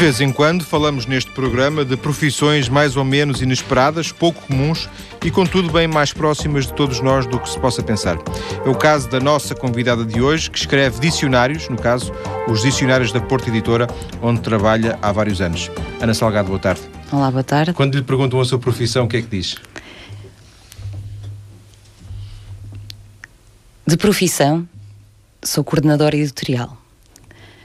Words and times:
vez 0.00 0.18
em 0.18 0.32
quando 0.32 0.64
falamos 0.64 1.04
neste 1.04 1.30
programa 1.30 1.84
de 1.84 1.94
profissões 1.94 2.70
mais 2.70 2.96
ou 2.96 3.04
menos 3.04 3.42
inesperadas, 3.42 4.10
pouco 4.10 4.40
comuns 4.46 4.88
e, 5.22 5.30
contudo, 5.30 5.70
bem 5.70 5.86
mais 5.86 6.10
próximas 6.10 6.66
de 6.66 6.72
todos 6.72 7.02
nós 7.02 7.26
do 7.26 7.38
que 7.38 7.50
se 7.50 7.60
possa 7.60 7.82
pensar. 7.82 8.16
É 8.64 8.68
o 8.70 8.74
caso 8.74 9.10
da 9.10 9.20
nossa 9.20 9.54
convidada 9.54 10.02
de 10.02 10.22
hoje, 10.22 10.50
que 10.50 10.58
escreve 10.58 10.98
dicionários, 11.00 11.68
no 11.68 11.76
caso, 11.76 12.14
os 12.48 12.62
dicionários 12.62 13.12
da 13.12 13.20
Porta 13.20 13.50
Editora, 13.50 13.86
onde 14.22 14.40
trabalha 14.40 14.98
há 15.02 15.12
vários 15.12 15.42
anos. 15.42 15.70
Ana 16.00 16.14
Salgado, 16.14 16.48
boa 16.48 16.58
tarde. 16.58 16.80
Olá, 17.12 17.30
boa 17.30 17.44
tarde. 17.44 17.74
Quando 17.74 17.94
lhe 17.94 18.02
perguntam 18.02 18.40
a 18.40 18.44
sua 18.46 18.58
profissão, 18.58 19.04
o 19.04 19.08
que 19.08 19.18
é 19.18 19.20
que 19.20 19.28
diz? 19.28 19.56
De 23.86 23.98
profissão, 23.98 24.66
sou 25.44 25.62
coordenadora 25.62 26.16
editorial 26.16 26.79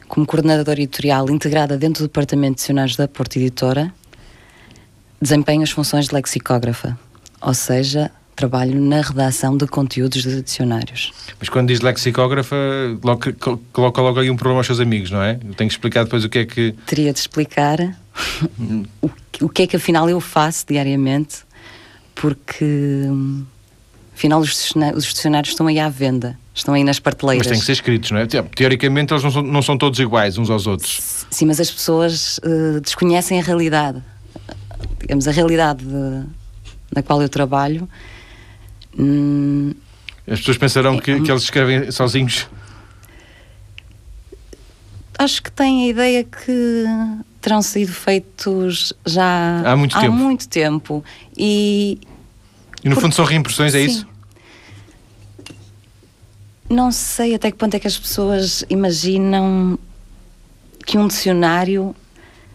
como 0.08 0.26
coordenadora 0.26 0.82
editorial 0.82 1.30
integrada 1.30 1.77
dentro 1.77 2.04
do 2.04 2.08
Departamento 2.08 2.55
de 2.55 2.58
Dicionários 2.58 2.95
da 2.95 3.08
Porta 3.08 3.40
Editora, 3.40 3.94
desempenho 5.22 5.64
as 5.64 5.72
funções 5.72 6.08
de 6.08 6.14
lexicógrafa, 6.14 6.98
ou 7.41 7.54
seja, 7.54 8.12
trabalho 8.36 8.80
na 8.80 9.02
redação 9.02 9.58
de 9.58 9.66
conteúdos 9.66 10.23
de 10.23 10.41
dicionários. 10.41 11.14
Mas 11.40 11.50
quando 11.50 11.70
diz 11.70 11.81
lexicógrafa, 11.81 12.55
coloca 13.72 14.02
logo 14.02 14.20
aí 14.20 14.30
um 14.30 14.36
problema 14.36 14.59
aos 14.59 14.68
seus 14.68 14.80
amigos, 14.80 15.09
não 15.09 15.22
é? 15.22 15.34
Eu 15.34 15.54
tenho 15.54 15.70
que 15.70 15.76
explicar 15.76 16.04
depois 16.04 16.23
o 16.23 16.30
que 16.30 16.40
é 16.40 16.45
que. 16.45 16.73
Teria 16.86 17.14
de 17.14 17.20
explicar 17.20 17.80
o, 19.02 19.09
o 19.42 19.50
que 19.50 19.64
é 19.64 19.67
que 19.67 19.76
afinal 19.76 20.09
eu 20.09 20.20
faço 20.20 20.66
diariamente, 20.67 21.40
porque 22.14 23.06
afinal 24.14 24.40
os 24.40 24.50
dicionários 25.06 25.50
estão 25.50 25.67
aí 25.67 25.80
à 25.80 25.90
venda 25.90 26.38
estão 26.55 26.73
aí 26.73 26.84
nas 26.84 27.00
prateleiras. 27.00 27.45
Mas 27.45 27.52
têm 27.52 27.59
que 27.59 27.66
ser 27.66 27.73
escritos, 27.73 28.12
não 28.12 28.20
é? 28.20 28.26
Teoricamente 28.26 29.14
eles 29.14 29.23
não 29.23 29.32
são, 29.32 29.41
não 29.41 29.62
são 29.62 29.77
todos 29.77 30.00
iguais 30.00 30.38
uns 30.38 30.50
aos 30.50 30.66
outros. 30.66 31.26
Sim, 31.30 31.45
mas 31.45 31.59
as 31.59 31.70
pessoas 31.70 32.39
uh, 32.39 32.80
desconhecem 32.80 33.39
a 33.39 33.44
realidade. 33.44 34.02
Digamos, 35.02 35.28
a 35.28 35.31
realidade 35.31 35.86
de, 35.86 36.23
na 36.95 37.03
qual 37.03 37.22
eu 37.22 37.28
trabalho. 37.28 37.88
Hum, 38.97 39.73
as 40.25 40.39
pessoas 40.39 40.58
pensarão 40.58 40.95
é, 40.95 41.02
que, 41.02 41.22
que 41.22 41.30
eles 41.30 41.44
escrevem 41.44 41.92
sozinhos. 41.92 42.47
Acho 45.17 45.44
que 45.44 45.52
têm 45.52 45.86
a 45.86 45.88
ideia 45.90 46.23
que 46.23 46.86
terão 47.42 47.62
sido 47.62 47.92
feitos 47.92 48.94
já 49.06 49.62
há 49.66 49.75
muito 49.75 49.97
há 49.97 50.02
tempo. 50.02 50.14
Muito 50.16 50.47
tempo. 50.47 51.03
E, 51.38 52.00
e 52.84 52.90
no 52.90 53.00
fundo 53.00 53.14
são 53.14 53.23
reimpressões, 53.23 53.75
é 53.75 53.80
sim. 53.80 53.86
isso? 53.86 54.14
Não 56.69 56.91
sei 56.91 57.35
até 57.35 57.52
que 57.52 57.58
ponto 57.58 57.75
é 57.75 57.80
que 57.80 57.88
as 57.88 57.97
pessoas 57.97 58.63
imaginam 58.69 59.77
que 60.85 60.97
um 60.97 61.07
dicionário 61.07 61.95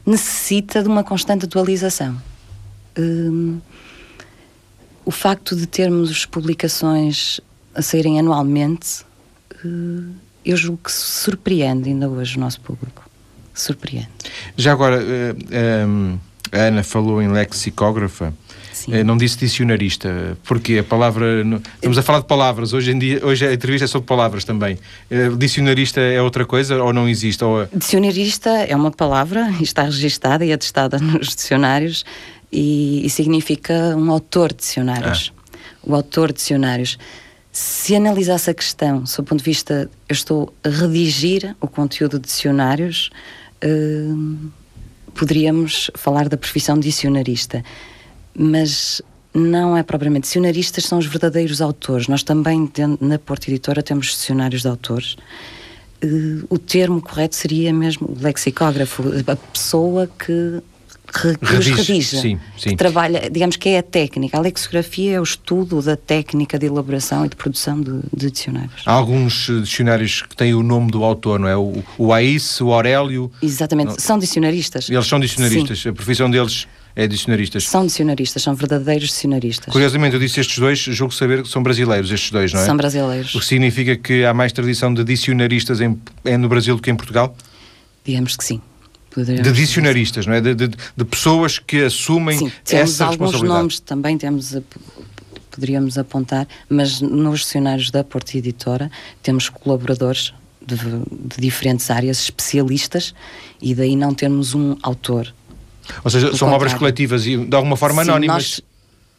necessita 0.05 0.83
de 0.83 0.89
uma 0.89 1.05
constante 1.05 1.45
atualização. 1.45 2.21
Hum, 2.99 3.61
o 5.05 5.11
facto 5.11 5.55
de 5.55 5.67
termos 5.67 6.27
publicações 6.27 7.41
a 7.75 7.83
saírem 7.83 8.19
anualmente, 8.19 9.05
hum, 9.65 10.13
eu 10.45 10.57
julgo 10.57 10.81
que 10.85 10.93
surpreende 10.93 11.89
ainda 11.89 12.09
hoje 12.09 12.37
o 12.37 12.41
nosso 12.41 12.61
público. 12.61 13.09
Surpreende. 13.55 14.09
Já 14.57 14.73
agora, 14.73 15.01
uh, 15.01 16.19
a 16.53 16.57
Ana 16.57 16.83
falou 16.83 17.21
em 17.21 17.29
lexicógrafa. 17.29 18.35
Eh, 18.89 19.05
não 19.05 19.17
disse 19.17 19.39
dicionarista, 19.39 20.37
porque 20.45 20.79
a 20.79 20.85
palavra. 20.85 21.45
Estamos 21.75 21.99
a 21.99 22.03
falar 22.03 22.21
de 22.21 22.27
palavras, 22.27 22.73
hoje 22.73 22.93
em 22.93 22.99
dia, 22.99 23.25
hoje 23.25 23.47
a 23.47 23.53
entrevista 23.53 23.85
é 23.85 23.89
sobre 23.89 24.07
palavras 24.07 24.45
também. 24.45 24.79
Eh, 25.11 25.29
dicionarista 25.31 26.01
é 26.01 26.21
outra 26.23 26.45
coisa 26.45 26.83
ou 26.83 26.93
não 26.93 27.09
existe? 27.09 27.43
Ou... 27.45 27.67
Dicionarista 27.75 28.51
é 28.51 28.75
uma 28.75 28.91
palavra, 28.91 29.51
está 29.61 29.85
registada 29.85 30.45
e 30.45 30.53
atestada 30.53 30.99
nos 31.01 31.35
dicionários 31.35 32.05
e, 32.53 33.05
e 33.05 33.11
significa 33.11 33.95
um 33.97 34.11
autor 34.11 34.53
de 34.53 34.59
dicionários. 34.59 35.33
Ah. 35.37 35.41
O 35.83 35.95
autor 35.95 36.29
de 36.29 36.35
dicionários. 36.35 36.99
Se 37.53 37.97
analisasse 37.97 38.49
a 38.49 38.55
questão, 38.55 39.05
sob 39.07 39.27
o 39.27 39.29
ponto 39.31 39.41
de 39.41 39.45
vista, 39.45 39.91
eu 40.09 40.13
estou 40.13 40.55
a 40.63 40.69
redigir 40.69 41.57
o 41.61 41.67
conteúdo 41.67 42.19
de 42.19 42.27
dicionários, 42.27 43.11
eh, 43.61 43.69
poderíamos 45.15 45.91
falar 45.97 46.29
da 46.29 46.37
profissão 46.37 46.77
de 46.77 46.83
dicionarista 46.83 47.65
mas 48.41 49.03
não 49.35 49.77
é 49.77 49.83
propriamente. 49.83 50.23
Dicionaristas 50.23 50.85
são 50.85 50.99
os 50.99 51.05
verdadeiros 51.05 51.61
autores. 51.61 52.09
Nós 52.09 52.23
também, 52.23 52.71
na 52.99 53.19
Porta 53.19 53.51
Editora, 53.51 53.83
temos 53.83 54.07
dicionários 54.07 54.63
de 54.63 54.69
autores. 54.69 55.17
Uh, 56.03 56.47
o 56.49 56.59
termo 56.59 57.03
correto 57.03 57.37
seria 57.37 57.71
mesmo 57.75 58.17
lexicógrafo, 58.19 59.05
a 59.27 59.37
pessoa 59.37 60.09
que 60.19 60.63
redige, 61.13 61.73
redija, 61.73 62.21
sim, 62.21 62.41
sim. 62.57 62.71
que 62.71 62.77
trabalha, 62.77 63.29
digamos 63.31 63.57
que 63.57 63.69
é 63.69 63.79
a 63.79 63.83
técnica. 63.83 64.39
A 64.39 64.41
lexicografia 64.41 65.17
é 65.17 65.21
o 65.21 65.23
estudo 65.23 65.83
da 65.83 65.99
técnica 65.99 66.59
de 66.59 66.67
elaboração 66.67 67.27
e 67.27 67.29
de 67.29 67.37
produção 67.37 67.79
de, 67.79 68.01
de 68.17 68.31
dicionários. 68.31 68.83
Há 68.87 68.93
alguns 68.93 69.51
eh, 69.51 69.61
dicionários 69.61 70.23
que 70.23 70.35
têm 70.35 70.55
o 70.55 70.63
nome 70.63 70.91
do 70.91 71.05
autor, 71.05 71.39
não 71.39 71.49
é? 71.49 71.57
O, 71.57 71.85
o 71.99 72.13
Aís, 72.15 72.59
o 72.63 72.73
Aurélio. 72.73 73.31
Exatamente, 73.43 73.89
não. 73.89 73.99
são 73.99 74.19
dicionaristas. 74.19 74.89
Eles 74.89 75.07
são 75.07 75.21
dicionaristas, 75.21 75.81
sim. 75.81 75.91
a 75.91 75.93
profissão 75.93 76.31
deles 76.31 76.67
é 76.95 77.07
dicionaristas. 77.07 77.65
São 77.65 77.87
dicionaristas, 77.87 78.43
são 78.43 78.55
verdadeiros 78.55 79.09
dicionaristas. 79.09 79.73
Curiosamente, 79.73 80.15
eu 80.15 80.21
disse 80.21 80.41
estes 80.41 80.59
dois, 80.59 80.79
julgo 80.79 81.15
saber 81.15 81.43
que 81.43 81.49
são 81.49 81.63
brasileiros, 81.63 82.11
estes 82.11 82.31
dois, 82.31 82.53
não 82.53 82.61
é? 82.61 82.65
São 82.65 82.77
brasileiros. 82.77 83.35
O 83.35 83.41
que 83.41 83.47
significa 83.47 83.97
que 83.97 84.25
há 84.25 84.35
mais 84.35 84.53
tradição 84.53 84.93
de 84.93 85.05
dicionaristas 85.05 85.81
em, 85.81 85.99
é 86.25 86.37
no 86.37 86.49
Brasil 86.49 86.77
do 86.77 86.83
que 86.83 86.91
em 86.91 86.97
Portugal? 86.97 87.37
Digamos 88.05 88.37
que 88.37 88.45
sim. 88.45 88.61
Poderemos 89.11 89.43
de 89.43 89.53
dicionaristas, 89.53 90.27
não 90.27 90.35
é? 90.35 90.41
De, 90.41 90.55
de, 90.55 90.69
de, 90.69 91.05
pessoas 91.05 91.59
que 91.59 91.83
assumem 91.83 92.39
sim, 92.39 92.53
temos 92.65 92.91
essa 92.93 93.07
alguns 93.07 93.43
nomes 93.43 93.81
também 93.81 94.17
temos 94.17 94.55
poderíamos 95.51 95.99
apontar, 95.99 96.47
mas 96.69 97.01
nos 97.01 97.41
dicionários 97.41 97.91
da 97.91 98.05
Porta 98.05 98.39
Editora 98.39 98.91
temos 99.21 99.49
colaboradores 99.49 100.33
de, 100.65 100.77
de, 100.77 101.41
diferentes 101.41 101.91
áreas, 101.91 102.21
especialistas, 102.21 103.15
e 103.61 103.75
daí 103.75 103.97
não 103.97 104.15
termos 104.15 104.55
um 104.55 104.77
autor 104.83 105.35
ou 106.05 106.11
seja, 106.11 106.37
são 106.37 106.51
obras 106.51 106.75
coletivas 106.75 107.27
e 107.27 107.37
de 107.37 107.57
alguma 107.57 107.77
forma 107.77 108.05
Sim, 108.05 108.11
anónimas. 108.11 108.63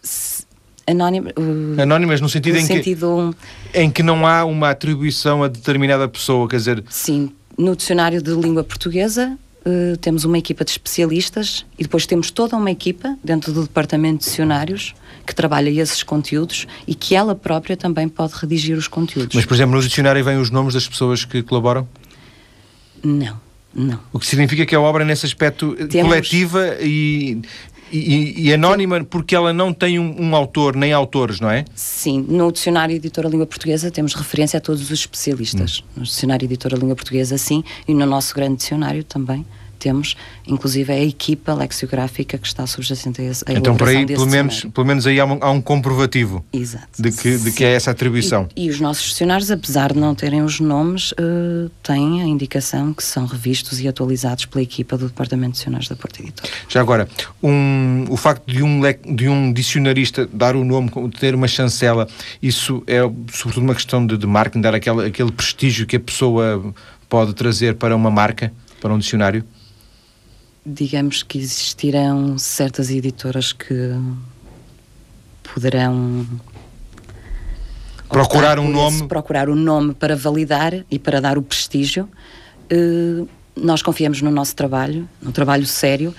Nós, 0.03 0.47
anónima, 0.87 1.31
uh, 1.37 1.81
anónimas 1.81 2.21
no 2.21 2.29
sentido, 2.29 2.55
no 2.55 2.61
em, 2.61 2.65
sentido 2.65 3.35
que, 3.71 3.79
em 3.79 3.89
que 3.89 4.03
não 4.03 4.25
há 4.25 4.43
uma 4.45 4.69
atribuição 4.69 5.43
a 5.43 5.47
determinada 5.47 6.07
pessoa, 6.07 6.47
quer 6.47 6.57
dizer. 6.57 6.83
Sim, 6.89 7.31
no 7.57 7.75
dicionário 7.75 8.21
de 8.21 8.31
língua 8.31 8.63
portuguesa 8.63 9.37
uh, 9.65 9.97
temos 9.97 10.23
uma 10.23 10.37
equipa 10.37 10.63
de 10.63 10.71
especialistas 10.71 11.65
e 11.77 11.83
depois 11.83 12.05
temos 12.05 12.31
toda 12.31 12.55
uma 12.55 12.71
equipa 12.71 13.17
dentro 13.23 13.51
do 13.53 13.63
departamento 13.63 14.19
de 14.19 14.25
dicionários 14.25 14.93
que 15.25 15.35
trabalha 15.35 15.69
esses 15.69 16.03
conteúdos 16.03 16.67
e 16.87 16.95
que 16.95 17.15
ela 17.15 17.35
própria 17.35 17.77
também 17.77 18.09
pode 18.09 18.33
redigir 18.35 18.77
os 18.77 18.87
conteúdos. 18.87 19.35
Mas, 19.35 19.45
por 19.45 19.53
exemplo, 19.53 19.75
no 19.75 19.81
dicionário 19.81 20.23
vêm 20.23 20.37
os 20.37 20.49
nomes 20.49 20.73
das 20.73 20.87
pessoas 20.87 21.23
que 21.23 21.43
colaboram? 21.43 21.87
Não. 23.03 23.39
Não. 23.73 23.99
O 24.11 24.19
que 24.19 24.25
significa 24.25 24.65
que 24.65 24.75
a 24.75 24.81
obra, 24.81 25.05
nesse 25.05 25.25
aspecto, 25.25 25.75
Temos... 25.87 26.09
coletiva 26.09 26.77
e, 26.81 27.41
e, 27.91 28.47
e, 28.47 28.53
anónima, 28.53 29.03
porque 29.03 29.35
ela 29.35 29.53
não 29.53 29.73
tem 29.73 29.97
um, 29.97 30.21
um, 30.21 30.35
autor 30.35 30.75
nem 30.75 30.91
autores, 30.91 31.39
não 31.39 31.49
é? 31.49 31.63
Sim, 31.73 32.25
no 32.27 32.51
Dicionário 32.51 32.95
Editora 32.95 33.29
Língua 33.29 33.45
Portuguesa 33.45 33.89
temos 33.89 34.13
referência 34.13 34.57
a 34.57 34.61
todos 34.61 34.81
os 34.81 34.91
especialistas. 34.91 35.81
Hum. 35.81 35.99
No 35.99 36.03
Dicionário 36.03 36.45
Editora 36.45 36.77
Língua 36.77 36.95
Portuguesa, 36.95 37.37
sim, 37.37 37.63
e 37.87 37.93
no 37.93 38.05
nosso 38.05 38.35
grande 38.35 38.57
dicionário 38.57 39.03
também 39.03 39.45
temos, 39.81 40.15
inclusive, 40.47 40.93
a 40.93 41.03
equipa 41.03 41.53
lexicográfica 41.53 42.37
que 42.37 42.47
está 42.47 42.67
subjacente 42.67 43.21
a 43.21 43.25
esse. 43.25 43.43
Então, 43.49 43.75
por 43.75 43.89
aí, 43.89 44.05
pelo 44.05 44.27
menos, 44.27 44.65
pelo 44.65 44.85
menos 44.85 45.07
aí 45.07 45.19
há 45.19 45.25
um, 45.25 45.37
há 45.41 45.49
um 45.49 45.61
comprovativo 45.61 46.45
Exato. 46.53 47.01
De, 47.01 47.11
que, 47.11 47.37
de 47.37 47.51
que 47.51 47.63
é 47.63 47.73
essa 47.73 47.91
atribuição. 47.91 48.47
E, 48.55 48.67
e, 48.67 48.69
os 48.69 48.79
nossos 48.79 49.09
dicionários, 49.09 49.49
apesar 49.49 49.93
de 49.93 49.99
não 49.99 50.13
terem 50.13 50.43
os 50.43 50.59
nomes, 50.59 51.11
uh, 51.13 51.69
têm 51.81 52.21
a 52.21 52.25
indicação 52.25 52.93
que 52.93 53.03
são 53.03 53.25
revistos 53.25 53.81
e 53.81 53.87
atualizados 53.87 54.45
pela 54.45 54.61
equipa 54.61 54.97
do 54.97 55.07
Departamento 55.07 55.53
de 55.53 55.57
Dicionários 55.57 55.89
da 55.89 55.95
Porta 55.95 56.21
Editora. 56.21 56.49
Já 56.69 56.79
agora, 56.79 57.09
um, 57.41 58.05
o 58.09 58.17
facto 58.17 58.45
de 58.45 58.61
um, 58.61 58.81
de 59.15 59.27
um 59.27 59.51
dicionarista 59.51 60.29
dar 60.31 60.55
o 60.55 60.63
nome, 60.63 60.91
ter 61.19 61.33
uma 61.33 61.47
chancela, 61.47 62.07
isso 62.41 62.83
é 62.85 62.99
sobretudo 63.31 63.63
uma 63.63 63.73
questão 63.73 64.05
de, 64.05 64.17
de 64.17 64.27
marketing, 64.27 64.61
dar 64.61 64.75
aquele, 64.75 65.07
aquele 65.07 65.31
prestígio 65.31 65.87
que 65.87 65.95
a 65.95 65.99
pessoa 65.99 66.73
pode 67.09 67.33
trazer 67.33 67.75
para 67.75 67.95
uma 67.95 68.11
marca, 68.11 68.53
para 68.79 68.93
um 68.93 68.99
dicionário? 68.99 69.43
Digamos 70.65 71.23
que 71.23 71.37
existirão 71.37 72.37
certas 72.37 72.89
editoras 72.89 73.51
que 73.51 73.91
poderão 75.43 76.25
procurar 78.07 78.59
um 78.59 78.69
nome? 78.69 79.07
procurar 79.07 79.49
um 79.49 79.55
nome 79.55 79.93
para 79.93 80.15
validar 80.15 80.85
e 80.89 80.99
para 80.99 81.19
dar 81.19 81.37
o 81.37 81.41
prestígio. 81.41 82.07
Uh, 82.71 83.27
nós 83.55 83.81
confiamos 83.81 84.21
no 84.21 84.31
nosso 84.31 84.55
trabalho 84.55 85.07
no 85.21 85.31
trabalho 85.31 85.65
sério 85.65 86.15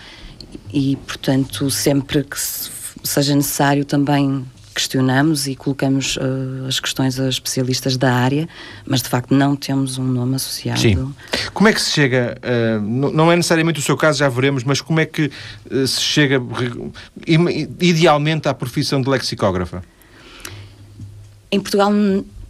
e 0.72 0.96
portanto 1.06 1.70
sempre 1.70 2.22
que 2.24 2.36
seja 2.38 3.34
necessário 3.34 3.84
também 3.84 4.44
questionamos 4.72 5.46
e 5.46 5.54
colocamos 5.54 6.16
uh, 6.16 6.66
as 6.66 6.80
questões 6.80 7.18
a 7.20 7.28
especialistas 7.28 7.96
da 7.96 8.12
área, 8.12 8.48
mas 8.86 9.02
de 9.02 9.08
facto 9.08 9.34
não 9.34 9.54
temos 9.54 9.98
um 9.98 10.04
nome 10.04 10.36
associado. 10.36 10.80
Sim. 10.80 11.14
Como 11.52 11.68
é 11.68 11.72
que 11.72 11.80
se 11.80 11.90
chega, 11.90 12.38
uh, 12.42 12.80
não 12.80 13.30
é 13.30 13.36
necessariamente 13.36 13.78
o 13.78 13.82
seu 13.82 13.96
caso, 13.96 14.18
já 14.18 14.28
veremos, 14.28 14.64
mas 14.64 14.80
como 14.80 15.00
é 15.00 15.06
que 15.06 15.30
uh, 15.70 15.86
se 15.86 16.00
chega 16.00 16.40
idealmente 17.80 18.48
à 18.48 18.54
profissão 18.54 19.00
de 19.00 19.08
lexicógrafa? 19.08 19.82
Em 21.50 21.60
Portugal 21.60 21.92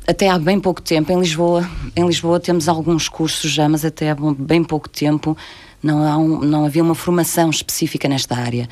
até 0.07 0.29
há 0.29 0.39
bem 0.39 0.59
pouco 0.59 0.83
tempo, 0.83 1.13
em 1.13 1.19
Lisboa, 1.19 1.69
em 1.95 2.07
Lisboa 2.07 2.41
temos 2.41 2.69
alguns 2.69 3.09
cursos 3.09 3.51
já, 3.51 3.69
mas 3.69 3.85
até 3.85 4.11
há 4.11 4.17
bem 4.39 4.65
pouco 4.65 4.89
tempo 4.89 5.37
não, 5.83 6.21
um, 6.21 6.41
não 6.41 6.65
havia 6.65 6.83
uma 6.83 6.95
formação 6.95 7.51
específica 7.51 8.09
nesta 8.09 8.37
área. 8.37 8.69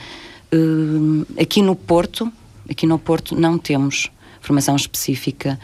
Aqui 1.40 1.62
no 1.62 1.76
Porto, 1.76 2.30
aqui 2.70 2.86
no 2.86 2.98
Porto 2.98 3.34
não 3.34 3.58
temos 3.58 4.10
formação 4.40 4.76
específica 4.76 5.58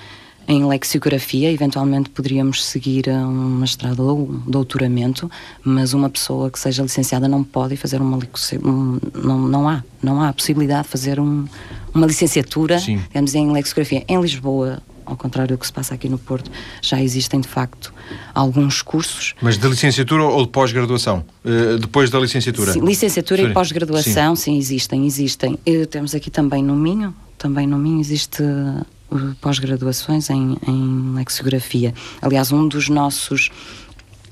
em 0.49 0.65
lexicografia, 0.65 1.51
eventualmente 1.51 2.09
poderíamos 2.09 2.65
seguir 2.65 3.09
um 3.09 3.59
mestrado 3.59 4.01
ou 4.01 4.31
um 4.31 4.43
doutoramento, 4.47 5.31
mas 5.65 5.93
uma 5.93 6.09
pessoa 6.09 6.51
que 6.51 6.59
seja 6.59 6.83
licenciada 6.83 7.27
não 7.27 7.43
pode 7.43 7.77
fazer 7.77 8.01
uma 8.01 8.17
um, 8.63 8.99
não, 9.13 9.39
não 9.41 9.69
há, 9.69 9.83
não 10.01 10.23
há 10.23 10.29
a 10.29 10.33
possibilidade 10.33 10.85
de 10.85 10.89
fazer 10.89 11.19
um, 11.19 11.47
uma 11.93 12.07
licenciatura, 12.07 12.79
Sim. 12.79 13.01
digamos, 13.09 13.35
em 13.35 13.51
lexicografia. 13.51 14.05
Em 14.07 14.21
Lisboa 14.21 14.81
ao 15.07 15.17
contrário 15.17 15.57
do 15.57 15.59
que 15.59 15.67
se 15.67 15.73
passa 15.73 15.95
aqui 15.95 16.09
no 16.09 16.19
Porto, 16.19 16.51
já 16.83 17.01
existem 17.01 17.41
de 17.41 17.49
facto 17.49 17.95
alguns 18.35 18.83
cursos. 18.83 19.35
Mas 19.41 19.57
de 19.57 19.67
licenciatura 19.69 20.25
ou 20.25 20.45
de 20.45 20.51
pós-graduação? 20.51 21.25
Uh, 21.45 21.79
depois 21.79 22.11
da 22.11 22.19
licenciatura? 22.19 22.73
Sim, 22.73 22.81
licenciatura 22.81 23.43
sim. 23.43 23.51
e 23.51 23.53
pós-graduação, 23.55 24.35
sim. 24.35 24.53
sim. 24.53 24.59
existem, 24.59 25.07
existem. 25.07 25.59
Uh, 25.67 25.87
temos 25.87 26.15
aqui 26.15 26.31
também 26.31 26.63
no 26.63 26.75
Minho, 26.75 27.15
também 27.39 27.67
no 27.67 27.79
Minho 27.79 28.01
existe 28.01 28.43
uh, 28.43 29.35
pós-graduações 29.41 30.29
em, 30.29 30.59
em 30.67 31.15
lexicografia. 31.15 31.95
Aliás, 32.21 32.51
um 32.51 32.67
dos 32.67 32.89
nossos 32.89 33.51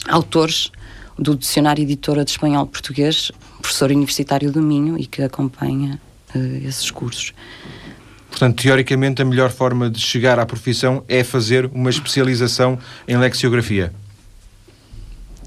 autores 0.09 0.71
do 1.17 1.37
Dicionário 1.37 1.83
Editora 1.83 2.25
de 2.25 2.33
Espanhol 2.33 2.67
Português, 2.67 3.31
professor 3.63 3.91
universitário 3.91 4.51
do 4.51 4.61
Minho 4.61 4.99
e 4.99 5.07
que 5.07 5.23
acompanha 5.23 6.01
esses 6.65 6.91
cursos. 6.91 7.33
Portanto, 8.35 8.61
teoricamente, 8.61 9.23
a 9.23 9.25
melhor 9.25 9.53
forma 9.53 9.89
de 9.89 10.01
chegar 10.01 10.41
à 10.41 10.45
profissão 10.45 11.05
é 11.07 11.23
fazer 11.23 11.67
uma 11.67 11.89
especialização 11.89 12.77
em 13.07 13.17
lexiografia. 13.17 13.93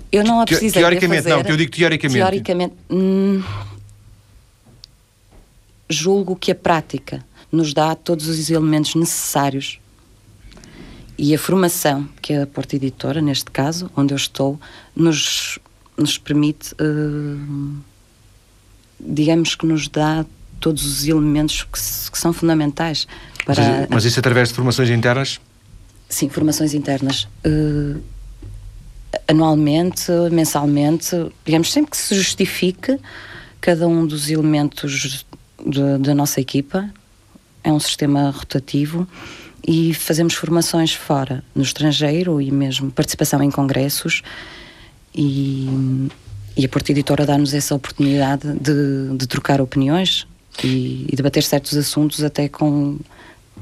Eu 0.10 0.24
não 0.24 0.40
a 0.40 0.46
precisei 0.46 0.82
Teoricamente, 0.82 1.24
fazer. 1.24 1.44
não, 1.44 1.50
eu 1.50 1.58
digo 1.58 1.70
teoricamente. 1.70 2.18
Teoricamente, 2.18 2.76
hum, 2.90 3.44
julgo 5.90 6.34
que 6.38 6.50
a 6.50 6.56
prática 6.56 7.26
nos 7.52 7.74
dá 7.74 7.94
todos 7.94 8.30
os 8.30 8.50
elementos 8.50 8.96
necessários 8.96 9.82
e 11.18 11.36
a 11.36 11.38
formação 11.38 12.08
que 12.22 12.36
a 12.36 12.48
Porta 12.48 12.78
Editora, 12.78 13.20
neste 13.20 13.52
caso, 13.52 13.92
onde 13.98 14.14
eu 14.14 14.18
estou, 14.18 14.58
nos, 14.96 15.60
nos 15.98 16.18
permite, 16.18 16.74
uh, 16.76 17.78
digamos 18.98 19.56
que 19.56 19.66
nos 19.66 19.90
dá 19.90 20.26
todos 20.60 20.86
os 20.86 21.08
elementos 21.08 21.64
que, 21.64 22.12
que 22.12 22.18
são 22.18 22.34
fundamentais 22.34 23.08
para. 23.46 23.64
Mas, 23.64 23.88
mas, 23.90 24.06
isso 24.06 24.20
através 24.20 24.50
de 24.50 24.56
formações 24.56 24.90
internas? 24.90 25.40
Sim, 26.10 26.30
formações 26.30 26.74
internas. 26.74 27.28
Uh, 27.46 28.02
anualmente, 29.28 30.12
mensalmente, 30.32 31.16
digamos, 31.46 31.72
sempre 31.72 31.92
que 31.92 31.98
se 31.98 32.16
justifique 32.16 33.00
cada 33.60 33.88
um 33.88 34.06
dos 34.06 34.30
elementos 34.30 35.26
de, 35.66 35.98
da 36.00 36.14
nossa 36.14 36.40
equipa. 36.40 36.90
É 37.64 37.72
um 37.72 37.80
sistema 37.80 38.30
rotativo 38.30 39.08
e 39.68 39.94
fazemos 39.94 40.34
formações 40.34 40.94
fora, 40.94 41.44
no 41.54 41.62
estrangeiro 41.62 42.42
e 42.42 42.50
mesmo 42.52 42.90
participação 42.90 43.44
em 43.44 43.52
congressos 43.52 44.22
e, 45.14 45.68
e 46.56 46.64
a 46.64 46.70
Porta 46.70 46.92
Editora 46.92 47.26
dá-nos 47.26 47.54
essa 47.54 47.74
oportunidade 47.76 48.54
de, 48.54 49.18
de 49.18 49.28
trocar 49.28 49.60
opiniões 49.60 50.28
e, 50.64 51.06
e 51.12 51.16
debater 51.16 51.44
certos 51.44 51.78
assuntos 51.78 52.24
até 52.24 52.48
com 52.48 52.98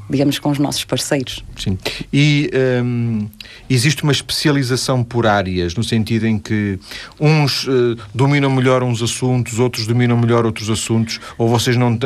digamos, 0.10 0.40
com 0.40 0.50
os 0.50 0.60
nossos 0.60 0.84
parceiros. 0.86 1.44
Sim. 1.58 1.78
E 2.12 2.50
um, 2.84 3.28
existe 3.70 4.04
uma 4.04 4.12
especialização 4.12 5.04
por 5.04 5.26
áreas, 5.26 5.76
no 5.76 5.84
sentido 5.84 6.28
em 6.28 6.38
que 6.38 6.80
uns 7.20 7.68
uh, 7.68 7.98
dominam 8.14 8.50
melhor 8.50 8.84
uns 8.84 9.02
assuntos, 9.02 9.60
outros 9.60 9.88
dominam 9.88 10.18
melhor 10.18 10.46
outros 10.46 10.70
assuntos, 10.70 11.20
ou 11.38 11.50
vocês 11.50 11.76
não, 11.76 11.94
uh, 11.94 11.98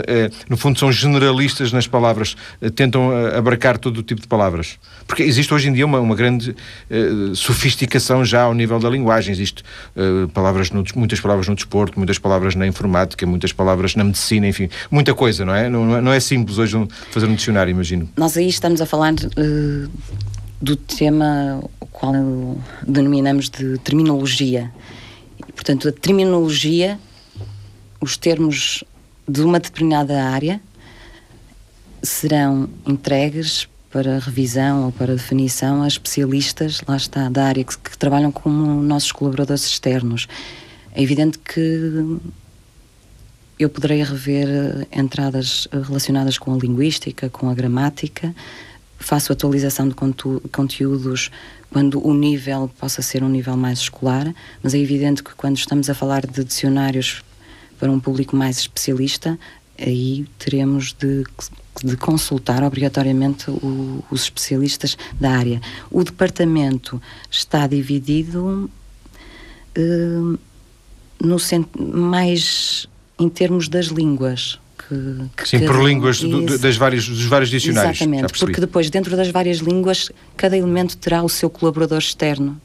no 0.49 0.57
fundo, 0.57 0.79
são 0.79 0.91
generalistas 0.91 1.71
nas 1.71 1.87
palavras, 1.87 2.35
uh, 2.61 2.69
tentam 2.71 3.11
abarcar 3.35 3.77
todo 3.77 3.97
o 3.97 4.03
tipo 4.03 4.21
de 4.21 4.27
palavras? 4.27 4.77
Porque 5.07 5.23
existe 5.23 5.53
hoje 5.53 5.69
em 5.69 5.73
dia 5.73 5.85
uma, 5.85 5.99
uma 5.99 6.15
grande 6.15 6.55
sofisticação 7.33 8.23
já 8.23 8.43
ao 8.43 8.53
nível 8.53 8.79
da 8.79 8.89
linguagem. 8.89 9.31
Existem 9.31 9.63
palavras 10.33 10.69
no, 10.69 10.83
muitas 10.95 11.19
palavras 11.19 11.47
no 11.47 11.55
desporto, 11.55 11.97
muitas 11.97 12.19
palavras 12.19 12.53
na 12.53 12.67
informática, 12.67 13.25
muitas 13.25 13.51
palavras 13.51 13.95
na 13.95 14.03
medicina, 14.03 14.47
enfim, 14.47 14.69
muita 14.91 15.15
coisa, 15.15 15.43
não 15.43 15.55
é? 15.55 15.67
Não, 15.67 16.01
não 16.01 16.13
é, 16.13 16.17
é 16.17 16.19
simples 16.19 16.59
hoje 16.59 16.77
fazer 17.11 17.25
um 17.25 17.33
dicionário, 17.33 17.71
imagino. 17.79 18.09
Nós 18.17 18.37
aí 18.37 18.47
estamos 18.47 18.81
a 18.81 18.85
falar 18.85 19.13
uh, 19.13 19.91
do 20.61 20.75
tema 20.75 21.63
o 21.79 21.85
qual 21.85 22.13
denominamos 22.85 23.49
de 23.49 23.77
terminologia. 23.79 24.71
Portanto, 25.55 25.87
a 25.87 25.91
terminologia, 25.91 26.99
os 28.01 28.17
termos 28.17 28.83
de 29.27 29.41
uma 29.41 29.59
determinada 29.59 30.23
área 30.23 30.61
serão 32.01 32.69
entregues 32.85 33.67
para 33.91 34.19
revisão 34.19 34.85
ou 34.85 34.91
para 34.91 35.15
definição 35.15 35.81
a 35.81 35.87
especialistas, 35.87 36.81
lá 36.87 36.95
está, 36.95 37.27
da 37.29 37.45
área 37.45 37.63
que, 37.63 37.77
que 37.77 37.97
trabalham 37.97 38.31
como 38.31 38.81
nossos 38.83 39.11
colaboradores 39.11 39.65
externos. 39.65 40.27
É 40.93 41.01
evidente 41.01 41.39
que 41.39 42.19
eu 43.59 43.69
poderei 43.69 44.01
rever 44.01 44.47
eh, 44.47 44.99
entradas 44.99 45.67
eh, 45.71 45.79
relacionadas 45.79 46.37
com 46.37 46.53
a 46.53 46.57
linguística, 46.57 47.29
com 47.29 47.49
a 47.49 47.53
gramática, 47.53 48.33
faço 48.97 49.33
atualização 49.33 49.89
de 49.89 49.95
conteúdos 50.51 51.29
quando 51.69 52.05
o 52.05 52.13
nível 52.13 52.71
possa 52.79 53.01
ser 53.01 53.21
um 53.21 53.29
nível 53.29 53.55
mais 53.57 53.79
escolar, 53.79 54.33
mas 54.63 54.73
é 54.73 54.79
evidente 54.79 55.23
que 55.23 55.35
quando 55.35 55.57
estamos 55.57 55.89
a 55.89 55.93
falar 55.93 56.25
de 56.25 56.43
dicionários 56.43 57.21
para 57.77 57.91
um 57.91 57.99
público 57.99 58.35
mais 58.35 58.59
especialista, 58.59 59.37
aí 59.77 60.25
teremos 60.37 60.93
de, 60.93 61.23
de 61.83 61.95
consultar 61.95 62.63
obrigatoriamente 62.63 63.49
o, 63.49 64.03
os 64.09 64.23
especialistas 64.23 64.97
da 65.19 65.31
área. 65.31 65.61
O 65.91 66.03
departamento 66.03 67.01
está 67.29 67.67
dividido 67.67 68.69
uh, 69.77 70.39
no 71.21 71.37
mais 71.77 72.87
em 73.19 73.29
termos 73.29 73.67
das 73.67 73.87
línguas. 73.87 74.59
Que, 74.87 74.95
que 75.35 75.49
Sim, 75.49 75.65
por 75.65 75.83
línguas 75.83 76.21
do, 76.21 76.57
das 76.57 76.77
várias, 76.77 77.07
dos 77.07 77.25
vários 77.25 77.49
dicionários. 77.49 77.97
Exatamente, 77.97 78.33
porque 78.39 78.61
depois, 78.61 78.89
dentro 78.89 79.15
das 79.15 79.29
várias 79.29 79.57
línguas, 79.57 80.09
cada 80.37 80.57
elemento 80.57 80.97
terá 80.97 81.21
o 81.21 81.29
seu 81.29 81.49
colaborador 81.49 81.99
externo 81.99 82.59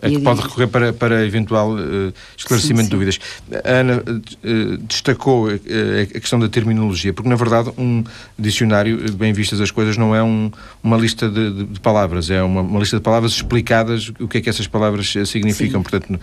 a 0.00 0.08
que 0.08 0.18
pode 0.18 0.40
recorrer 0.42 0.66
para, 0.66 0.92
para 0.92 1.24
eventual 1.24 1.72
uh, 1.72 2.12
esclarecimento 2.36 2.60
sim, 2.60 2.76
sim. 2.76 2.84
de 2.84 2.90
dúvidas. 2.90 3.20
A 3.64 3.70
Ana 3.70 4.02
uh, 4.02 4.76
destacou 4.78 5.48
uh, 5.48 5.60
a 6.02 6.20
questão 6.20 6.38
da 6.38 6.48
terminologia, 6.48 7.12
porque 7.12 7.28
na 7.28 7.36
verdade 7.36 7.72
um 7.78 8.04
dicionário, 8.38 9.12
bem 9.12 9.32
vistas 9.32 9.60
as 9.60 9.70
coisas, 9.70 9.96
não 9.96 10.14
é 10.14 10.22
um, 10.22 10.50
uma 10.82 10.96
lista 10.96 11.28
de, 11.28 11.64
de, 11.64 11.80
palavras, 11.80 12.30
é 12.30 12.42
uma, 12.42 12.60
uma, 12.60 12.80
lista 12.80 12.96
de 12.96 13.02
palavras 13.02 13.32
explicadas 13.32 14.12
o 14.20 14.28
que 14.28 14.38
é 14.38 14.40
que 14.40 14.50
essas 14.50 14.66
palavras 14.66 15.12
significam. 15.26 15.82
Sim. 15.82 15.88
Portanto, 15.88 16.20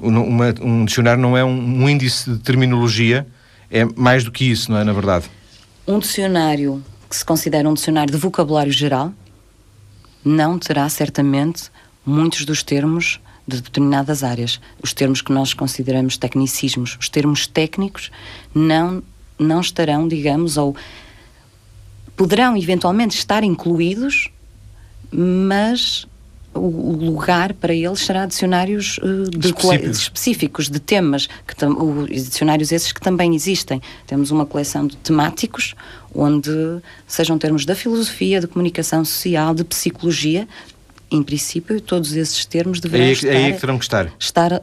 uma, 0.00 0.54
um 0.60 0.84
dicionário 0.84 1.20
não 1.20 1.36
é 1.36 1.44
um, 1.44 1.82
um 1.82 1.88
índice 1.88 2.30
de 2.30 2.38
terminologia, 2.38 3.26
é 3.70 3.84
mais 3.96 4.24
do 4.24 4.30
que 4.30 4.50
isso, 4.50 4.70
não 4.70 4.78
é, 4.78 4.84
na 4.84 4.92
verdade? 4.92 5.30
Um 5.86 5.98
dicionário 5.98 6.82
que 7.08 7.16
se 7.16 7.24
considera 7.24 7.68
um 7.68 7.74
dicionário 7.74 8.12
de 8.12 8.18
vocabulário 8.18 8.72
geral 8.72 9.12
não 10.24 10.58
terá 10.58 10.88
certamente 10.88 11.70
muitos 12.04 12.44
dos 12.44 12.62
termos 12.62 13.20
de 13.46 13.60
determinadas 13.60 14.22
áreas. 14.22 14.60
Os 14.82 14.92
termos 14.92 15.20
que 15.20 15.32
nós 15.32 15.52
consideramos 15.52 16.16
tecnicismos, 16.16 16.96
os 16.98 17.08
termos 17.08 17.46
técnicos, 17.46 18.10
não, 18.54 19.02
não 19.38 19.60
estarão, 19.60 20.08
digamos, 20.08 20.56
ou 20.56 20.74
poderão 22.16 22.56
eventualmente 22.56 23.16
estar 23.16 23.42
incluídos, 23.44 24.30
mas 25.10 26.06
o 26.54 26.92
lugar 26.92 27.52
para 27.52 27.74
eles 27.74 28.00
será 28.00 28.26
dicionários 28.26 28.98
uh, 28.98 29.28
de 29.28 29.48
específicos. 29.48 29.98
específicos. 29.98 30.70
de 30.70 30.78
temas, 30.78 31.28
que 31.46 31.64
o, 31.64 32.06
dicionários 32.06 32.70
esses 32.70 32.92
que 32.92 33.00
também 33.00 33.34
existem. 33.34 33.82
Temos 34.06 34.30
uma 34.30 34.46
coleção 34.46 34.86
de 34.86 34.96
temáticos, 34.96 35.74
onde 36.14 36.52
sejam 37.06 37.36
termos 37.38 37.64
da 37.64 37.74
filosofia, 37.74 38.40
de 38.40 38.46
comunicação 38.46 39.04
social, 39.04 39.52
de 39.52 39.64
psicologia, 39.64 40.46
em 41.14 41.22
princípio, 41.22 41.80
todos 41.80 42.14
esses 42.14 42.44
termos 42.44 42.80
deverão 42.80 43.04
é 43.04 43.08
aí, 43.08 43.12
estar... 43.12 43.28
É 43.28 43.36
aí 43.36 43.52
que 43.52 43.60
terão 43.60 43.78
que 43.78 43.84
estar. 43.84 44.12
estar 44.18 44.52
uh... 44.52 44.60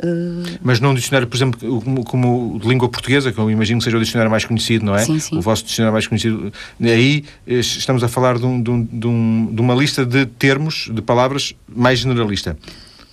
Mas 0.62 0.80
num 0.80 0.94
dicionário, 0.94 1.28
por 1.28 1.36
exemplo, 1.36 1.82
como, 1.82 2.04
como, 2.04 2.60
de 2.60 2.68
língua 2.68 2.90
portuguesa, 2.90 3.32
que 3.32 3.38
eu 3.38 3.50
imagino 3.50 3.80
que 3.80 3.86
seja 3.86 3.98
o 3.98 4.00
dicionário 4.00 4.30
mais 4.30 4.46
conhecido, 4.46 4.86
não 4.86 4.96
é? 4.96 5.06
Sim, 5.06 5.20
sim. 5.20 5.38
O 5.38 5.42
vosso 5.42 5.64
dicionário 5.64 5.94
mais 5.94 6.08
conhecido. 6.08 6.52
Aí 6.82 7.24
eh, 7.48 7.60
estamos 7.60 8.04
a 8.04 8.08
falar 8.08 8.38
de, 8.38 8.46
um, 8.46 8.62
de, 8.62 9.08
um, 9.08 9.50
de 9.54 9.62
uma 9.62 9.74
lista 9.74 10.06
de 10.06 10.26
termos, 10.26 10.90
de 10.92 11.02
palavras, 11.02 11.56
mais 11.68 12.00
generalista. 12.00 12.58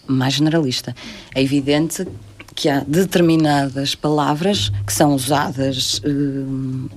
Mais 0.07 0.35
generalista. 0.35 0.95
É 1.35 1.43
evidente 1.43 2.07
que 2.55 2.69
há 2.69 2.81
determinadas 2.81 3.95
palavras 3.95 4.73
que 4.85 4.93
são 4.93 5.15
usadas 5.15 6.01
uh, 6.05 6.91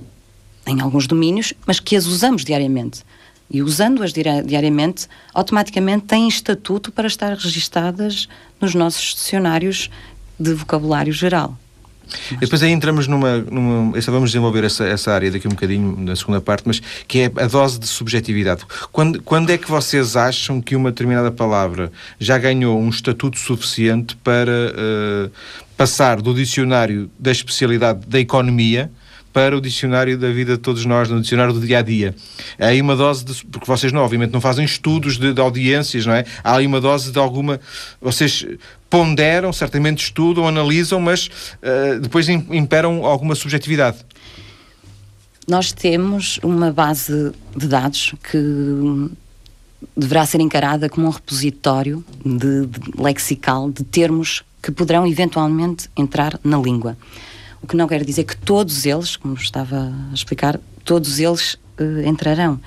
em 0.66 0.80
alguns 0.80 1.06
domínios, 1.06 1.54
mas 1.66 1.78
que 1.78 1.94
as 1.94 2.06
usamos 2.06 2.44
diariamente. 2.44 3.02
E 3.52 3.62
usando-as 3.62 4.12
diariamente, 4.12 5.06
automaticamente 5.34 6.06
têm 6.06 6.26
estatuto 6.26 6.90
para 6.90 7.06
estar 7.06 7.36
registadas 7.36 8.26
nos 8.58 8.74
nossos 8.74 9.14
dicionários 9.14 9.90
de 10.40 10.54
vocabulário 10.54 11.12
geral. 11.12 11.56
Depois 12.38 12.62
aí 12.62 12.70
entramos 12.70 13.06
numa. 13.06 13.38
numa 13.38 14.00
vamos 14.00 14.30
desenvolver 14.30 14.64
essa, 14.64 14.84
essa 14.84 15.12
área 15.12 15.30
daqui 15.30 15.46
um 15.46 15.52
bocadinho, 15.52 15.96
na 15.98 16.16
segunda 16.16 16.40
parte, 16.40 16.64
mas 16.66 16.80
que 17.06 17.20
é 17.20 17.32
a 17.36 17.46
dose 17.46 17.78
de 17.78 17.86
subjetividade. 17.86 18.64
Quando, 18.90 19.22
quando 19.22 19.50
é 19.50 19.58
que 19.58 19.70
vocês 19.70 20.16
acham 20.16 20.60
que 20.60 20.74
uma 20.74 20.90
determinada 20.90 21.30
palavra 21.30 21.92
já 22.18 22.38
ganhou 22.38 22.78
um 22.78 22.88
estatuto 22.88 23.38
suficiente 23.38 24.16
para 24.16 24.50
uh, 24.50 25.30
passar 25.76 26.20
do 26.20 26.34
dicionário 26.34 27.10
da 27.18 27.30
especialidade 27.30 28.06
da 28.06 28.18
economia 28.18 28.90
para 29.32 29.56
o 29.56 29.60
dicionário 29.60 30.18
da 30.18 30.30
vida 30.30 30.52
de 30.52 30.58
todos 30.58 30.84
nós, 30.84 31.08
no 31.08 31.20
dicionário 31.20 31.52
do 31.52 31.60
dia 31.60 31.78
a 31.78 31.82
dia. 31.82 32.14
Há 32.58 32.66
aí 32.66 32.80
uma 32.80 32.94
dose 32.94 33.24
de. 33.24 33.44
Porque 33.46 33.66
vocês, 33.66 33.92
não, 33.92 34.02
obviamente, 34.02 34.32
não 34.32 34.40
fazem 34.40 34.64
estudos 34.64 35.18
de, 35.18 35.32
de 35.32 35.40
audiências, 35.40 36.04
não 36.04 36.14
é? 36.14 36.24
Há 36.44 36.56
aí 36.56 36.66
uma 36.66 36.80
dose 36.80 37.10
de 37.10 37.18
alguma. 37.18 37.60
Vocês 38.00 38.46
ponderam, 38.90 39.52
certamente 39.52 40.04
estudam, 40.04 40.46
analisam, 40.46 41.00
mas 41.00 41.26
uh, 41.26 41.98
depois 42.00 42.28
imperam 42.28 43.04
alguma 43.06 43.34
subjetividade. 43.34 43.98
Nós 45.48 45.72
temos 45.72 46.38
uma 46.42 46.70
base 46.70 47.32
de 47.56 47.66
dados 47.66 48.14
que 48.30 49.10
deverá 49.96 50.24
ser 50.24 50.40
encarada 50.40 50.88
como 50.88 51.06
um 51.06 51.10
repositório 51.10 52.04
de, 52.24 52.66
de 52.66 53.02
lexical 53.02 53.70
de 53.70 53.82
termos 53.82 54.44
que 54.62 54.70
poderão 54.70 55.06
eventualmente 55.06 55.88
entrar 55.96 56.38
na 56.44 56.58
língua. 56.58 56.96
O 57.62 57.66
que 57.66 57.76
não 57.76 57.86
quer 57.86 58.04
dizer 58.04 58.24
que 58.24 58.36
todos 58.36 58.84
eles, 58.84 59.16
como 59.16 59.34
estava 59.34 59.92
a 60.10 60.14
explicar, 60.14 60.58
todos 60.84 61.18
eles 61.18 61.54
uh, 61.78 62.06
entrarão. 62.06 62.60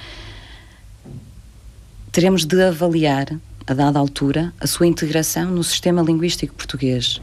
Teremos 2.12 2.46
de 2.46 2.64
avaliar, 2.64 3.28
a 3.68 3.74
dada 3.74 4.00
altura, 4.00 4.54
a 4.60 4.68
sua 4.68 4.88
integração 4.88 5.52
no 5.52 5.64
sistema 5.64 6.02
linguístico 6.02 6.54
português. 6.54 7.22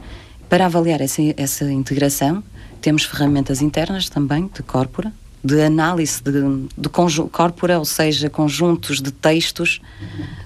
Para 0.49 0.65
avaliar 0.65 1.01
essa, 1.01 1.21
essa 1.37 1.71
integração, 1.71 2.43
temos 2.81 3.05
ferramentas 3.05 3.61
internas 3.61 4.09
também, 4.09 4.49
de 4.53 4.61
corpora, 4.61 5.11
de 5.43 5.61
análise 5.61 6.21
de, 6.21 6.31
de 6.77 6.89
corpora, 6.89 7.79
ou 7.79 7.85
seja, 7.85 8.29
conjuntos 8.29 9.01
de 9.01 9.11
textos. 9.11 9.81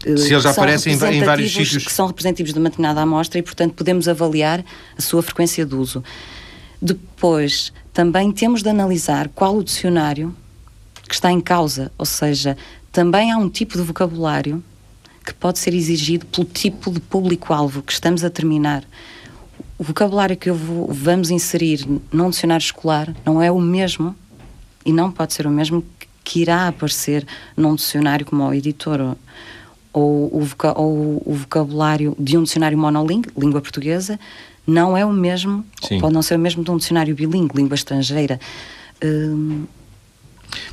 Eh, 0.06 0.18
Se 0.18 0.34
eles 0.34 0.46
aparecem 0.46 0.94
em, 0.94 1.24
vários 1.24 1.52
sítios. 1.52 1.86
Que 1.86 1.92
são 1.92 2.08
representativos 2.08 2.54
de 2.54 2.60
uma 2.60 2.70
determinada 2.70 3.02
amostra 3.02 3.38
e, 3.38 3.44
portanto, 3.44 3.74
podemos 3.74 4.08
avaliar 4.08 4.64
a 4.98 5.02
sua 5.02 5.22
frequência 5.22 5.66
de 5.66 5.76
uso. 5.76 6.04
Depois, 6.82 7.74
também 7.94 8.32
temos 8.32 8.62
de 8.62 8.70
analisar 8.70 9.30
qual 9.30 9.58
o 9.58 9.64
dicionário 9.64 10.36
que 11.08 11.14
está 11.16 11.32
em 11.32 11.42
causa, 11.42 11.92
ou 11.98 12.06
seja, 12.06 12.58
também 12.92 13.32
há 13.32 13.38
um 13.38 13.50
tipo 13.50 13.78
de 13.78 13.84
vocabulário 13.84 14.64
que 15.26 15.34
pode 15.34 15.60
ser 15.60 15.74
exigido 15.74 16.26
pelo 16.26 16.46
tipo 16.46 16.92
de 16.92 17.00
público-alvo 17.00 17.82
que 17.82 17.92
estamos 17.92 18.24
a 18.24 18.30
terminar. 18.30 18.84
O 19.78 19.84
vocabulário 19.84 20.38
que 20.38 20.52
vou, 20.52 20.88
vamos 20.92 21.30
inserir 21.30 21.86
num 22.12 22.30
dicionário 22.30 22.64
escolar 22.64 23.14
não 23.26 23.42
é 23.42 23.52
o 23.52 23.60
mesmo 23.60 24.16
e 24.86 24.94
não 24.94 25.12
pode 25.12 25.34
ser 25.34 25.46
o 25.46 25.52
mesmo 25.52 25.84
que 26.24 26.42
irá 26.42 26.68
aparecer 26.68 27.26
num 27.56 27.76
dicionário 27.76 28.26
como 28.26 28.48
o 28.48 28.54
editor 28.54 29.16
ou 29.94 30.42
o, 30.42 30.48
ou 30.76 31.24
o 31.26 31.34
vocabulário 31.34 32.16
de 32.20 32.38
um 32.38 32.44
dicionário 32.44 32.78
monolingue, 32.78 33.30
língua 33.38 33.62
portuguesa, 33.62 34.20
não 34.68 34.98
é 34.98 35.06
o 35.06 35.14
mesmo, 35.14 35.66
Sim. 35.82 36.00
pode 36.00 36.14
não 36.14 36.22
ser 36.22 36.36
o 36.36 36.40
mesmo 36.40 36.64
de 36.64 36.70
um 36.70 36.78
dicionário 36.78 37.16
bilingue, 37.16 37.56
língua 37.56 37.76
estrangeira. 37.76 38.40
Hum, 39.04 39.66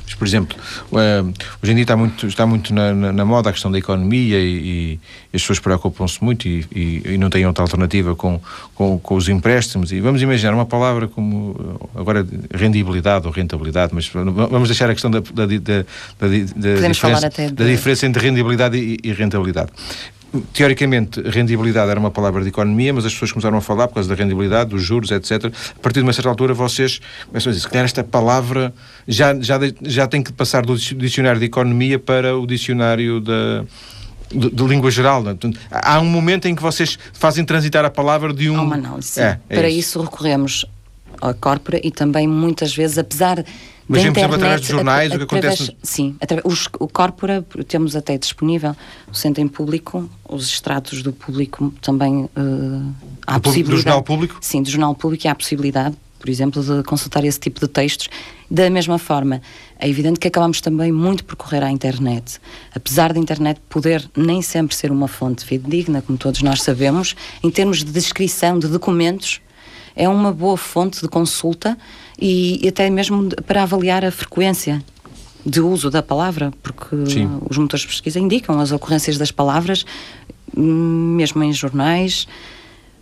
mas, 0.03 0.13
por 0.13 0.27
exemplo, 0.27 0.57
uh, 0.91 1.33
hoje 1.61 1.71
em 1.71 1.75
dia 1.75 1.83
está 1.83 1.97
muito, 1.97 2.27
está 2.27 2.45
muito 2.45 2.73
na, 2.73 2.93
na, 2.93 3.11
na 3.11 3.25
moda 3.25 3.49
a 3.49 3.53
questão 3.53 3.71
da 3.71 3.77
economia 3.77 4.39
e, 4.39 4.99
e 5.33 5.35
as 5.35 5.41
pessoas 5.41 5.59
preocupam-se 5.59 6.23
muito 6.23 6.47
e, 6.47 6.65
e, 6.73 7.01
e, 7.13 7.17
não 7.17 7.29
têm 7.29 7.45
outra 7.45 7.63
alternativa 7.63 8.15
com, 8.15 8.39
com, 8.73 8.97
com, 8.99 9.15
os 9.15 9.27
empréstimos. 9.27 9.91
E 9.91 9.99
vamos 9.99 10.21
imaginar 10.21 10.53
uma 10.53 10.65
palavra 10.65 11.07
como, 11.07 11.79
agora, 11.95 12.25
rendibilidade 12.53 13.27
ou 13.27 13.33
rentabilidade, 13.33 13.93
mas 13.93 14.07
vamos 14.07 14.69
deixar 14.69 14.89
a 14.89 14.93
questão 14.93 15.11
da, 15.11 15.19
da, 15.19 15.45
da, 15.45 15.85
da, 16.19 16.27
diferença, 16.27 17.29
da 17.51 17.65
diferença 17.65 18.05
entre 18.05 18.27
rendibilidade 18.27 18.99
e, 19.03 19.11
rentabilidade 19.11 19.71
teoricamente, 20.53 21.21
rendibilidade 21.21 21.91
era 21.91 21.99
uma 21.99 22.11
palavra 22.11 22.41
de 22.41 22.49
economia, 22.49 22.93
mas 22.93 23.05
as 23.05 23.13
pessoas 23.13 23.31
começaram 23.31 23.57
a 23.57 23.61
falar 23.61 23.87
por 23.87 23.95
causa 23.95 24.09
da 24.09 24.15
rendibilidade, 24.15 24.69
dos 24.69 24.83
juros, 24.83 25.11
etc. 25.11 25.45
A 25.45 25.79
partir 25.79 25.99
de 25.99 26.03
uma 26.03 26.13
certa 26.13 26.29
altura, 26.29 26.53
vocês 26.53 26.99
começam 27.27 27.49
a 27.49 27.53
dizer, 27.53 27.63
se 27.65 27.69
calhar 27.69 27.85
esta 27.85 28.03
palavra 28.03 28.73
já, 29.07 29.33
já, 29.39 29.59
já 29.81 30.07
tem 30.07 30.23
que 30.23 30.31
passar 30.31 30.65
do 30.65 30.75
dicionário 30.77 31.39
de 31.39 31.45
economia 31.45 31.99
para 31.99 32.37
o 32.37 32.45
dicionário 32.45 33.19
da. 33.19 33.63
De, 34.27 34.49
de, 34.49 34.63
língua 34.63 34.89
geral. 34.89 35.21
Né? 35.21 35.37
Há 35.69 35.99
um 35.99 36.05
momento 36.05 36.47
em 36.47 36.55
que 36.55 36.61
vocês 36.61 36.97
fazem 37.13 37.45
transitar 37.45 37.85
a 37.85 37.91
palavra 37.91 38.33
de 38.33 38.49
um. 38.49 38.57
Há 38.57 38.63
uma 38.63 38.75
análise. 38.75 39.21
É, 39.21 39.39
é 39.47 39.55
Para 39.55 39.69
isso. 39.69 39.79
isso 39.79 40.01
recorremos 40.01 40.65
à 41.21 41.31
corpora 41.33 41.79
e 41.83 41.91
também 41.91 42.27
muitas 42.27 42.75
vezes, 42.75 42.97
apesar 42.97 43.45
mas 43.87 44.01
vemos 44.01 44.19
sempre 44.19 44.35
através 44.35 44.61
de 44.61 44.67
jornais 44.67 45.13
o 45.13 45.17
que 45.17 45.23
acontece. 45.23 45.75
Sim, 45.83 46.15
através, 46.19 46.45
os, 46.45 46.67
o 46.79 46.87
Corpora 46.87 47.45
temos 47.67 47.95
até 47.95 48.17
disponível, 48.17 48.75
o 49.11 49.13
Centro 49.15 49.41
em 49.41 49.47
Público, 49.47 50.09
os 50.27 50.47
extratos 50.47 51.03
do 51.03 51.13
público 51.13 51.73
também 51.81 52.23
uh, 52.23 52.93
há 53.27 53.37
do, 53.37 53.41
possibilidade. 53.41 53.77
Do 53.77 53.83
jornal 53.83 54.03
público? 54.03 54.37
Sim, 54.41 54.63
do 54.63 54.69
jornal 54.69 54.95
público 54.95 55.27
há 55.27 55.31
a 55.31 55.35
possibilidade, 55.35 55.95
por 56.19 56.29
exemplo, 56.29 56.63
de 56.63 56.83
consultar 56.83 57.23
esse 57.23 57.39
tipo 57.39 57.59
de 57.59 57.67
textos. 57.67 58.09
Da 58.49 58.69
mesma 58.69 58.97
forma, 58.97 59.41
é 59.77 59.87
evidente 59.87 60.19
que 60.19 60.27
acabamos 60.27 60.61
também 60.61 60.91
muito 60.91 61.23
por 61.23 61.35
correr 61.35 61.63
à 61.63 61.69
internet. 61.69 62.39
Apesar 62.73 63.13
da 63.13 63.19
internet 63.19 63.61
poder 63.69 64.09
nem 64.15 64.41
sempre 64.41 64.75
ser 64.75 64.91
uma 64.91 65.07
fonte 65.07 65.45
fidedigna, 65.45 66.01
como 66.01 66.17
todos 66.17 66.41
nós 66.41 66.63
sabemos, 66.63 67.15
em 67.43 67.51
termos 67.51 67.83
de 67.83 67.91
descrição 67.91 68.57
de 68.57 68.67
documentos, 68.67 69.41
é 69.95 70.09
uma 70.09 70.33
boa 70.33 70.57
fonte 70.57 71.01
de 71.01 71.07
consulta 71.07 71.77
e, 72.19 72.63
e 72.63 72.67
até 72.67 72.89
mesmo 72.89 73.29
para 73.45 73.63
avaliar 73.63 74.03
a 74.05 74.11
frequência 74.11 74.83
de 75.45 75.61
uso 75.61 75.91
da 75.91 76.01
palavra, 76.01 76.51
porque 76.63 76.95
Sim. 77.07 77.39
os 77.47 77.57
motores 77.57 77.81
de 77.81 77.87
pesquisa 77.87 78.19
indicam 78.19 78.59
as 78.59 78.71
ocorrências 78.71 79.17
das 79.17 79.31
palavras, 79.31 79.85
mesmo 80.55 81.43
em 81.43 81.53
jornais. 81.53 82.27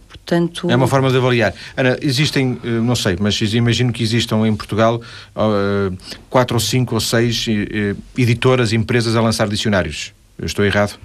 Portanto... 0.09 0.69
É 0.69 0.75
uma 0.75 0.87
forma 0.87 1.09
de 1.09 1.17
avaliar. 1.17 1.53
Ana, 1.75 1.97
existem, 2.01 2.59
eh, 2.63 2.67
não 2.67 2.95
sei, 2.95 3.17
mas 3.19 3.39
imagino 3.53 3.91
que 3.91 4.03
existam 4.03 4.45
em 4.47 4.55
Portugal 4.55 5.01
uh, 5.35 5.97
quatro 6.29 6.55
ou 6.55 6.59
cinco 6.59 6.95
ou 6.95 7.01
seis 7.01 7.45
uh, 7.47 7.97
editoras, 8.17 8.73
empresas 8.73 9.15
a 9.15 9.21
lançar 9.21 9.47
dicionários. 9.47 10.13
Eu 10.37 10.45
estou 10.45 10.63
errado? 10.65 10.97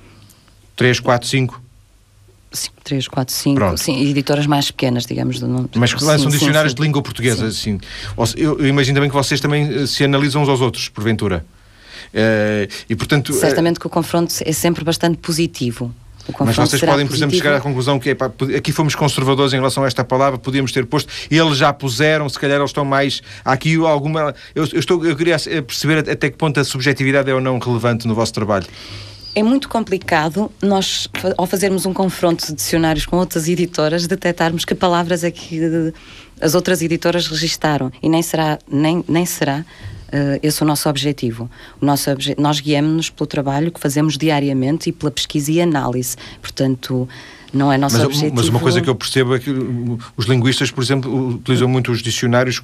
Três, 0.77 1.01
quatro, 1.01 1.29
cinco? 1.29 1.61
Sim, 2.51 2.71
três, 2.83 3.07
quatro, 3.07 3.35
cinco, 3.35 3.77
sim, 3.77 4.09
editoras 4.09 4.47
mais 4.47 4.71
pequenas, 4.71 5.05
digamos. 5.05 5.39
Do, 5.39 5.69
Mas 5.77 5.93
que 5.93 6.03
lançam 6.03 6.31
sim, 6.31 6.39
dicionários 6.39 6.73
sim, 6.73 6.77
de 6.77 6.83
língua 6.83 7.03
portuguesa, 7.03 7.47
assim. 7.47 7.79
Eu, 8.37 8.59
eu, 8.59 8.67
imagino 8.67 8.97
também 8.97 9.11
que 9.11 9.17
vocês 9.17 9.39
também 9.39 9.83
eh, 9.83 9.87
se 9.87 10.03
analisam 10.03 10.43
uns 10.43 10.49
aos 10.49 10.63
outros, 10.63 10.89
porventura. 10.89 11.45
Uh, 12.09 12.73
e, 12.89 12.97
portanto, 12.97 13.33
eh, 13.33 13.35
Certamente 13.35 13.77
uh, 13.77 13.81
que 13.81 13.87
o 13.87 13.91
confronto 13.91 14.33
é 14.43 14.53
sempre 14.53 14.83
bastante 14.83 15.19
positivo. 15.19 15.95
Mas 16.41 16.57
vocês 16.57 16.81
podem, 16.83 17.07
por 17.07 17.17
exemplo, 17.17 17.37
chegar 17.37 17.55
à 17.55 17.61
conclusão 17.61 17.99
que 17.99 18.15
pá, 18.15 18.31
aqui 18.57 18.71
fomos 18.71 18.95
conservadores 18.95 19.53
em 19.53 19.57
relação 19.57 19.85
a 19.85 19.87
esta 19.87 20.05
palavra, 20.05 20.39
podíamos 20.39 20.73
ter 20.73 20.85
posto, 20.85 21.11
eles 21.31 21.57
já 21.57 21.73
puseram, 21.73 22.29
se 22.29 22.39
calhar 22.39 22.59
eles 22.59 22.71
estão 22.71 22.85
mais. 22.85 23.23
Há 23.45 23.53
aqui 23.53 23.77
alguma. 23.77 24.35
Eu, 24.55 24.67
eu, 24.73 24.79
estou, 24.79 25.05
eu 25.05 25.17
queria 25.17 25.39
perceber 25.39 25.99
até 26.11 26.31
que 26.31 26.37
ponto 26.37 26.61
a 26.61 26.65
subjetividade 26.65 27.31
é 27.31 27.35
ou 27.35 27.41
não 27.41 27.59
relevante 27.59 28.07
no 28.07 28.15
vosso 28.15 28.33
trabalho 28.33 28.67
é 29.39 29.43
muito 29.43 29.69
complicado 29.69 30.51
nós, 30.61 31.09
ao 31.37 31.47
fazermos 31.47 31.87
um 31.87 31.93
confronto 31.93 32.45
de 32.47 32.55
dicionários 32.55 33.07
com 33.07 33.17
outras 33.17 33.49
editoras, 33.49 34.05
detectarmos 34.09 34.65
que 34.65 34.75
palavras 34.75 35.23
é 35.23 35.31
que 35.31 35.93
as 36.41 36.57
outras 36.57 36.83
editoras 36.83 37.29
registaram 37.29 37.93
e 38.03 38.09
nem 38.09 38.21
será, 38.21 38.59
nem, 38.69 39.05
nem 39.07 39.25
será 39.25 39.65
uh, 40.09 40.41
esse 40.43 40.61
o 40.61 40.67
nosso 40.67 40.89
objetivo. 40.89 41.49
O 41.81 41.87
nosso 41.87 42.11
obje 42.11 42.35
nós 42.37 42.59
guiamos-nos 42.59 43.11
pelo 43.11 43.29
trabalho 43.29 43.71
que 43.71 43.79
fazemos 43.79 44.19
diariamente 44.19 44.91
e 44.91 44.93
pela 44.93 45.11
pesquisa 45.11 45.53
e 45.53 45.61
análise. 45.61 46.17
Portanto, 46.43 47.09
não 47.53 47.73
é 47.73 47.79
nosso 47.79 47.97
mas, 47.97 48.07
objetivo. 48.07 48.35
Mas 48.35 48.49
uma 48.49 48.59
coisa 48.59 48.81
que 48.81 48.91
eu 48.91 48.95
percebo 48.97 49.37
é 49.37 49.39
que 49.39 49.51
os 50.17 50.27
linguistas, 50.27 50.73
por 50.73 50.83
exemplo, 50.83 51.29
utilizam 51.29 51.69
muito 51.69 51.93
os 51.93 52.03
dicionários 52.03 52.61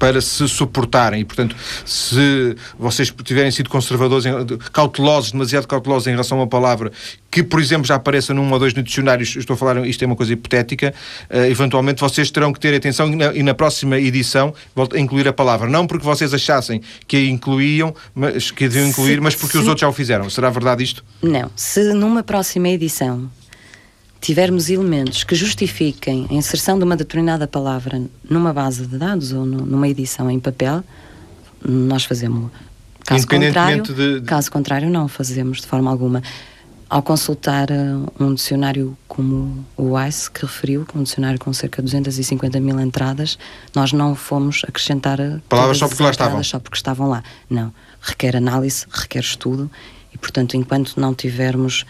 para 0.00 0.22
se 0.22 0.48
suportarem. 0.48 1.20
E, 1.20 1.24
portanto, 1.26 1.54
se 1.84 2.56
vocês 2.78 3.12
tiverem 3.22 3.50
sido 3.50 3.68
conservadores, 3.68 4.24
cautelosos, 4.72 5.30
demasiado 5.30 5.68
cautelosos 5.68 6.08
em 6.08 6.12
relação 6.12 6.38
a 6.38 6.40
uma 6.40 6.46
palavra 6.48 6.90
que, 7.30 7.42
por 7.42 7.60
exemplo, 7.60 7.86
já 7.86 7.96
apareça 7.96 8.32
num 8.32 8.50
ou 8.50 8.58
dois 8.58 8.72
dicionários, 8.72 9.36
estou 9.36 9.54
a 9.54 9.56
falar, 9.56 9.86
isto 9.86 10.02
é 10.02 10.06
uma 10.06 10.16
coisa 10.16 10.32
hipotética, 10.32 10.92
uh, 11.30 11.44
eventualmente 11.44 12.00
vocês 12.00 12.30
terão 12.30 12.50
que 12.52 12.58
ter 12.58 12.74
atenção 12.74 13.08
e 13.08 13.14
na, 13.14 13.34
e 13.34 13.42
na 13.42 13.54
próxima 13.54 13.98
edição 13.98 14.54
incluir 14.96 15.28
a 15.28 15.32
palavra. 15.32 15.68
Não 15.68 15.86
porque 15.86 16.04
vocês 16.04 16.32
achassem 16.32 16.80
que 17.06 17.16
a 17.18 17.30
incluíam, 17.30 17.94
mas 18.14 18.50
que 18.50 18.66
deviam 18.68 18.88
incluir, 18.88 19.16
se, 19.16 19.20
mas 19.20 19.34
porque 19.34 19.58
os 19.58 19.68
outros 19.68 19.82
já 19.82 19.88
o 19.88 19.92
fizeram. 19.92 20.30
Será 20.30 20.48
verdade 20.48 20.82
isto? 20.82 21.04
Não. 21.22 21.50
Se 21.54 21.92
numa 21.92 22.22
próxima 22.22 22.70
edição 22.70 23.30
tivermos 24.20 24.68
elementos 24.68 25.24
que 25.24 25.34
justifiquem 25.34 26.26
a 26.30 26.34
inserção 26.34 26.78
de 26.78 26.84
uma 26.84 26.96
determinada 26.96 27.46
palavra 27.46 28.02
numa 28.28 28.52
base 28.52 28.86
de 28.86 28.98
dados 28.98 29.32
ou 29.32 29.46
no, 29.46 29.64
numa 29.64 29.88
edição 29.88 30.30
em 30.30 30.38
papel, 30.38 30.84
nós 31.66 32.04
fazemos. 32.04 32.50
Caso 33.04 33.26
contrário, 33.26 33.82
de, 33.82 34.20
caso 34.22 34.50
contrário, 34.52 34.90
não 34.90 35.08
fazemos 35.08 35.60
de 35.60 35.66
forma 35.66 35.90
alguma. 35.90 36.22
Ao 36.88 37.02
consultar 37.02 37.68
uh, 37.70 38.12
um 38.18 38.34
dicionário 38.34 38.98
como 39.06 39.64
o 39.76 39.98
ICE, 39.98 40.28
que 40.30 40.42
referiu, 40.42 40.84
um 40.94 41.04
dicionário 41.04 41.38
com 41.38 41.52
cerca 41.52 41.80
de 41.80 41.86
250 41.86 42.58
mil 42.58 42.80
entradas, 42.80 43.38
nós 43.74 43.92
não 43.92 44.14
fomos 44.16 44.62
acrescentar 44.66 45.20
uh, 45.20 45.40
palavras 45.48 45.78
só 45.78 45.86
porque 45.86 46.02
lá 46.02 46.10
estavam. 46.10 46.42
Só 46.42 46.58
porque 46.58 46.76
estavam 46.76 47.08
lá. 47.08 47.22
Não. 47.48 47.72
Requer 48.00 48.36
análise, 48.36 48.86
requer 48.90 49.20
estudo 49.20 49.70
e, 50.12 50.18
portanto, 50.18 50.56
enquanto 50.56 50.96
não 50.96 51.14
tivermos 51.14 51.84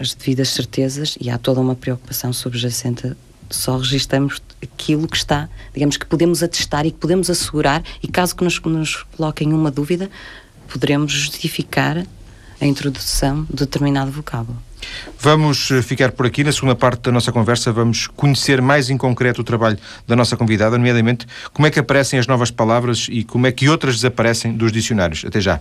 as 0.00 0.14
devidas 0.14 0.48
certezas 0.48 1.16
e 1.20 1.28
há 1.28 1.36
toda 1.36 1.60
uma 1.60 1.74
preocupação 1.74 2.32
subjacente 2.32 3.14
só 3.50 3.76
registramos 3.76 4.40
aquilo 4.62 5.06
que 5.06 5.16
está, 5.16 5.48
digamos 5.74 5.96
que 5.96 6.06
podemos 6.06 6.42
atestar 6.42 6.86
e 6.86 6.90
que 6.90 6.98
podemos 6.98 7.28
assegurar 7.28 7.82
e 8.02 8.08
caso 8.08 8.34
que 8.34 8.44
nos, 8.44 8.58
nos 8.60 9.04
coloquem 9.16 9.52
uma 9.52 9.70
dúvida, 9.70 10.08
poderemos 10.68 11.12
justificar 11.12 12.06
a 12.60 12.66
introdução 12.66 13.44
de 13.50 13.56
determinado 13.56 14.10
vocábulo. 14.10 14.56
Vamos 15.18 15.70
eh, 15.70 15.82
ficar 15.82 16.12
por 16.12 16.24
aqui. 16.26 16.42
Na 16.44 16.52
segunda 16.52 16.74
parte 16.74 17.02
da 17.02 17.12
nossa 17.12 17.32
conversa, 17.32 17.72
vamos 17.72 18.06
conhecer 18.06 18.62
mais 18.62 18.88
em 18.88 18.96
concreto 18.96 19.40
o 19.40 19.44
trabalho 19.44 19.78
da 20.06 20.16
nossa 20.16 20.36
convidada, 20.36 20.78
nomeadamente 20.78 21.26
como 21.52 21.66
é 21.66 21.70
que 21.70 21.78
aparecem 21.78 22.18
as 22.18 22.26
novas 22.26 22.50
palavras 22.50 23.06
e 23.10 23.24
como 23.24 23.46
é 23.46 23.52
que 23.52 23.68
outras 23.68 23.96
desaparecem 23.96 24.52
dos 24.52 24.72
dicionários. 24.72 25.24
Até 25.26 25.40
já. 25.40 25.60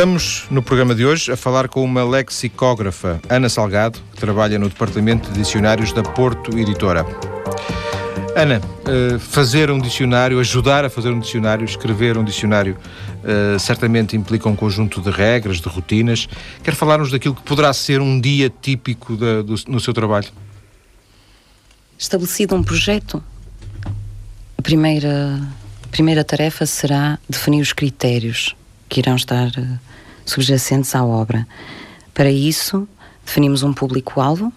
Estamos 0.00 0.46
no 0.50 0.62
programa 0.62 0.94
de 0.94 1.04
hoje 1.04 1.30
a 1.30 1.36
falar 1.36 1.68
com 1.68 1.84
uma 1.84 2.02
lexicógrafa, 2.02 3.20
Ana 3.28 3.50
Salgado, 3.50 3.98
que 4.14 4.18
trabalha 4.18 4.58
no 4.58 4.66
Departamento 4.66 5.30
de 5.30 5.38
Dicionários 5.38 5.92
da 5.92 6.02
Porto 6.02 6.56
Editora. 6.56 7.04
Ana, 8.34 8.62
eh, 8.86 9.18
fazer 9.18 9.70
um 9.70 9.78
dicionário, 9.78 10.40
ajudar 10.40 10.86
a 10.86 10.88
fazer 10.88 11.10
um 11.10 11.20
dicionário, 11.20 11.66
escrever 11.66 12.16
um 12.16 12.24
dicionário, 12.24 12.78
eh, 13.22 13.58
certamente 13.58 14.16
implica 14.16 14.48
um 14.48 14.56
conjunto 14.56 15.02
de 15.02 15.10
regras, 15.10 15.60
de 15.60 15.68
rotinas. 15.68 16.26
Quer 16.64 16.74
falar-nos 16.74 17.10
daquilo 17.10 17.34
que 17.34 17.42
poderá 17.42 17.70
ser 17.74 18.00
um 18.00 18.18
dia 18.18 18.48
típico 18.48 19.14
do, 19.16 19.54
no 19.68 19.78
seu 19.78 19.92
trabalho? 19.92 20.28
Estabelecido 21.98 22.56
um 22.56 22.62
projeto, 22.62 23.22
a 24.56 24.62
primeira, 24.62 25.38
a 25.84 25.88
primeira 25.88 26.24
tarefa 26.24 26.64
será 26.64 27.18
definir 27.28 27.60
os 27.60 27.74
critérios 27.74 28.56
que 28.90 29.00
irão 29.00 29.16
estar 29.16 29.46
uh, 29.56 29.78
subjacentes 30.26 30.94
à 30.94 31.02
obra. 31.02 31.46
Para 32.12 32.30
isso, 32.30 32.86
definimos 33.24 33.62
um 33.62 33.72
público-alvo, 33.72 34.52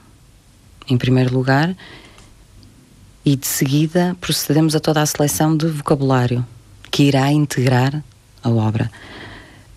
em 0.90 0.98
primeiro 0.98 1.34
lugar, 1.34 1.74
e 3.24 3.38
de 3.38 3.48
seguida 3.48 4.18
procedemos 4.20 4.76
a 4.76 4.80
toda 4.82 5.02
a 5.02 5.06
seleção 5.06 5.56
de 5.56 5.68
vocabulário 5.68 6.46
que 6.92 7.04
irá 7.04 7.32
integrar 7.32 8.04
a 8.44 8.50
obra. 8.50 8.92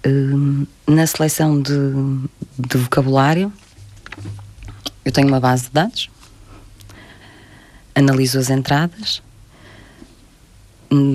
Uh, 0.05 0.67
na 0.87 1.07
seleção 1.07 1.61
de, 1.61 1.73
de 2.59 2.79
vocabulário, 2.79 3.53
eu 5.05 5.13
tenho 5.13 5.29
uma 5.29 5.39
base 5.39 5.65
de 5.65 5.71
dados, 5.71 6.11
analiso 7.95 8.39
as 8.39 8.51
entradas, 8.51 9.21
hum, 9.21 9.26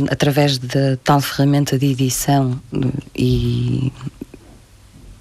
através 0.10 0.58
da 0.58 0.98
tal 1.04 1.22
ferramenta 1.22 1.78
de 1.78 1.88
edição 1.88 2.60
e 3.16 3.92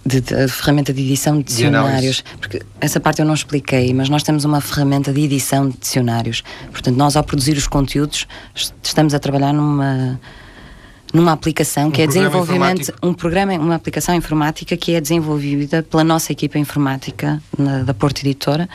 de, 0.04 0.20
de, 0.20 0.48
ferramenta 0.48 0.92
de 0.92 1.02
edição 1.02 1.38
de 1.38 1.44
dicionários, 1.44 2.16
de 2.16 2.24
porque 2.38 2.62
essa 2.80 2.98
parte 2.98 3.20
eu 3.20 3.26
não 3.26 3.34
expliquei, 3.34 3.92
mas 3.94 4.08
nós 4.08 4.22
temos 4.22 4.44
uma 4.44 4.60
ferramenta 4.60 5.12
de 5.12 5.20
edição 5.20 5.68
de 5.68 5.76
dicionários. 5.76 6.42
Portanto, 6.72 6.96
nós 6.96 7.16
ao 7.16 7.22
produzir 7.22 7.56
os 7.56 7.66
conteúdos 7.66 8.26
estamos 8.82 9.14
a 9.14 9.18
trabalhar 9.18 9.52
numa 9.52 10.18
numa 11.12 11.32
aplicação 11.32 11.88
um 11.88 11.90
que 11.90 12.02
é 12.02 12.06
desenvolvimento 12.06 12.94
um 13.02 13.12
programa, 13.12 13.52
uma 13.54 13.74
aplicação 13.74 14.14
informática 14.14 14.76
que 14.76 14.94
é 14.94 15.00
desenvolvida 15.00 15.82
pela 15.82 16.04
nossa 16.04 16.30
equipa 16.30 16.56
informática 16.56 17.42
na, 17.58 17.82
da 17.82 17.92
Porto 17.92 18.20
Editora 18.20 18.68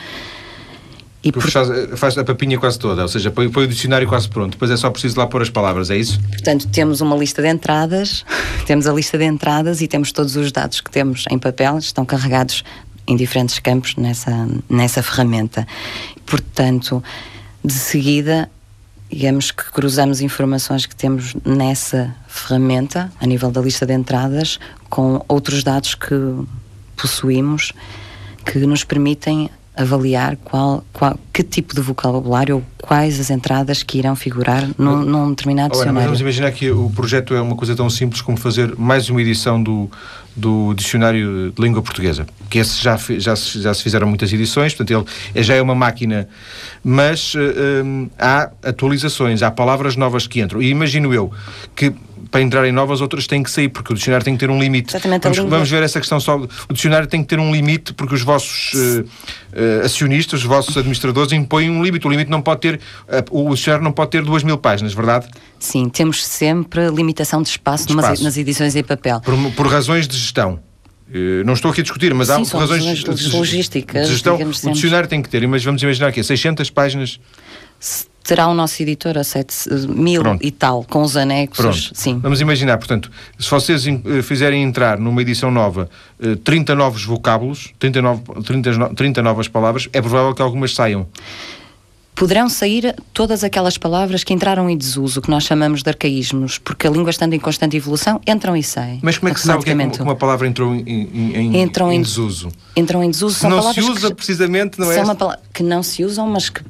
e 1.26 1.32
por... 1.32 1.42
faz, 1.50 1.68
faz, 1.96 2.16
a 2.16 2.24
papinha 2.24 2.56
quase 2.56 2.78
toda, 2.78 3.02
ou 3.02 3.08
seja, 3.08 3.32
põe, 3.32 3.50
põe, 3.50 3.64
o 3.64 3.68
dicionário 3.68 4.06
quase 4.06 4.28
pronto, 4.28 4.52
depois 4.52 4.70
é 4.70 4.76
só 4.76 4.88
preciso 4.90 5.18
lá 5.18 5.26
pôr 5.26 5.42
as 5.42 5.50
palavras, 5.50 5.90
é 5.90 5.96
isso? 5.96 6.20
Portanto, 6.20 6.68
temos 6.68 7.00
uma 7.00 7.16
lista 7.16 7.42
de 7.42 7.48
entradas, 7.48 8.24
temos 8.64 8.86
a 8.86 8.92
lista 8.92 9.18
de 9.18 9.24
entradas 9.24 9.80
e 9.80 9.88
temos 9.88 10.12
todos 10.12 10.36
os 10.36 10.52
dados 10.52 10.80
que 10.80 10.90
temos 10.90 11.24
em 11.28 11.38
papel, 11.38 11.78
estão 11.78 12.04
carregados 12.04 12.62
em 13.08 13.16
diferentes 13.16 13.58
campos 13.58 13.96
nessa, 13.96 14.48
nessa 14.68 15.02
ferramenta. 15.02 15.66
Portanto, 16.24 17.02
de 17.64 17.72
seguida, 17.72 18.48
digamos 19.10 19.50
que 19.50 19.64
cruzamos 19.72 20.20
informações 20.20 20.86
que 20.86 20.94
temos 20.94 21.34
nessa 21.44 22.14
ferramenta, 22.28 23.10
a 23.20 23.26
nível 23.26 23.50
da 23.50 23.60
lista 23.60 23.84
de 23.84 23.94
entradas, 23.94 24.60
com 24.88 25.24
outros 25.26 25.64
dados 25.64 25.96
que 25.96 26.14
possuímos 26.96 27.72
que 28.44 28.60
nos 28.60 28.84
permitem 28.84 29.50
avaliar 29.76 30.36
qual, 30.36 30.82
qual, 30.92 31.18
que 31.32 31.42
tipo 31.42 31.74
de 31.74 31.80
vocabulário 31.80 32.56
ou 32.56 32.62
quais 32.78 33.20
as 33.20 33.30
entradas 33.30 33.82
que 33.82 33.98
irão 33.98 34.16
figurar 34.16 34.66
num, 34.78 35.02
num 35.02 35.30
determinado 35.30 35.74
Olha, 35.74 35.80
dicionário. 35.80 36.08
vamos 36.08 36.20
imaginar 36.20 36.50
que 36.52 36.70
o 36.70 36.88
projeto 36.90 37.34
é 37.34 37.40
uma 37.40 37.54
coisa 37.54 37.76
tão 37.76 37.90
simples 37.90 38.22
como 38.22 38.38
fazer 38.38 38.74
mais 38.76 39.10
uma 39.10 39.20
edição 39.20 39.62
do, 39.62 39.90
do 40.34 40.72
dicionário 40.74 41.52
de 41.52 41.62
língua 41.62 41.82
portuguesa, 41.82 42.26
que 42.48 42.58
esse 42.58 42.82
já, 42.82 42.96
já, 42.96 43.34
já 43.34 43.74
se 43.74 43.82
fizeram 43.82 44.08
muitas 44.08 44.32
edições, 44.32 44.74
portanto 44.74 45.06
ele 45.34 45.44
já 45.44 45.54
é 45.54 45.60
uma 45.60 45.74
máquina, 45.74 46.26
mas 46.82 47.34
uh, 47.34 48.10
há 48.18 48.50
atualizações, 48.62 49.42
há 49.42 49.50
palavras 49.50 49.94
novas 49.94 50.26
que 50.26 50.40
entram. 50.40 50.62
E 50.62 50.68
imagino 50.68 51.12
eu 51.12 51.30
que 51.74 51.92
para 52.30 52.40
entrarem 52.40 52.72
novas, 52.72 53.00
outras 53.00 53.26
têm 53.26 53.42
que 53.42 53.50
sair, 53.50 53.68
porque 53.68 53.92
o 53.92 53.96
dicionário 53.96 54.24
tem 54.24 54.34
que 54.34 54.40
ter 54.40 54.50
um 54.50 54.58
limite. 54.58 54.90
Exatamente, 54.90 55.22
vamos, 55.22 55.38
vamos 55.38 55.70
ver 55.70 55.82
essa 55.82 56.00
questão 56.00 56.18
só. 56.20 56.36
O 56.68 56.72
dicionário 56.72 57.06
tem 57.06 57.22
que 57.22 57.28
ter 57.28 57.38
um 57.38 57.52
limite, 57.52 57.92
porque 57.94 58.14
os 58.14 58.22
vossos 58.22 58.72
uh, 58.74 59.00
uh, 59.00 59.84
acionistas, 59.84 60.40
os 60.40 60.46
vossos 60.46 60.76
administradores 60.76 61.32
impõem 61.32 61.70
um 61.70 61.82
limite. 61.82 62.06
O 62.06 62.10
limite 62.10 62.30
não 62.30 62.42
pode 62.42 62.60
ter, 62.60 62.76
uh, 62.76 63.50
o 63.50 63.54
dicionário 63.54 63.84
não 63.84 63.92
pode 63.92 64.10
ter 64.10 64.22
duas 64.22 64.42
mil 64.42 64.58
páginas, 64.58 64.92
verdade? 64.94 65.28
Sim, 65.58 65.88
temos 65.88 66.24
sempre 66.24 66.88
limitação 66.90 67.42
de 67.42 67.48
espaço, 67.48 67.86
de 67.86 67.94
espaço. 67.94 68.22
nas 68.22 68.36
edições 68.36 68.76
em 68.76 68.82
papel. 68.82 69.20
Por, 69.20 69.34
por 69.52 69.66
razões 69.66 70.06
de 70.06 70.16
gestão. 70.16 70.60
Não 71.44 71.54
estou 71.54 71.70
aqui 71.70 71.80
a 71.80 71.84
discutir, 71.84 72.12
mas 72.12 72.26
Sim, 72.26 72.32
há 72.32 72.58
razões 72.58 72.82
de, 72.82 73.14
de, 73.14 73.30
logísticas. 73.30 74.08
De 74.08 74.12
gestão. 74.12 74.36
O 74.36 74.72
dicionário 74.72 75.08
tem 75.08 75.22
que 75.22 75.28
ter, 75.28 75.46
mas 75.46 75.64
vamos 75.64 75.80
imaginar 75.80 76.10
que 76.10 76.18
é 76.18 76.22
600 76.22 76.68
páginas 76.70 77.20
terá 78.26 78.48
o 78.48 78.54
nosso 78.54 78.82
editor 78.82 79.16
a 79.16 79.24
7 79.24 79.70
mil 79.88 80.20
Pronto. 80.20 80.44
e 80.44 80.50
tal, 80.50 80.84
com 80.84 81.02
os 81.02 81.16
anexos. 81.16 81.56
Pronto. 81.56 81.90
Sim. 81.94 82.18
Vamos 82.18 82.40
imaginar, 82.40 82.76
portanto, 82.76 83.10
se 83.38 83.48
vocês 83.48 83.86
eh, 83.86 84.22
fizerem 84.22 84.62
entrar 84.62 84.98
numa 84.98 85.22
edição 85.22 85.50
nova 85.50 85.88
30 86.44 86.72
eh, 86.72 86.74
novos 86.74 87.04
vocábulos, 87.04 87.72
30, 87.78 88.00
30, 88.44 88.94
30 88.94 89.22
novas 89.22 89.46
palavras, 89.46 89.88
é 89.92 90.00
provável 90.00 90.34
que 90.34 90.42
algumas 90.42 90.74
saiam 90.74 91.06
poderão 92.16 92.48
sair 92.48 92.96
todas 93.12 93.44
aquelas 93.44 93.76
palavras 93.76 94.24
que 94.24 94.32
entraram 94.32 94.70
em 94.70 94.76
desuso, 94.76 95.20
que 95.20 95.30
nós 95.30 95.44
chamamos 95.44 95.82
de 95.82 95.90
arcaísmos, 95.90 96.56
porque 96.56 96.86
a 96.86 96.90
língua 96.90 97.10
estando 97.10 97.34
em 97.34 97.38
constante 97.38 97.76
evolução, 97.76 98.18
entram 98.26 98.56
e 98.56 98.62
saem. 98.62 98.98
Mas 99.02 99.18
como 99.18 99.28
é 99.28 99.34
que 99.34 99.40
se 99.40 99.46
sabe 99.46 99.62
que, 99.62 99.70
é 99.70 99.88
que 99.88 100.02
uma 100.02 100.16
palavra 100.16 100.48
entrou 100.48 100.74
em, 100.74 100.80
em, 100.88 101.62
entram 101.62 101.92
em, 101.92 101.96
em 101.96 102.02
desuso? 102.02 102.48
Entram 102.74 103.04
em 103.04 103.10
desuso, 103.10 103.38
são 103.38 103.50
não 103.50 103.58
palavras 103.58 103.84
se 103.84 103.90
usa 103.90 104.08
que, 104.08 104.14
precisamente, 104.14 104.80
não 104.80 104.90
é? 104.90 104.94
São 104.94 105.04
uma, 105.04 105.38
que 105.52 105.62
não 105.62 105.82
se 105.82 106.04
usam, 106.04 106.26
mas 106.26 106.48
que 106.48 106.62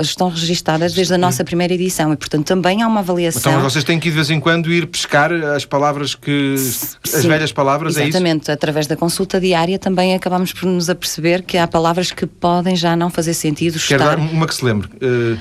estão 0.00 0.28
registadas 0.28 0.92
desde 0.92 1.14
a 1.14 1.18
nossa 1.18 1.44
primeira 1.44 1.74
edição 1.74 2.12
e, 2.12 2.16
portanto, 2.16 2.46
também 2.46 2.82
há 2.82 2.88
uma 2.88 3.00
avaliação. 3.00 3.52
Então, 3.52 3.62
vocês 3.62 3.84
têm 3.84 3.98
que 3.98 4.08
de 4.08 4.14
vez 4.14 4.30
em 4.30 4.40
quando 4.40 4.72
ir 4.72 4.86
pescar 4.86 5.32
as 5.32 5.64
palavras 5.64 6.14
que. 6.14 6.56
Sim, 6.58 7.16
as 7.16 7.24
velhas 7.24 7.52
palavras, 7.52 7.94
exatamente. 7.94 8.06
é 8.06 8.08
isso? 8.08 8.16
Exatamente. 8.18 8.50
Através 8.50 8.86
da 8.86 8.96
consulta 8.96 9.40
diária 9.40 9.78
também 9.78 10.14
acabamos 10.14 10.52
por 10.52 10.66
nos 10.66 10.90
aperceber 10.90 11.42
que 11.42 11.58
há 11.58 11.66
palavras 11.66 12.12
que 12.12 12.26
podem 12.26 12.76
já 12.76 12.96
não 12.96 13.10
fazer 13.10 13.34
sentido. 13.34 13.78
Quero 13.78 14.02
estar... 14.02 14.16
dar 14.16 14.18
uma 14.18 14.46
que 14.46 14.54
se 14.54 14.64
lembre. 14.64 14.88
Uh, 15.02 15.38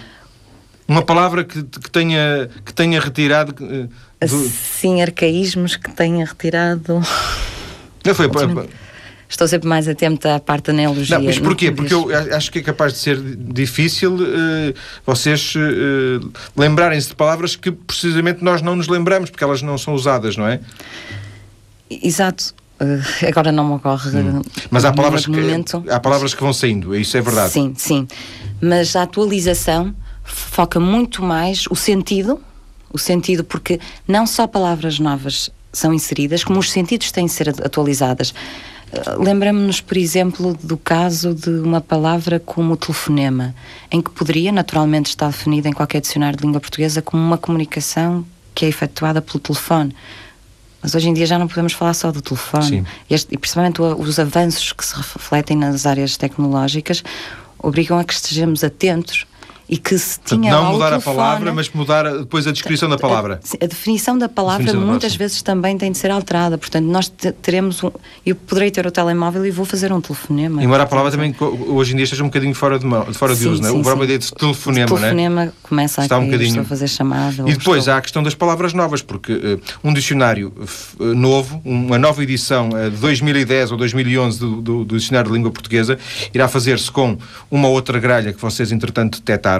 uma 0.87 1.03
palavra 1.03 1.43
que, 1.43 1.61
que, 1.61 1.91
tenha, 1.91 2.49
que 2.65 2.73
tenha 2.73 2.99
retirado. 2.99 3.53
Uh, 3.63 3.89
do... 4.25 4.49
Sim, 4.49 5.01
arcaísmos 5.01 5.75
que 5.75 5.91
tenha 5.91 6.25
retirado. 6.25 7.01
Não 8.05 8.15
foi. 8.15 8.29
Estou 9.29 9.47
sempre 9.47 9.69
mais 9.69 9.87
atenta 9.87 10.35
à 10.35 10.39
parte 10.39 10.65
da 10.65 10.73
neologia. 10.73 11.17
Não, 11.17 11.25
mas 11.25 11.37
porquê? 11.37 11.71
Porque 11.71 11.93
eu 11.93 12.09
acho 12.35 12.51
que 12.51 12.59
é 12.59 12.61
capaz 12.61 12.93
de 12.93 12.99
ser 12.99 13.21
difícil 13.21 14.15
uh, 14.15 14.73
vocês 15.05 15.53
uh, 15.55 16.31
lembrarem-se 16.57 17.09
de 17.09 17.15
palavras 17.15 17.55
que 17.55 17.71
precisamente 17.71 18.43
nós 18.43 18.61
não 18.61 18.75
nos 18.75 18.87
lembramos, 18.87 19.29
porque 19.29 19.43
elas 19.43 19.61
não 19.61 19.77
são 19.77 19.93
usadas, 19.93 20.35
não 20.35 20.47
é? 20.47 20.59
Exato. 21.89 22.55
Uh, 22.81 23.27
agora 23.27 23.51
não 23.51 23.67
me 23.67 23.73
ocorre. 23.75 24.09
Hum. 24.17 24.41
Mas 24.71 24.83
há 24.83 24.91
palavras, 24.91 25.25
que, 25.25 25.31
momento. 25.31 25.83
há 25.89 25.99
palavras 25.99 26.33
que 26.33 26.41
vão 26.41 26.51
saindo, 26.51 26.95
isso 26.95 27.15
é 27.15 27.21
verdade. 27.21 27.51
Sim, 27.51 27.73
sim. 27.77 28.07
Mas 28.59 28.95
a 28.95 29.03
atualização 29.03 29.93
foca 30.23 30.79
muito 30.79 31.21
mais 31.21 31.65
o 31.69 31.75
sentido, 31.75 32.41
o 32.91 32.97
sentido, 32.97 33.43
porque 33.43 33.79
não 34.07 34.25
só 34.25 34.47
palavras 34.47 34.99
novas 34.99 35.51
são 35.71 35.93
inseridas, 35.93 36.43
como 36.43 36.59
os 36.59 36.71
sentidos 36.71 37.11
têm 37.11 37.25
de 37.25 37.31
ser 37.31 37.49
atualizadas. 37.49 38.33
Lembramos-nos, 39.17 39.81
por 39.81 39.97
exemplo, 39.97 40.57
do 40.63 40.77
caso 40.77 41.33
de 41.33 41.49
uma 41.49 41.79
palavra 41.79 42.39
como 42.39 42.75
telefonema, 42.75 43.53
em 43.91 44.01
que 44.01 44.09
poderia 44.09 44.51
naturalmente 44.51 45.07
estar 45.07 45.27
definida 45.27 45.69
em 45.69 45.73
qualquer 45.73 46.01
dicionário 46.01 46.37
de 46.37 46.45
língua 46.45 46.59
portuguesa 46.59 47.01
como 47.01 47.21
uma 47.21 47.37
comunicação 47.37 48.25
que 48.55 48.65
é 48.65 48.67
efetuada 48.67 49.21
pelo 49.21 49.39
telefone. 49.39 49.95
Mas 50.81 50.95
hoje 50.95 51.09
em 51.09 51.13
dia 51.13 51.25
já 51.25 51.37
não 51.37 51.47
podemos 51.47 51.73
falar 51.73 51.93
só 51.93 52.11
do 52.11 52.21
telefone. 52.21 52.85
Este, 53.09 53.33
e 53.33 53.37
principalmente 53.37 53.81
os 53.81 54.19
avanços 54.19 54.71
que 54.73 54.85
se 54.85 54.95
refletem 54.95 55.57
nas 55.57 55.85
áreas 55.85 56.17
tecnológicas 56.17 57.03
obrigam 57.57 57.99
a 57.99 58.03
que 58.03 58.13
estejamos 58.13 58.63
atentos 58.63 59.25
e 59.69 59.77
que 59.77 59.97
se 59.97 60.19
tinha 60.19 60.51
não 60.51 60.73
mudar 60.73 60.91
a 60.93 60.99
palavra, 60.99 61.53
mas 61.53 61.69
mudar 61.69 62.11
depois 62.17 62.47
a 62.47 62.51
descrição 62.51 62.89
da 62.89 62.97
palavra. 62.97 63.39
A, 63.61 63.65
definição 63.67 64.17
da 64.17 64.27
palavra 64.27 64.65
definição 64.65 64.89
muitas 64.89 65.15
vezes 65.15 65.41
também 65.43 65.77
tem 65.77 65.91
de 65.91 65.97
ser 65.97 66.09
alterada. 66.09 66.57
Portanto, 66.57 66.85
nós 66.85 67.07
teremos 67.41 67.83
um, 67.83 67.91
eu 68.25 68.35
poderei 68.35 68.71
ter 68.71 68.87
o 68.87 68.91
telemóvel 68.91 69.45
e 69.45 69.51
vou 69.51 69.65
fazer 69.65 69.93
um 69.93 70.01
telefonema. 70.01 70.63
Embora 70.63 70.83
a 70.83 70.85
palavra 70.87 71.11
também 71.11 71.35
hoje 71.39 71.93
em 71.93 71.97
dia 71.97 72.05
esteja 72.05 72.23
um 72.23 72.27
bocadinho 72.27 72.55
fora 72.55 72.79
de, 72.79 72.85
mão, 72.85 73.05
fora 73.13 73.35
sim, 73.35 73.43
de 73.43 73.47
uso, 73.49 73.63
sim, 73.63 73.69
é? 73.69 73.71
O 73.71 73.83
próprio 73.83 74.05
ideia 74.05 74.17
de 74.17 74.33
telefonema, 74.33 74.85
de 74.87 74.93
telefonema 74.95 75.45
né? 75.45 75.51
começa 75.61 76.01
Está 76.01 76.15
a 76.15 76.19
cair, 76.19 76.27
um 76.27 76.31
bocadinho... 76.31 76.61
a 76.61 76.65
fazer 76.65 76.87
chamada. 76.87 77.43
E 77.43 77.53
depois 77.53 77.79
estou... 77.79 77.93
há 77.93 77.97
a 77.97 78.01
questão 78.01 78.23
das 78.23 78.33
palavras 78.33 78.73
novas, 78.73 79.03
porque 79.03 79.33
uh, 79.33 79.61
um 79.83 79.93
dicionário 79.93 80.51
uh, 80.99 81.03
novo, 81.13 81.61
uma 81.63 81.99
nova 81.99 82.23
edição 82.23 82.69
uh, 82.69 82.89
de 82.89 82.97
2010 82.97 83.71
ou 83.71 83.77
2011 83.77 84.39
do, 84.39 84.61
do, 84.61 84.85
do 84.85 84.97
dicionário 84.97 85.29
de 85.29 85.37
língua 85.37 85.51
portuguesa, 85.51 85.99
irá 86.33 86.47
fazer-se 86.47 86.91
com 86.91 87.17
uma 87.51 87.67
outra 87.67 87.99
gralha 87.99 88.33
que 88.33 88.41
vocês 88.41 88.71
entretanto 88.71 89.19
detectaram, 89.19 89.58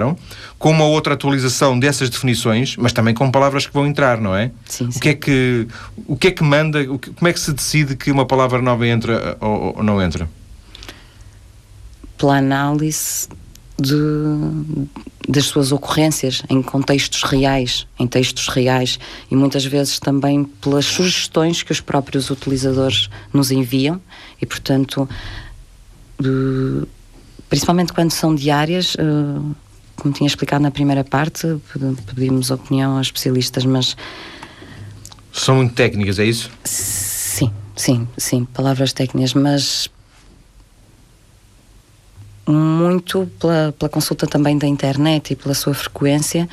com 0.58 0.70
uma 0.70 0.84
outra 0.84 1.14
atualização 1.14 1.78
dessas 1.78 2.10
definições, 2.10 2.76
mas 2.76 2.92
também 2.92 3.14
com 3.14 3.30
palavras 3.30 3.66
que 3.66 3.72
vão 3.72 3.86
entrar, 3.86 4.20
não 4.20 4.34
é? 4.34 4.50
Sim, 4.66 4.90
sim. 4.90 4.98
O 4.98 5.00
que 5.00 5.08
é 5.08 5.14
que 5.14 5.68
o 6.06 6.16
que 6.16 6.26
é 6.28 6.30
que 6.30 6.42
manda? 6.42 6.84
Que, 6.98 7.10
como 7.10 7.28
é 7.28 7.32
que 7.32 7.40
se 7.40 7.52
decide 7.52 7.96
que 7.96 8.10
uma 8.10 8.26
palavra 8.26 8.60
nova 8.60 8.86
entra 8.86 9.36
ou, 9.40 9.76
ou 9.76 9.82
não 9.82 10.00
entra? 10.02 10.28
Pela 12.16 12.36
análise 12.36 13.28
de, 13.80 13.96
das 15.28 15.46
suas 15.46 15.72
ocorrências 15.72 16.42
em 16.50 16.60
contextos 16.60 17.22
reais, 17.22 17.86
em 17.98 18.06
textos 18.06 18.48
reais 18.48 18.98
e 19.30 19.36
muitas 19.36 19.64
vezes 19.64 19.98
também 19.98 20.44
pelas 20.44 20.84
sugestões 20.84 21.62
que 21.62 21.72
os 21.72 21.80
próprios 21.80 22.30
utilizadores 22.30 23.08
nos 23.32 23.50
enviam 23.50 24.00
e, 24.40 24.46
portanto, 24.46 25.08
de, 26.20 26.86
principalmente 27.48 27.92
quando 27.92 28.10
são 28.10 28.34
diárias. 28.34 28.94
Uh, 28.94 29.54
como 30.00 30.12
tinha 30.12 30.26
explicado 30.26 30.62
na 30.62 30.70
primeira 30.70 31.04
parte, 31.04 31.46
pedimos 32.14 32.50
opinião 32.50 32.96
aos 32.96 33.08
especialistas, 33.08 33.64
mas. 33.64 33.96
São 35.32 35.56
muito 35.56 35.74
técnicas, 35.74 36.18
é 36.18 36.24
isso? 36.24 36.50
Sim, 36.64 37.52
sim, 37.76 38.08
sim, 38.16 38.44
palavras 38.46 38.92
técnicas, 38.92 39.34
mas 39.34 39.88
muito 42.48 43.30
pela, 43.38 43.72
pela 43.78 43.88
consulta 43.88 44.26
também 44.26 44.58
da 44.58 44.66
internet 44.66 45.32
e 45.32 45.36
pela 45.36 45.54
sua 45.54 45.74
frequência. 45.74 46.48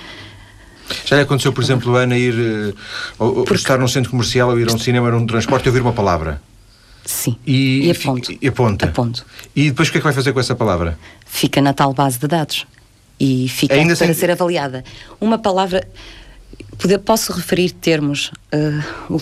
Já 1.05 1.15
lhe 1.15 1.23
aconteceu, 1.23 1.51
por 1.51 1.63
exemplo, 1.63 1.95
Ana, 1.95 2.17
ir 2.17 2.33
uh, 2.33 2.75
ou, 3.17 3.33
Porque... 3.43 3.55
estar 3.55 3.79
num 3.79 3.87
centro 3.87 4.11
comercial 4.11 4.49
ou 4.49 4.59
ir 4.59 4.69
a 4.69 4.73
um 4.73 4.77
cinema 4.77 5.09
ou 5.09 5.15
um 5.15 5.25
transporte 5.25 5.65
e 5.65 5.69
ouvir 5.69 5.81
uma 5.81 5.93
palavra? 5.93 6.41
Sim. 7.03 7.37
E, 7.45 7.87
e 7.87 7.91
aponto. 7.91 8.37
E 8.41 8.47
aponta. 8.47 8.85
Aponto. 8.85 9.25
E 9.55 9.69
depois 9.69 9.87
o 9.87 9.91
que 9.91 9.97
é 9.97 10.01
que 10.01 10.03
vai 10.03 10.13
fazer 10.13 10.33
com 10.33 10.39
essa 10.39 10.55
palavra? 10.55 10.99
Fica 11.25 11.61
na 11.61 11.73
tal 11.73 11.93
base 11.93 12.19
de 12.19 12.27
dados 12.27 12.65
e 13.19 13.47
fica 13.49 13.75
Ainda 13.75 13.95
para 13.95 14.13
ser 14.13 14.31
avaliada. 14.31 14.83
Uma 15.19 15.37
palavra. 15.37 15.87
Posso 17.05 17.33
referir 17.33 17.71
termos 17.71 18.31
uh, 18.53 19.21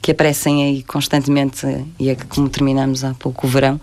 que 0.00 0.10
aparecem 0.10 0.64
aí 0.64 0.82
constantemente, 0.82 1.66
e 1.98 2.08
é 2.08 2.14
como 2.14 2.48
terminamos 2.48 3.04
há 3.04 3.14
pouco 3.14 3.46
o 3.46 3.50
verão, 3.50 3.80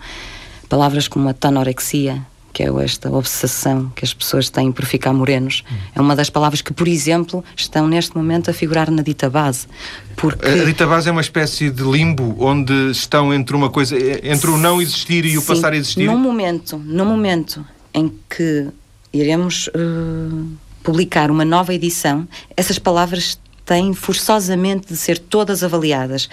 palavras 0.68 1.06
como 1.06 1.28
a 1.28 1.32
tanorexia, 1.32 2.20
que 2.52 2.64
é 2.64 2.68
esta 2.82 3.08
obsessão 3.10 3.92
que 3.94 4.04
as 4.04 4.12
pessoas 4.12 4.50
têm 4.50 4.72
por 4.72 4.84
ficar 4.84 5.12
morenos, 5.12 5.62
hum. 5.70 5.76
é 5.94 6.00
uma 6.00 6.16
das 6.16 6.28
palavras 6.28 6.60
que, 6.60 6.72
por 6.72 6.88
exemplo, 6.88 7.44
estão 7.56 7.86
neste 7.86 8.16
momento 8.16 8.50
a 8.50 8.52
figurar 8.52 8.90
na 8.90 9.00
dita 9.00 9.30
base. 9.30 9.68
Porque... 10.16 10.44
A 10.48 10.64
dita 10.64 10.84
base 10.84 11.08
é 11.08 11.12
uma 11.12 11.20
espécie 11.20 11.70
de 11.70 11.84
limbo 11.84 12.36
onde 12.40 12.90
estão 12.90 13.32
entre 13.32 13.54
uma 13.54 13.70
coisa, 13.70 13.96
entre 14.26 14.50
o 14.50 14.56
não 14.56 14.82
existir 14.82 15.24
e 15.24 15.38
o 15.38 15.40
Sim, 15.40 15.46
passar 15.46 15.72
a 15.72 15.76
existir. 15.76 16.04
Num 16.04 16.18
momento, 16.18 16.78
num 16.84 17.04
momento 17.04 17.64
em 17.94 18.12
que 18.28 18.66
iremos 19.12 19.68
uh, 19.68 20.46
publicar 20.82 21.30
uma 21.30 21.44
nova 21.44 21.74
edição, 21.74 22.26
essas 22.56 22.78
palavras 22.78 23.38
têm 23.64 23.92
forçosamente 23.92 24.88
de 24.88 24.96
ser 24.96 25.18
todas 25.18 25.62
avaliadas. 25.62 26.28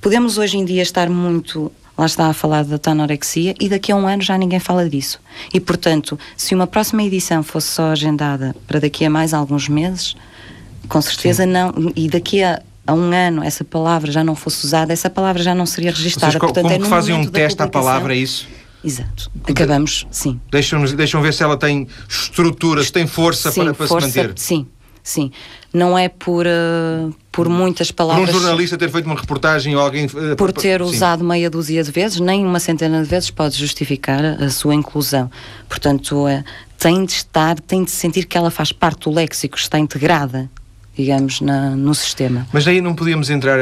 Podemos 0.00 0.38
hoje 0.38 0.58
em 0.58 0.64
dia 0.64 0.82
estar 0.82 1.08
muito 1.08 1.70
lá 1.96 2.06
está 2.06 2.26
a 2.26 2.32
falar 2.32 2.64
da 2.64 2.78
tanorexia 2.78 3.54
e 3.60 3.68
daqui 3.68 3.92
a 3.92 3.96
um 3.96 4.06
ano 4.06 4.22
já 4.22 4.36
ninguém 4.36 4.58
fala 4.58 4.88
disso. 4.88 5.20
E, 5.52 5.60
portanto, 5.60 6.18
se 6.36 6.54
uma 6.54 6.66
próxima 6.66 7.02
edição 7.02 7.42
fosse 7.42 7.68
só 7.68 7.90
agendada 7.90 8.54
para 8.66 8.80
daqui 8.80 9.04
a 9.04 9.10
mais 9.10 9.34
alguns 9.34 9.68
meses, 9.68 10.16
com 10.88 11.00
certeza 11.00 11.44
Sim. 11.44 11.50
não. 11.50 11.92
E 11.94 12.08
daqui 12.08 12.42
a, 12.42 12.62
a, 12.86 12.92
um 12.94 13.12
ano 13.12 13.44
essa 13.44 13.62
palavra 13.64 14.10
já 14.10 14.24
não 14.24 14.34
fosse 14.34 14.66
usada, 14.66 14.92
essa 14.92 15.10
palavra 15.10 15.42
já 15.42 15.54
não 15.54 15.66
seria 15.66 15.90
registada. 15.90 16.32
Vocês, 16.32 16.40
Portanto, 16.40 16.64
como 16.64 16.74
é 16.74 16.78
que 16.78 16.88
fazem 16.88 17.14
um 17.14 17.26
teste 17.26 17.62
à 17.62 17.68
palavra, 17.68 18.14
é 18.14 18.18
isso? 18.18 18.48
Exato. 18.84 19.30
Acabamos, 19.48 20.06
sim. 20.10 20.40
Deixam, 20.50 20.84
deixam 20.84 21.22
ver 21.22 21.32
se 21.32 21.42
ela 21.42 21.56
tem 21.56 21.86
estrutura, 22.08 22.82
se 22.82 22.92
tem 22.92 23.06
força 23.06 23.50
sim, 23.50 23.62
para, 23.62 23.74
para 23.74 23.86
força, 23.86 24.08
se 24.08 24.18
manter. 24.18 24.32
Sim, 24.36 24.66
sim. 25.02 25.30
Não 25.72 25.96
é 25.96 26.08
por, 26.08 26.46
uh, 26.46 27.14
por 27.30 27.48
muitas 27.48 27.90
palavras. 27.90 28.28
Por 28.28 28.36
um 28.36 28.40
jornalista 28.40 28.76
ter 28.76 28.90
feito 28.90 29.06
uma 29.06 29.14
reportagem 29.14 29.74
ou 29.76 29.80
alguém. 29.80 30.06
Uh, 30.06 30.36
por 30.36 30.52
ter 30.52 30.80
sim. 30.80 30.86
usado 30.86 31.24
meia 31.24 31.48
dúzia 31.48 31.82
de 31.82 31.90
vezes, 31.90 32.18
nem 32.20 32.44
uma 32.44 32.58
centena 32.58 33.02
de 33.02 33.08
vezes 33.08 33.30
pode 33.30 33.56
justificar 33.56 34.24
a 34.24 34.50
sua 34.50 34.74
inclusão. 34.74 35.30
Portanto, 35.68 36.26
uh, 36.26 36.44
tem 36.78 37.04
de 37.04 37.12
estar, 37.12 37.60
tem 37.60 37.84
de 37.84 37.90
sentir 37.90 38.26
que 38.26 38.36
ela 38.36 38.50
faz 38.50 38.72
parte 38.72 39.04
do 39.04 39.10
léxico, 39.10 39.56
está 39.56 39.78
integrada 39.78 40.50
digamos, 40.96 41.40
na, 41.40 41.70
no 41.70 41.94
sistema. 41.94 42.46
Mas 42.52 42.66
aí 42.68 42.80
não 42.80 42.94
podíamos 42.94 43.30
entrar, 43.30 43.58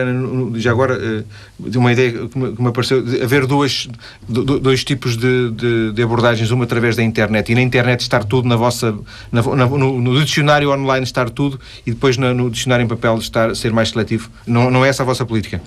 já 0.57 0.71
agora, 0.71 0.99
eh, 1.01 1.25
de 1.61 1.79
uma 1.79 1.93
ideia 1.93 2.27
que 2.27 2.37
me, 2.37 2.69
apareceu, 2.69 3.03
de 3.03 3.23
haver 3.23 3.47
duas, 3.47 3.88
dois 4.29 4.83
tipos 4.83 5.16
de, 5.16 5.51
de, 5.53 5.93
de, 5.93 6.03
abordagens, 6.03 6.51
uma 6.51 6.64
através 6.64 6.97
da 6.97 7.05
internet, 7.05 7.53
e 7.53 7.55
na 7.55 7.62
internet 7.62 8.01
estar 8.01 8.25
tudo 8.25 8.49
na 8.49 8.57
vossa, 8.57 8.99
na, 9.31 9.43
no, 9.43 10.01
no, 10.01 10.25
dicionário 10.25 10.71
online 10.73 11.05
estar 11.05 11.31
tudo, 11.31 11.61
e 11.87 11.93
depois 11.93 12.16
no, 12.16 12.35
no, 12.35 12.51
dicionário 12.51 12.85
em 12.85 12.88
papel 12.88 13.16
estar, 13.19 13.55
ser 13.55 13.73
mais 13.73 13.90
seletivo. 13.90 14.29
Não, 14.45 14.69
não 14.69 14.85
é 14.85 14.88
essa 14.88 15.05
a 15.05 15.07
vossa 15.07 15.25
política? 15.25 15.62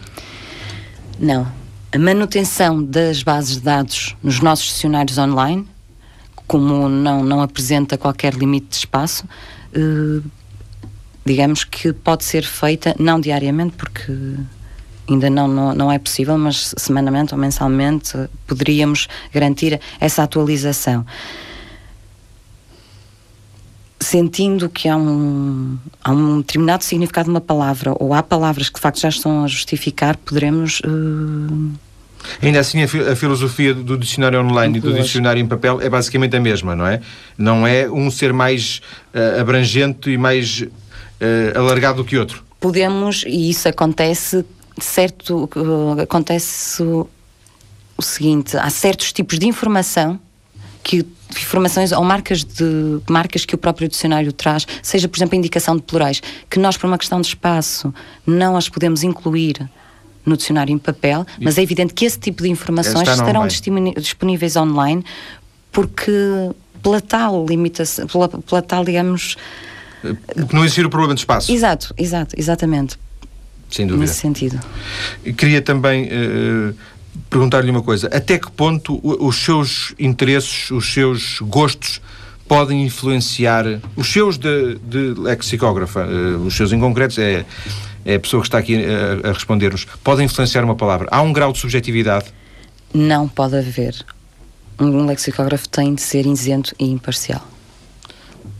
Não. 1.17 1.47
A 1.93 1.97
manutenção 1.97 2.83
das 2.83 3.23
bases 3.23 3.55
de 3.55 3.61
dados 3.61 4.17
nos 4.21 4.41
nossos 4.41 4.65
dicionários 4.65 5.17
online, 5.17 5.65
como 6.45 6.89
não, 6.89 7.23
não 7.23 7.41
apresenta 7.41 7.97
qualquer 7.97 8.33
limite 8.33 8.67
de 8.69 8.75
espaço, 8.77 9.23
uh, 9.77 10.23
digamos 11.25 11.63
que 11.63 11.93
pode 11.93 12.23
ser 12.23 12.43
feita, 12.43 12.95
não 12.99 13.19
diariamente, 13.19 13.75
porque 13.77 14.11
ainda 15.09 15.29
não, 15.29 15.47
não, 15.47 15.73
não 15.73 15.91
é 15.91 15.99
possível, 15.99 16.37
mas 16.37 16.73
semanalmente 16.77 17.33
ou 17.33 17.39
mensalmente 17.39 18.17
poderíamos 18.47 19.07
garantir 19.33 19.79
essa 19.99 20.23
atualização. 20.23 21.05
Sentindo 23.99 24.69
que 24.69 24.89
há 24.89 24.97
um, 24.97 25.77
há 26.03 26.11
um 26.11 26.41
determinado 26.41 26.83
significado 26.83 27.25
de 27.25 27.31
uma 27.31 27.41
palavra, 27.41 27.93
ou 27.97 28.13
há 28.13 28.21
palavras 28.21 28.69
que 28.69 28.75
de 28.75 28.81
facto 28.81 28.99
já 28.99 29.09
estão 29.09 29.43
a 29.43 29.47
justificar, 29.47 30.17
poderemos. 30.17 30.81
Uh, 30.81 31.71
Ainda 32.41 32.59
assim, 32.59 32.81
a, 32.83 33.15
filosofia 33.15 33.73
do 33.73 33.97
dicionário 33.97 34.39
online 34.39 34.77
e 34.77 34.81
do 34.81 34.93
dicionário 34.93 35.41
em 35.41 35.47
papel 35.47 35.81
é 35.81 35.89
basicamente 35.89 36.35
a 36.35 36.39
mesma, 36.39 36.75
não 36.75 36.87
é? 36.87 37.01
Não 37.37 37.67
é 37.67 37.89
um 37.89 38.09
ser 38.09 38.31
mais 38.31 38.81
uh, 39.13 39.41
abrangente 39.41 40.09
e 40.09 40.17
mais 40.17 40.65
uh, 41.23 41.57
alargado 41.57 42.03
do 42.03 42.05
que 42.05 42.17
outro. 42.17 42.43
Podemos, 42.59 43.23
e 43.25 43.49
isso 43.49 43.67
acontece, 43.67 44.45
certo, 44.79 45.49
uh, 45.55 46.01
acontece 46.01 46.81
o, 46.83 47.07
o 47.97 48.01
seguinte, 48.01 48.57
há 48.57 48.69
certos 48.69 49.11
tipos 49.11 49.39
de 49.39 49.47
informação 49.47 50.19
que 50.83 51.05
informações 51.31 51.91
ou 51.91 52.03
marcas 52.03 52.43
de 52.43 52.99
marcas 53.09 53.45
que 53.45 53.55
o 53.55 53.57
próprio 53.57 53.87
dicionário 53.87 54.31
traz, 54.31 54.67
seja 54.83 55.07
por 55.07 55.17
exemplo 55.17 55.35
a 55.35 55.37
indicação 55.37 55.75
de 55.75 55.81
plurais, 55.81 56.21
que 56.49 56.59
nós 56.59 56.77
por 56.77 56.87
uma 56.87 56.97
questão 56.97 57.19
de 57.21 57.27
espaço 57.27 57.93
não 58.27 58.55
as 58.55 58.69
podemos 58.69 59.01
incluir 59.01 59.69
no 60.25 60.37
dicionário 60.37 60.73
em 60.73 60.77
papel, 60.77 61.25
mas 61.41 61.57
é 61.57 61.63
evidente 61.63 61.93
que 61.93 62.05
esse 62.05 62.19
tipo 62.19 62.43
de 62.43 62.49
informações 62.49 63.09
estarão 63.09 63.47
disponíveis 63.47 64.55
online 64.55 65.03
porque 65.71 66.11
pela 66.83 67.01
tal 67.01 67.45
limitação, 67.45 68.05
pela, 68.07 68.29
pela 68.29 68.61
tal, 68.61 68.85
digamos. 68.85 69.37
Não 70.51 70.63
existir 70.63 70.85
o 70.85 70.89
problema 70.89 71.13
de 71.13 71.21
espaço. 71.21 71.51
Exato, 71.51 71.93
exato, 71.97 72.35
exatamente. 72.37 72.97
Sem 73.69 73.87
dúvida. 73.87 74.05
Nesse 74.05 74.19
sentido. 74.19 74.59
Queria 75.37 75.61
também 75.61 76.05
uh, 76.05 76.75
perguntar-lhe 77.29 77.71
uma 77.71 77.81
coisa. 77.81 78.07
Até 78.07 78.37
que 78.37 78.51
ponto 78.51 78.99
os 79.03 79.37
seus 79.37 79.93
interesses, 79.97 80.69
os 80.69 80.93
seus 80.93 81.39
gostos 81.41 82.01
podem 82.47 82.83
influenciar 82.83 83.65
os 83.95 84.11
seus 84.11 84.37
de, 84.37 84.75
de 84.75 85.13
lexicógrafa, 85.19 86.05
uh, 86.05 86.45
os 86.45 86.55
seus 86.55 86.71
em 86.71 86.79
concretos, 86.79 87.17
é, 87.17 87.45
é 88.05 88.15
a 88.15 88.19
pessoa 88.19 88.41
que 88.41 88.47
está 88.47 88.59
aqui 88.59 88.77
a, 88.85 89.29
a 89.29 89.33
responder-nos, 89.33 89.85
podem 90.03 90.25
influenciar 90.25 90.63
uma 90.63 90.75
palavra? 90.75 91.07
Há 91.09 91.21
um 91.21 91.33
grau 91.33 91.51
de 91.51 91.59
subjetividade? 91.59 92.25
Não 92.93 93.27
pode 93.27 93.55
haver. 93.55 93.95
Um 94.79 95.05
lexicógrafo 95.05 95.67
tem 95.69 95.95
de 95.95 96.01
ser 96.01 96.25
isento 96.25 96.75
e 96.77 96.85
imparcial 96.85 97.52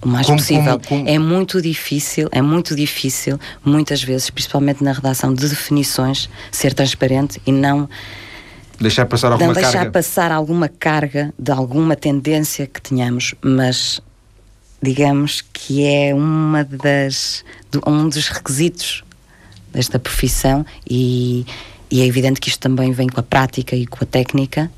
o 0.04 0.08
mais 0.08 0.26
como, 0.26 0.38
possível. 0.38 0.80
Como, 0.80 1.04
como... 1.04 1.10
É 1.10 1.18
muito 1.18 1.62
difícil, 1.62 2.30
é 2.32 2.42
muito 2.42 2.76
difícil, 2.76 3.40
muitas 3.64 4.04
vezes, 4.04 4.30
principalmente 4.30 4.84
na 4.84 4.92
redação 4.92 5.34
de 5.34 5.48
definições, 5.48 6.30
ser 6.52 6.74
transparente 6.74 7.42
e 7.46 7.52
não 7.52 7.90
deixar 8.80 9.06
passar 9.06 9.32
alguma 9.32 9.54
deixar 9.54 9.72
carga. 9.72 9.92
passar 9.92 10.32
alguma 10.32 10.68
carga 10.68 11.34
de 11.38 11.52
alguma 11.52 11.96
tendência 11.96 12.68
que 12.68 12.82
tenhamos, 12.82 13.34
mas 13.42 14.02
digamos 14.82 15.42
que 15.54 15.86
é 15.86 16.14
uma 16.14 16.64
das 16.64 17.46
um 17.88 18.10
dos 18.10 18.28
requisitos 18.28 19.04
desta 19.72 19.98
profissão 19.98 20.66
e, 20.88 21.46
e 21.90 22.02
é 22.02 22.06
evidente 22.06 22.42
que 22.42 22.50
isto 22.50 22.60
também 22.60 22.92
vem 22.92 23.08
com 23.08 23.20
a 23.20 23.24
prática 23.24 23.76
e 23.76 23.88
com 23.88 24.04
a 24.04 24.08
técnica 24.08 24.70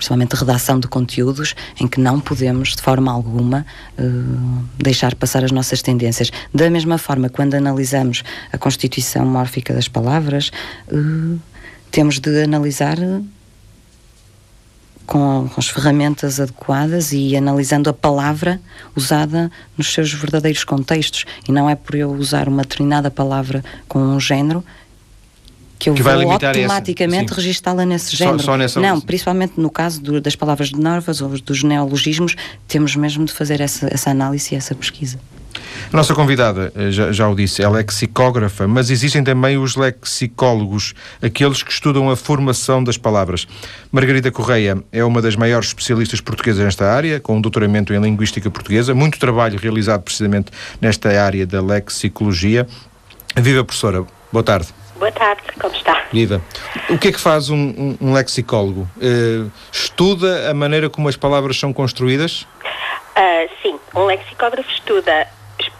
principalmente 0.00 0.34
redação 0.34 0.80
de 0.80 0.88
conteúdos, 0.88 1.54
em 1.78 1.86
que 1.86 2.00
não 2.00 2.18
podemos, 2.18 2.74
de 2.74 2.80
forma 2.80 3.12
alguma, 3.12 3.66
uh, 3.98 4.64
deixar 4.78 5.14
passar 5.14 5.44
as 5.44 5.52
nossas 5.52 5.82
tendências. 5.82 6.30
Da 6.54 6.70
mesma 6.70 6.96
forma, 6.96 7.28
quando 7.28 7.54
analisamos 7.54 8.22
a 8.50 8.56
constituição 8.56 9.26
mórfica 9.26 9.74
das 9.74 9.88
palavras, 9.88 10.50
uh, 10.90 11.38
temos 11.90 12.18
de 12.18 12.42
analisar 12.42 12.96
com, 15.04 15.46
com, 15.52 15.60
as 15.60 15.68
ferramentas 15.68 16.40
adequadas 16.40 17.12
e 17.12 17.36
analisando 17.36 17.90
a 17.90 17.92
palavra 17.92 18.58
usada 18.96 19.50
nos 19.76 19.92
seus 19.92 20.10
verdadeiros 20.14 20.64
contextos. 20.64 21.26
E 21.46 21.52
não 21.52 21.68
é 21.68 21.74
por 21.74 21.94
eu 21.94 22.10
usar 22.10 22.48
uma 22.48 22.62
determinada 22.62 23.10
palavra 23.10 23.62
com 23.86 23.98
um 23.98 24.18
género 24.18 24.64
que 25.80 25.88
eu 25.88 25.94
que 25.94 26.02
vou 26.02 26.30
automaticamente 26.30 27.32
registá-la 27.32 27.86
nesse 27.86 28.14
género. 28.14 28.38
Só, 28.38 28.52
só 28.52 28.56
nessa... 28.56 28.78
Não, 28.78 29.00
principalmente 29.00 29.54
no 29.56 29.70
caso 29.70 30.00
do, 30.02 30.20
das 30.20 30.36
palavras 30.36 30.68
de 30.68 30.78
novas 30.78 31.22
ou 31.22 31.30
dos 31.40 31.62
neologismos, 31.62 32.36
temos 32.68 32.94
mesmo 32.94 33.24
de 33.24 33.32
fazer 33.32 33.62
essa, 33.62 33.88
essa 33.90 34.10
análise 34.10 34.54
e 34.54 34.58
essa 34.58 34.74
pesquisa. 34.74 35.18
A 35.90 35.96
nossa 35.96 36.14
convidada, 36.14 36.70
eh, 36.76 36.90
já, 36.90 37.10
já, 37.10 37.28
o 37.28 37.34
disse, 37.34 37.62
é 37.62 37.68
lexicógrafa, 37.68 38.68
mas 38.68 38.90
existem 38.90 39.24
também 39.24 39.56
os 39.56 39.74
lexicólogos, 39.74 40.94
aqueles 41.22 41.62
que 41.62 41.72
estudam 41.72 42.10
a 42.10 42.16
formação 42.16 42.84
das 42.84 42.98
palavras. 42.98 43.48
Margarida 43.90 44.30
Correia 44.30 44.82
é 44.92 45.02
uma 45.02 45.22
das 45.22 45.34
maiores 45.34 45.68
especialistas 45.68 46.20
portuguesas 46.20 46.62
nesta 46.62 46.92
área, 46.92 47.18
com 47.18 47.38
um 47.38 47.40
doutoramento 47.40 47.94
em 47.94 48.00
Linguística 48.00 48.50
Portuguesa, 48.50 48.94
muito 48.94 49.18
trabalho 49.18 49.58
realizado 49.58 50.02
precisamente 50.02 50.52
nesta 50.78 51.08
área 51.20 51.46
da 51.46 51.62
lexicologia. 51.62 52.66
Viva, 53.34 53.64
professora, 53.64 54.04
boa 54.30 54.44
tarde. 54.44 54.79
Boa 55.00 55.10
tarde, 55.10 55.40
como 55.58 55.74
está? 55.74 56.04
Viva. 56.12 56.42
O 56.90 56.98
que 56.98 57.08
é 57.08 57.12
que 57.12 57.18
faz 57.18 57.48
um, 57.48 57.56
um, 57.56 57.96
um 58.02 58.12
lexicólogo? 58.12 58.86
Uh, 58.98 59.50
estuda 59.72 60.50
a 60.50 60.52
maneira 60.52 60.90
como 60.90 61.08
as 61.08 61.16
palavras 61.16 61.58
são 61.58 61.72
construídas? 61.72 62.46
Uh, 63.16 63.48
sim, 63.62 63.80
um 63.96 64.04
lexicógrafo 64.04 64.70
estuda 64.70 65.26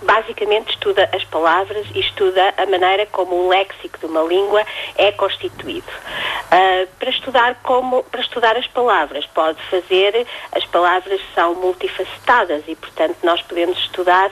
basicamente 0.02 0.70
estuda 0.70 1.08
as 1.12 1.24
palavras 1.24 1.86
e 1.94 2.00
estuda 2.00 2.54
a 2.56 2.66
maneira 2.66 3.06
como 3.06 3.46
um 3.46 3.48
léxico 3.48 3.98
de 3.98 4.06
uma 4.06 4.22
língua 4.22 4.64
é 4.96 5.12
constituído. 5.12 5.90
Uh, 6.50 6.88
para 6.98 7.10
estudar 7.10 7.54
como 7.62 8.02
para 8.04 8.20
estudar 8.20 8.56
as 8.56 8.66
palavras 8.66 9.24
pode 9.26 9.60
fazer 9.64 10.26
as 10.52 10.64
palavras 10.66 11.20
são 11.34 11.54
multifacetadas 11.54 12.64
e 12.66 12.74
portanto 12.74 13.16
nós 13.22 13.40
podemos 13.42 13.78
estudar 13.78 14.30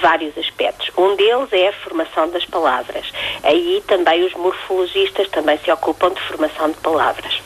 vários 0.00 0.36
aspectos. 0.38 0.90
Um 0.96 1.16
deles 1.16 1.52
é 1.52 1.68
a 1.68 1.72
formação 1.72 2.28
das 2.30 2.44
palavras. 2.44 3.12
Aí 3.42 3.82
também 3.86 4.24
os 4.24 4.34
morfologistas 4.34 5.28
também 5.28 5.58
se 5.58 5.70
ocupam 5.70 6.10
de 6.10 6.20
formação 6.20 6.70
de 6.70 6.78
palavras. 6.78 7.40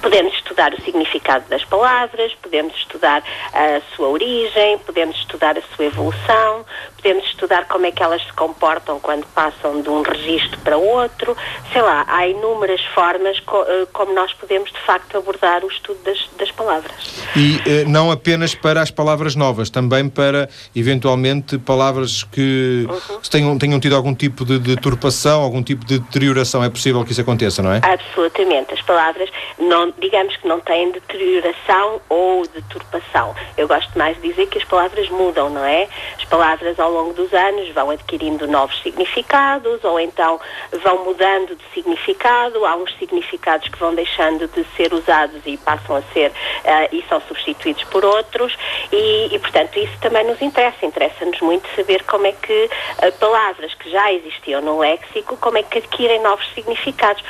Podemos 0.00 0.34
estudar 0.34 0.72
o 0.72 0.82
significado 0.82 1.44
das 1.48 1.64
palavras, 1.64 2.34
podemos 2.34 2.74
estudar 2.76 3.22
a 3.52 3.80
sua 3.94 4.08
origem, 4.08 4.78
podemos 4.78 5.16
estudar 5.16 5.56
a 5.58 5.62
sua 5.74 5.86
evolução, 5.86 6.64
podemos 7.04 7.26
estudar 7.26 7.66
como 7.68 7.84
é 7.84 7.92
que 7.92 8.02
elas 8.02 8.22
se 8.22 8.32
comportam 8.32 8.98
quando 8.98 9.26
passam 9.34 9.82
de 9.82 9.90
um 9.90 10.00
registro 10.00 10.58
para 10.60 10.78
outro. 10.78 11.36
Sei 11.70 11.82
lá, 11.82 12.02
há 12.08 12.26
inúmeras 12.26 12.80
formas 12.94 13.36
eh, 13.36 13.86
como 13.92 14.14
nós 14.14 14.32
podemos 14.32 14.72
de 14.72 14.80
facto 14.80 15.18
abordar 15.18 15.62
o 15.62 15.68
estudo 15.68 15.98
das, 16.02 16.26
das 16.38 16.50
palavras. 16.50 16.94
E 17.36 17.60
eh, 17.66 17.84
não 17.86 18.10
apenas 18.10 18.54
para 18.54 18.80
as 18.80 18.90
palavras 18.90 19.36
novas, 19.36 19.68
também 19.68 20.08
para 20.08 20.48
eventualmente 20.74 21.58
palavras 21.58 22.22
que 22.24 22.86
uhum. 22.88 23.20
tenham, 23.30 23.58
tenham 23.58 23.78
tido 23.78 23.94
algum 23.94 24.14
tipo 24.14 24.46
de 24.46 24.58
deturpação, 24.58 25.42
algum 25.42 25.62
tipo 25.62 25.84
de 25.84 25.98
deterioração. 25.98 26.64
É 26.64 26.70
possível 26.70 27.04
que 27.04 27.12
isso 27.12 27.20
aconteça, 27.20 27.62
não 27.62 27.70
é? 27.74 27.80
Absolutamente. 27.82 28.72
As 28.72 28.80
palavras 28.80 29.28
não, 29.58 29.92
digamos 30.00 30.34
que 30.38 30.48
não 30.48 30.58
têm 30.60 30.90
deterioração 30.90 32.00
ou 32.08 32.46
deturpação. 32.46 33.34
Eu 33.58 33.68
gosto 33.68 33.96
mais 33.98 34.16
de 34.22 34.30
dizer 34.30 34.46
que 34.46 34.56
as 34.56 34.64
palavras 34.64 35.06
mudam, 35.10 35.50
não 35.50 35.64
é? 35.64 35.86
As 36.16 36.24
palavras 36.24 36.80
ao 36.80 36.93
longo 36.94 37.12
dos 37.12 37.32
anos 37.32 37.68
vão 37.70 37.90
adquirindo 37.90 38.46
novos 38.46 38.80
significados 38.82 39.82
ou 39.84 39.98
então 40.00 40.40
vão 40.82 41.04
mudando 41.04 41.56
de 41.56 41.64
significado. 41.74 42.64
Há 42.64 42.76
uns 42.76 42.96
significados 42.98 43.68
que 43.68 43.78
vão 43.78 43.94
deixando 43.94 44.48
de 44.48 44.64
ser 44.76 44.92
usados 44.92 45.40
e 45.44 45.56
passam 45.58 45.96
a 45.96 46.02
ser 46.12 46.30
uh, 46.30 46.88
e 46.92 47.04
são 47.08 47.20
substituídos 47.22 47.84
por 47.84 48.04
outros 48.04 48.56
e, 48.92 49.34
e, 49.34 49.38
portanto, 49.38 49.78
isso 49.78 49.96
também 50.00 50.24
nos 50.24 50.40
interessa. 50.40 50.86
Interessa-nos 50.86 51.40
muito 51.40 51.68
saber 51.74 52.04
como 52.04 52.26
é 52.26 52.32
que 52.32 52.70
uh, 53.06 53.12
palavras 53.18 53.74
que 53.74 53.90
já 53.90 54.12
existiam 54.12 54.60
no 54.62 54.78
léxico, 54.78 55.36
como 55.36 55.58
é 55.58 55.62
que 55.62 55.78
adquirem 55.78 56.22
novos 56.22 56.46
significados. 56.54 57.22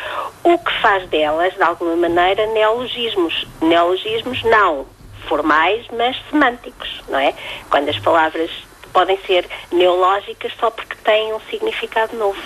O 0.43 0.59
que 0.59 0.73
faz 0.81 1.09
delas, 1.09 1.55
de 1.55 1.63
alguma 1.63 1.97
maneira, 1.97 2.47
neologismos. 2.47 3.47
Neologismos 3.61 4.43
não 4.45 4.87
formais, 5.25 5.87
mas 5.93 6.17
semânticos, 6.31 7.03
não 7.09 7.19
é? 7.19 7.35
Quando 7.71 7.89
as 7.89 7.99
palavras 7.99 8.51
podem 8.95 9.19
ser 9.27 9.47
neológicas 9.73 10.53
só 10.59 10.71
porque 10.71 10.95
têm 11.05 11.35
um 11.35 11.41
significado 11.51 12.17
novo. 12.17 12.39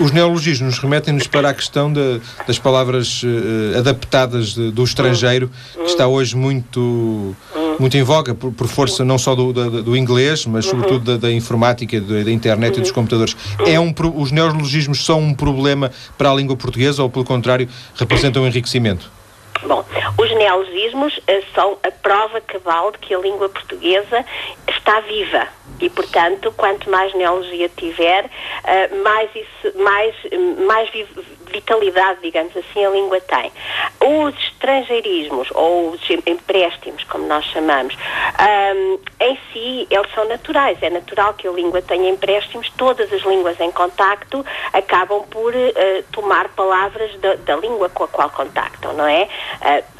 Os 0.00 0.10
neologismos 0.10 0.78
remetem-nos 0.78 1.26
para 1.26 1.50
a 1.50 1.54
questão 1.54 1.92
de, 1.92 2.20
das 2.46 2.58
palavras 2.58 3.22
uh, 3.22 3.78
adaptadas 3.78 4.54
de, 4.54 4.70
do 4.70 4.82
estrangeiro, 4.82 5.50
que 5.74 5.84
está 5.84 6.08
hoje 6.08 6.34
muito, 6.34 7.36
muito 7.78 7.96
em 7.96 8.02
voga, 8.02 8.34
por, 8.34 8.50
por 8.52 8.66
força 8.66 9.04
não 9.04 9.18
só 9.18 9.34
do, 9.34 9.52
do, 9.52 9.82
do 9.82 9.96
inglês, 9.96 10.46
mas 10.46 10.64
sobretudo 10.64 11.12
da, 11.12 11.28
da 11.28 11.32
informática, 11.32 12.00
da, 12.00 12.24
da 12.24 12.32
internet 12.32 12.78
e 12.78 12.80
dos 12.80 12.90
computadores. 12.90 13.36
É 13.66 13.78
um, 13.78 13.94
os 14.16 14.32
neologismos 14.32 15.04
são 15.04 15.20
um 15.20 15.34
problema 15.34 15.92
para 16.16 16.30
a 16.30 16.34
língua 16.34 16.56
portuguesa 16.56 17.02
ou, 17.02 17.10
pelo 17.10 17.24
contrário, 17.24 17.68
representam 17.94 18.42
um 18.42 18.46
enriquecimento? 18.46 19.10
Bom, 19.64 19.84
os 20.18 20.30
neologismos 20.34 21.16
uh, 21.18 21.44
são 21.54 21.78
a 21.82 21.90
prova 21.90 22.40
cabal 22.40 22.90
de 22.92 22.98
que 22.98 23.14
a 23.14 23.18
língua 23.18 23.48
portuguesa 23.48 24.24
está 24.68 25.00
viva. 25.00 25.46
E, 25.80 25.88
portanto, 25.88 26.52
quanto 26.56 26.90
mais 26.90 27.14
neologia 27.14 27.68
tiver, 27.68 28.24
uh, 28.24 29.02
mais, 29.02 29.30
isso, 29.34 29.78
mais, 29.78 30.14
mais 30.66 30.90
vitalidade, 31.50 32.20
digamos 32.22 32.56
assim, 32.56 32.84
a 32.84 32.90
língua 32.90 33.20
tem. 33.20 33.52
Os 34.00 34.34
estrangeirismos, 34.36 35.48
ou 35.54 35.90
os 35.90 36.00
empréstimos, 36.26 37.04
como 37.04 37.26
nós 37.26 37.44
chamamos, 37.46 37.94
um, 37.94 38.98
em 39.20 39.38
si, 39.52 39.86
eles 39.90 40.12
são 40.14 40.26
naturais. 40.28 40.78
É 40.82 40.90
natural 40.90 41.34
que 41.34 41.46
a 41.46 41.50
língua 41.50 41.82
tenha 41.82 42.10
empréstimos. 42.10 42.70
Todas 42.76 43.12
as 43.12 43.22
línguas 43.22 43.58
em 43.60 43.70
contacto 43.70 44.44
acabam 44.72 45.22
por 45.28 45.54
uh, 45.54 46.04
tomar 46.12 46.48
palavras 46.50 47.14
da, 47.20 47.34
da, 47.36 47.56
língua 47.56 47.88
com 47.88 48.04
a 48.04 48.08
qual 48.08 48.30
contactam, 48.30 48.92
não 48.94 49.06
é? 49.06 49.28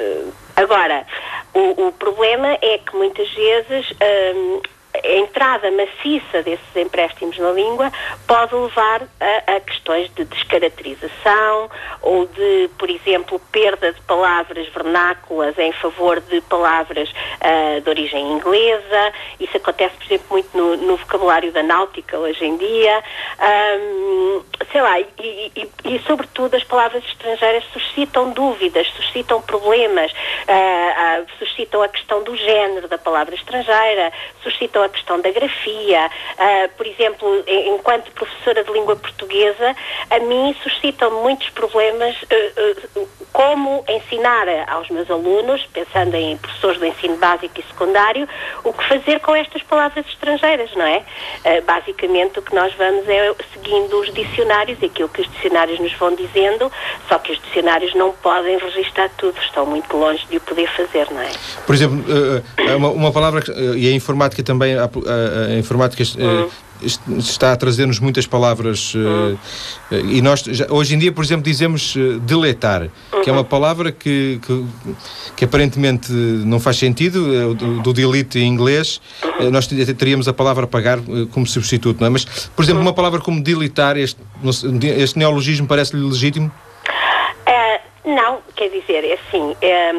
Uh, 0.01 0.33
agora, 0.57 1.07
o, 1.55 1.89
o, 1.89 1.93
problema 1.93 2.59
é 2.61 2.79
que 2.79 2.97
muitas 2.97 3.31
vezes 3.33 3.93
um, 4.35 4.61
a 4.95 5.17
entrada 5.17 5.71
maciça 5.71 6.43
desses 6.43 6.77
empréstimos 6.77 7.39
na 7.39 7.51
língua 7.53 7.91
pode 8.27 8.55
levar 8.55 9.03
a, 9.21 9.57
a 9.57 9.61
questões 9.61 10.13
de 10.15 10.25
descaracterização 10.25 11.71
ou 12.03 12.27
de, 12.27 12.71
por 12.79 12.91
exemplo, 12.91 13.41
perda 13.51 13.93
de 13.93 14.01
palavras 14.03 14.69
vernáculas 14.69 15.59
em 15.59 15.73
favor 15.73 16.21
de 16.21 16.41
palavras 16.43 17.09
uh, 17.11 17.81
de 17.81 17.89
origem 17.89 18.33
inglesa. 18.33 19.13
Isso 19.41 19.57
acontece, 19.57 19.97
por 19.97 20.05
exemplo, 20.05 20.27
muito 20.31 20.57
no, 20.57 20.77
no 20.77 20.97
vocabulário 20.97 21.51
da 21.53 21.63
náutica 21.63 22.19
hoje 22.19 22.45
em 22.45 22.57
dia. 22.57 23.03
Um, 23.41 24.43
sei 24.71 24.83
lá, 24.83 25.01
e, 25.01 25.07
e, 25.19 25.71
e, 25.85 25.99
sobretudo 26.01 26.55
as 26.55 26.65
palavras 26.65 27.03
estrangeiras 27.05 27.65
suscitam 27.73 28.31
dúvidas, 28.33 28.87
suscitam 28.89 29.41
problemas, 29.43 30.13
uh, 30.13 31.23
uh, 31.23 31.27
suscitam 31.39 31.83
a 31.83 31.89
questão 31.89 32.23
do 32.23 32.37
género 32.37 32.89
da 32.89 32.99
palavra 32.99 33.35
estrangeira, 33.35 34.13
suscitam 34.43 34.82
a 34.83 34.89
questão 34.89 35.21
da 35.21 35.31
grafia. 35.31 36.11
Uh, 36.33 36.69
por 36.77 36.87
exemplo, 36.87 37.45
enquanto 37.47 38.11
professora 38.13 38.65
de 38.65 38.73
língua 38.73 38.97
portuguesa, 38.97 39.77
a 40.11 40.19
mim 40.19 40.55
suscitam 40.63 41.23
muitos 41.23 41.49
problemas 41.51 42.17
como 43.33 43.85
ensinar 43.89 44.47
aos 44.69 44.89
meus 44.91 45.11
alunos, 45.11 45.67
pensando 45.73 46.15
em 46.15 46.37
professores 46.37 46.79
do 46.79 46.87
ensino 46.87 47.17
básico 47.17 47.59
e 47.59 47.63
secundário, 47.63 48.29
o 48.65 48.73
que 48.73 48.89
fazer 48.89 49.21
com 49.21 49.35
estas 49.35 49.63
palavras 49.63 50.07
estrangeiras, 50.07 50.71
não 50.75 50.85
é? 50.85 51.03
basicamente 51.63 52.39
o 52.39 52.43
que 52.43 52.55
nós 52.55 52.73
vamos 52.75 53.09
é 53.09 53.35
seguindo 53.53 53.99
os 54.01 54.13
dicionários 54.13 54.79
e 54.83 54.87
aquilo 54.87 55.09
que 55.09 55.23
os 55.23 55.31
dicionários 55.31 55.79
nos 55.81 55.93
vão 55.95 56.15
dizendo, 56.15 56.71
só 57.09 57.19
que 57.19 57.33
os 57.33 57.41
dicionários 57.43 57.95
não 57.95 58.13
podem 58.13 58.59
registrar 58.59 59.11
tudo, 59.17 59.39
estão 59.41 59.67
muito 59.67 59.97
longe 59.97 60.25
de 60.29 60.37
o 60.37 60.41
poder 60.41 60.69
fazer, 60.69 61.11
não 61.11 61.21
é? 61.21 61.31
Por 61.67 61.75
exemplo, 61.75 62.05
eh, 62.09 62.43
eh, 62.57 62.77
uma, 62.77 62.91
uma 62.91 63.13
palavra, 63.13 63.43
eh, 63.49 63.77
e 63.77 63.89
a 63.89 63.93
informática 63.93 64.43
também, 64.43 64.72
a, 64.79 64.85
a, 64.85 65.47
a 65.53 65.59
informática 65.59 66.03
uhum 66.03 66.49
está 67.19 67.53
a 67.53 67.57
trazer-nos 67.57 68.01
muitas 68.01 68.27
palavras 68.27 68.95
uh, 68.95 69.39
e 69.91 70.21
nós 70.21 70.45
hoje 70.69 70.95
em 70.95 70.99
dia, 70.99 71.13
por 71.13 71.25
exemplo, 71.25 71.45
dizemos 71.45 71.95
deletar, 72.23 72.83
uhum. 73.13 73.23
que 73.23 73.31
é 73.31 73.33
uma 73.33 73.45
palavra 73.45 73.93
que, 73.93 74.41
que, 74.45 74.65
que, 75.37 75.45
aparentemente 75.45 76.13
não 76.13 76.59
faz 76.59 76.79
sentido, 76.79 77.51
uh, 77.51 77.55
do, 77.55 77.83
do 77.83 77.93
delete 77.93 78.39
em 78.39 78.49
inglês, 78.49 79.01
uhum. 79.41 79.51
nós 79.51 79.67
teríamos 79.67 80.29
a 80.29 80.33
palavra 80.33 80.67
pagar 80.67 80.99
como 81.31 81.47
substituto, 81.47 82.01
não 82.01 82.07
é? 82.07 82.11
Mas, 82.11 82.25
por 82.25 82.65
exemplo, 82.65 82.83
uma 82.83 82.93
palavra 82.93 83.21
como 83.21 83.43
deletar, 83.43 83.97
este, 83.97 84.21
este 84.99 85.19
neologismo 85.19 85.67
parece-lhe 85.67 86.03
legítimo? 86.03 86.51
Não, 88.05 88.43
quer 88.57 88.69
dizer, 88.69 89.05
é 89.05 89.13
assim, 89.13 89.57
é, 89.63 89.95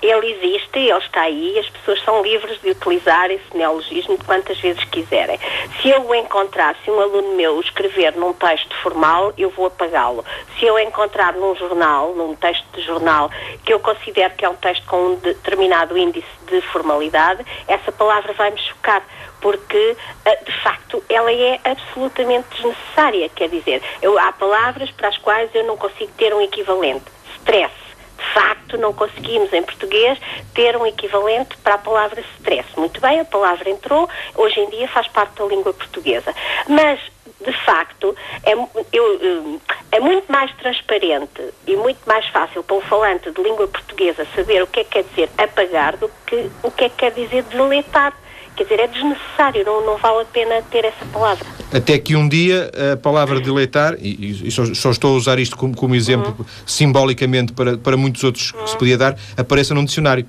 ele 0.00 0.30
existe, 0.30 0.78
ele 0.78 0.96
está 0.98 1.22
aí, 1.22 1.58
as 1.58 1.68
pessoas 1.68 2.00
são 2.04 2.22
livres 2.22 2.60
de 2.60 2.70
utilizar 2.70 3.32
esse 3.32 3.56
neologismo 3.56 4.16
quantas 4.24 4.60
vezes 4.60 4.84
quiserem. 4.84 5.40
Se 5.82 5.88
eu 5.90 6.06
o 6.06 6.14
encontrar, 6.14 6.76
se 6.84 6.90
um 6.90 7.00
aluno 7.00 7.34
meu 7.34 7.58
escrever 7.60 8.14
num 8.14 8.32
texto 8.32 8.72
formal, 8.76 9.32
eu 9.36 9.50
vou 9.50 9.66
apagá-lo. 9.66 10.24
Se 10.56 10.66
eu 10.66 10.78
encontrar 10.78 11.32
num 11.32 11.56
jornal, 11.56 12.14
num 12.14 12.32
texto 12.36 12.64
de 12.74 12.80
jornal, 12.80 13.28
que 13.64 13.74
eu 13.74 13.80
considero 13.80 14.34
que 14.36 14.44
é 14.44 14.48
um 14.48 14.54
texto 14.54 14.86
com 14.86 15.08
um 15.08 15.14
determinado 15.16 15.98
índice 15.98 16.28
de 16.46 16.60
formalidade, 16.60 17.44
essa 17.66 17.90
palavra 17.90 18.32
vai-me 18.34 18.58
chocar 18.58 19.04
porque, 19.40 19.96
eh, 20.24 20.44
de 20.44 20.62
facto, 20.62 21.02
ela 21.08 21.32
é 21.32 21.60
absolutamente 21.64 22.46
desnecessária. 22.54 23.28
Quer 23.30 23.48
dizer, 23.48 23.82
eu, 24.00 24.18
há 24.18 24.32
palavras 24.32 24.90
para 24.92 25.08
as 25.08 25.18
quais 25.18 25.52
eu 25.54 25.64
não 25.64 25.76
consigo 25.76 26.10
ter 26.16 26.34
um 26.34 26.40
equivalente 26.40 27.17
stress. 27.48 27.72
De 28.18 28.34
facto, 28.34 28.76
não 28.76 28.92
conseguimos 28.92 29.52
em 29.52 29.62
português 29.62 30.18
ter 30.54 30.76
um 30.76 30.84
equivalente 30.84 31.56
para 31.58 31.74
a 31.74 31.78
palavra 31.78 32.20
stress. 32.36 32.68
Muito 32.76 33.00
bem, 33.00 33.20
a 33.20 33.24
palavra 33.24 33.70
entrou, 33.70 34.08
hoje 34.34 34.60
em 34.60 34.68
dia 34.70 34.88
faz 34.88 35.08
parte 35.08 35.38
da 35.38 35.46
língua 35.46 35.72
portuguesa. 35.72 36.34
Mas, 36.68 37.00
de 37.40 37.52
facto, 37.64 38.14
é, 38.44 38.52
eu, 38.92 39.14
eh, 39.22 39.58
é 39.92 40.00
muito 40.00 40.30
mais 40.30 40.52
transparente 40.56 41.42
e 41.66 41.76
muito 41.76 42.00
mais 42.06 42.26
fácil 42.26 42.62
para 42.62 42.76
um 42.76 42.80
falante 42.82 43.30
de 43.30 43.40
língua 43.40 43.68
portuguesa 43.68 44.26
saber 44.34 44.62
o 44.62 44.66
que 44.66 44.80
é 44.80 44.84
que 44.84 44.90
quer 44.90 45.04
dizer 45.04 45.30
apagar 45.38 45.96
do 45.96 46.10
que 46.26 46.50
o 46.62 46.70
que 46.70 46.84
é 46.84 46.88
que 46.88 46.96
quer 46.96 47.12
dizer 47.12 47.44
deletar. 47.44 48.12
Quer 48.58 48.64
dizer, 48.64 48.80
é 48.80 48.86
desnecessário, 48.88 49.64
não, 49.64 49.86
não 49.86 49.96
vale 49.98 50.22
a 50.22 50.24
pena 50.24 50.60
ter 50.68 50.84
essa 50.84 51.06
palavra. 51.12 51.46
Até 51.72 51.96
que 51.96 52.16
um 52.16 52.28
dia 52.28 52.68
a 52.92 52.96
palavra 52.96 53.40
deleitar, 53.40 53.94
e, 54.00 54.48
e 54.48 54.50
só, 54.50 54.64
só, 54.74 54.90
estou 54.90 55.14
a 55.14 55.16
usar 55.16 55.38
isto 55.38 55.56
como, 55.56 55.76
como 55.76 55.94
exemplo 55.94 56.34
uhum. 56.36 56.44
simbolicamente 56.66 57.52
para, 57.52 57.78
para 57.78 57.96
muitos 57.96 58.24
outros 58.24 58.52
uhum. 58.52 58.64
que 58.64 58.70
se 58.70 58.76
podia 58.76 58.98
dar, 58.98 59.16
apareça 59.36 59.72
num 59.74 59.84
dicionário. 59.84 60.26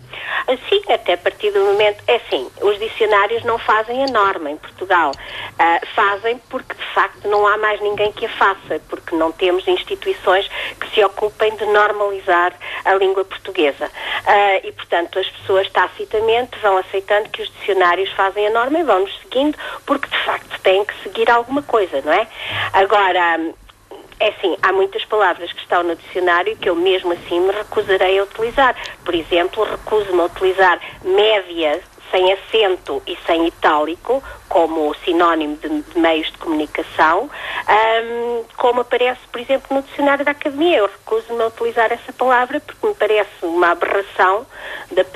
A 1.13 1.17
partir 1.17 1.51
do 1.51 1.59
momento. 1.61 2.03
É 2.07 2.15
assim, 2.15 2.49
os 2.61 2.77
dicionários 2.79 3.43
não 3.43 3.57
fazem 3.57 4.03
a 4.03 4.07
norma 4.07 4.51
em 4.51 4.57
Portugal. 4.57 5.11
Uh, 5.11 5.87
fazem 5.95 6.37
porque, 6.49 6.73
de 6.73 6.85
facto, 6.93 7.27
não 7.27 7.47
há 7.47 7.57
mais 7.57 7.81
ninguém 7.81 8.11
que 8.11 8.25
a 8.25 8.29
faça, 8.29 8.81
porque 8.89 9.15
não 9.15 9.31
temos 9.31 9.67
instituições 9.67 10.47
que 10.79 10.89
se 10.93 11.03
ocupem 11.03 11.55
de 11.55 11.65
normalizar 11.65 12.53
a 12.85 12.93
língua 12.95 13.25
portuguesa. 13.25 13.85
Uh, 13.85 14.67
e, 14.67 14.71
portanto, 14.71 15.19
as 15.19 15.27
pessoas 15.29 15.69
tacitamente 15.71 16.57
vão 16.59 16.77
aceitando 16.77 17.29
que 17.29 17.41
os 17.41 17.51
dicionários 17.59 18.11
fazem 18.11 18.47
a 18.47 18.51
norma 18.51 18.79
e 18.79 18.83
vão-nos 18.83 19.17
seguindo, 19.21 19.57
porque 19.85 20.07
de 20.07 20.17
facto 20.23 20.59
têm 20.61 20.85
que 20.85 20.93
seguir 21.03 21.29
alguma 21.29 21.61
coisa, 21.63 22.01
não 22.01 22.13
é? 22.13 22.27
Agora, 22.73 23.39
é 24.19 24.29
assim, 24.29 24.57
há 24.61 24.73
muitas 24.73 25.03
palavras 25.05 25.51
que 25.53 25.61
estão 25.61 25.81
no 25.83 25.95
dicionário 25.95 26.55
que 26.57 26.69
eu 26.69 26.75
mesmo 26.75 27.13
assim 27.13 27.39
me 27.39 27.51
recusarei 27.51 28.19
a 28.19 28.23
utilizar. 28.23 28.75
Por 29.05 29.15
exemplo, 29.15 29.63
recuso-me 29.63 30.19
a 30.19 30.25
utilizar 30.25 30.79
média 31.03 31.81
sem 32.11 32.33
acento 32.33 33.01
e 33.07 33.17
sem 33.25 33.47
itálico, 33.47 34.21
como 34.49 34.93
sinónimo 35.05 35.57
de, 35.57 35.99
meios 35.99 36.27
de 36.31 36.37
comunicação, 36.39 37.29
um, 37.69 38.43
como 38.57 38.81
aparece, 38.81 39.21
por 39.31 39.39
exemplo, 39.39 39.77
no 39.77 39.83
dicionário 39.83 40.25
da 40.25 40.31
Academia. 40.31 40.77
Eu 40.79 40.87
recuso-me 40.87 41.41
a 41.41 41.47
utilizar 41.47 41.91
essa 41.91 42.11
palavra 42.11 42.59
porque 42.59 42.87
me 42.87 42.95
parece 42.95 43.29
uma 43.43 43.69
aberração 43.69 44.45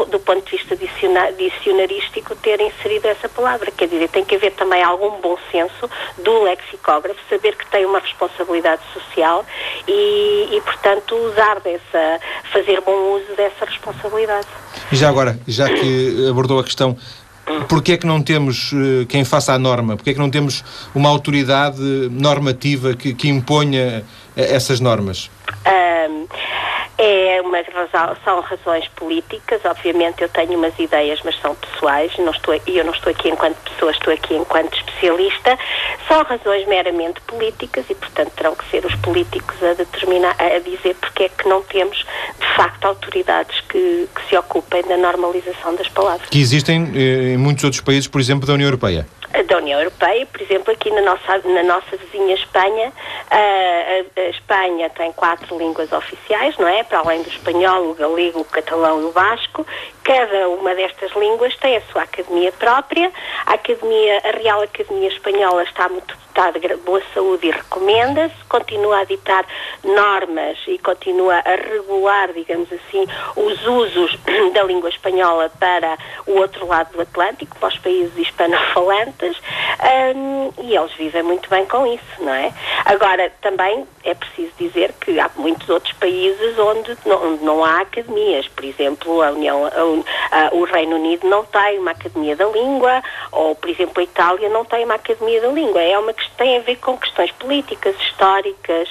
do 0.10 0.19
ponto 0.19 0.46
de 0.46 0.58
vista 0.58 0.76
dicionarístico 0.76 2.36
ter 2.36 2.62
inserido 2.62 3.08
essa 3.08 3.28
palavra. 3.28 3.72
Quer 3.72 3.88
dizer, 3.88 4.08
tem 4.10 4.24
que 4.24 4.36
haver 4.36 4.54
também 4.54 4.84
algum 4.84 5.19
bom 5.19 5.38
senso 5.52 5.89
do 6.19 6.43
lexicógrafo, 6.43 7.19
saber 7.28 7.56
que 7.56 7.65
tem 7.72 7.86
uma 7.86 8.00
responsabilidade 8.00 8.82
social 8.93 9.43
e, 9.88 10.50
e 10.52 10.62
portanto, 10.62 11.15
usar 11.15 11.60
dessa, 11.62 12.19
fazer 12.52 12.82
bom 12.82 13.15
uso 13.15 13.36
dessa 13.36 13.65
responsabilidade. 13.65 14.48
E 14.91 14.96
já 14.96 15.10
agora, 15.10 15.39
já 15.48 15.67
que 15.67 16.28
abordou 16.30 16.60
a 16.60 16.63
questão 16.63 16.96
Porquê 17.67 17.93
é 17.93 17.97
que 17.97 18.08
não 18.08 18.21
temos 18.21 18.71
uh, 18.71 19.06
quem 19.08 19.25
faça 19.25 19.53
a 19.53 19.60
norma? 19.60 19.95
Porquê 19.95 20.12
é 20.12 20.13
que 20.13 20.19
não 20.19 20.29
temos 20.29 20.63
uma 20.95 21.10
autoridade 21.10 21.82
normativa 22.10 22.93
que, 22.93 23.13
que 23.13 23.27
imponha 23.27 24.03
eh, 24.36 24.56
essas 24.56 24.79
normas? 24.79 25.29
Um, 25.67 26.25
é 26.97 27.41
uma 27.41 27.63
são 28.23 28.41
razões 28.41 28.88
políticas, 28.89 29.62
obviamente 29.65 30.21
eu 30.21 30.29
tenho 30.29 30.58
umas 30.58 30.77
ideias, 30.77 31.19
mas 31.23 31.39
são 31.39 31.56
pessoais, 31.56 32.15
não 32.17 32.32
estou, 32.32 32.53
eu 32.67 32.86
não 32.86 32.93
estou 32.93 33.12
aqui 33.12 33.29
enquanto 33.29 33.56
pessoa, 33.69 33.91
estou 33.91 34.13
aqui 34.13 34.36
enquanto 34.36 34.75
especialista. 34.75 35.58
São 36.08 36.23
razões 36.23 36.67
meramente 36.67 37.19
políticas 37.21 37.86
e, 37.89 37.95
portanto, 37.95 38.32
terão 38.36 38.56
que 38.56 38.69
ser 38.69 38.86
os 38.86 38.95
políticos 38.95 39.56
a 39.63 39.73
determinar, 39.73 40.36
a 40.39 40.60
dizer 40.60 40.95
porque 40.95 41.23
é 41.23 41.29
que 41.29 41.47
não 41.47 41.62
temos, 41.63 41.97
de 41.97 42.56
facto, 42.56 42.86
autoridades 42.86 43.60
que, 43.62 44.08
que 44.15 44.29
se 44.29 44.38
ocupem 44.38 44.84
da 44.84 44.97
normalização 44.97 45.75
das 45.75 45.89
palavras. 45.89 46.29
Que 46.29 46.39
existem 46.39 46.91
eh, 46.95 47.34
em 47.34 47.38
muitos 47.38 47.63
outros 47.63 47.82
países, 47.82 48.08
por 48.08 48.21
exemplo, 48.21 48.45
da 48.45 48.53
União 48.53 48.67
Europeia 48.67 49.06
da 49.41 49.58
União 49.58 49.80
Europeia, 49.80 50.26
por 50.28 50.41
exemplo, 50.41 50.72
aqui 50.72 50.91
na 50.91 51.02
nossa, 51.02 51.38
na 51.46 51.63
nossa 51.63 51.98
vizinha 51.98 52.36
Espanha, 52.36 52.93
a, 53.32 54.19
a, 54.19 54.30
Espanha 54.30 54.89
tem 54.91 55.12
quatro 55.13 55.58
línguas 55.58 55.91
oficiais, 55.91 56.56
não 56.58 56.67
é? 56.67 56.84
Para 56.84 57.00
além 57.00 57.24
do 57.24 57.30
espanhol, 57.30 57.89
o 57.89 57.93
galego, 57.96 58.41
o 58.41 58.46
catalão 58.46 59.02
e 59.02 59.06
o 59.06 59.12
basco. 59.12 59.65
Cada 60.04 60.50
uma 60.50 60.76
destas 60.76 61.12
línguas 61.13 61.56
tem 61.58 61.78
a 61.78 61.82
sua 61.91 62.04
academia 62.04 62.52
própria. 62.52 63.12
A, 63.46 63.54
academia, 63.54 64.22
a 64.24 64.38
Real 64.38 64.62
Academia 64.62 65.08
Espanhola 65.08 65.63
está 65.63 65.89
muito 65.89 66.15
está 66.34 66.50
de 66.50 66.76
boa 66.78 67.02
saúde 67.13 67.48
e 67.48 67.52
recomenda-se, 67.52 68.34
continua 68.50 69.00
a 69.00 69.04
ditar 69.04 69.46
normas 69.84 70.58
e 70.67 70.80
continua 70.80 71.36
a 71.36 71.56
regular, 71.56 72.34
digamos 72.34 72.67
assim, 72.74 73.06
os 73.36 73.67
usos 73.67 74.17
da 74.54 74.63
língua 74.63 74.89
espanhola 74.89 75.52
para 75.60 75.96
o 76.26 76.39
outro 76.39 76.65
lado 76.65 76.91
do 76.93 77.02
Atlântico, 77.02 77.56
para 77.60 77.69
os 77.69 77.78
países 77.78 78.17
hispanofalantes, 78.17 79.22
um, 79.31 80.51
e 80.63 80.75
eles 80.75 80.93
vivem 80.93 81.23
muito 81.23 81.49
bem 81.49 81.65
com 81.65 81.86
isso, 81.88 82.03
não 82.19 82.33
é? 82.33 82.53
Agora, 82.86 83.31
também 83.41 83.86
é 84.03 84.13
preciso 84.13 84.51
dizer 84.59 84.93
que 84.99 85.19
há 85.19 85.29
muitos 85.38 85.67
outros 85.69 85.93
países 85.93 86.57
onde 86.59 86.97
não, 87.05 87.33
onde 87.33 87.43
não 87.43 87.63
há 87.63 87.81
academias. 87.81 88.47
Por 88.47 88.65
exemplo, 88.65 89.21
a 89.21 89.31
União, 89.31 89.65
a, 89.65 89.69
a, 89.69 90.53
o 90.53 90.63
Reino 90.65 90.97
Unido 90.97 91.27
não 91.27 91.45
tem 91.45 91.79
uma 91.79 91.91
academia 91.91 92.36
da 92.36 92.45
língua, 92.45 93.01
ou, 93.31 93.55
por 93.55 93.69
exemplo, 93.69 94.01
a 94.01 94.03
Itália 94.03 94.49
não 94.49 94.65
tem 94.65 94.83
uma 94.86 94.95
academia 94.95 95.41
da 95.41 95.47
língua. 95.47 95.81
É 95.81 95.97
uma 95.97 96.13
que 96.13 96.29
tem 96.31 96.57
a 96.57 96.62
ver 96.62 96.77
com 96.77 96.97
questões 96.97 97.31
políticas, 97.31 97.95
históricas. 98.01 98.89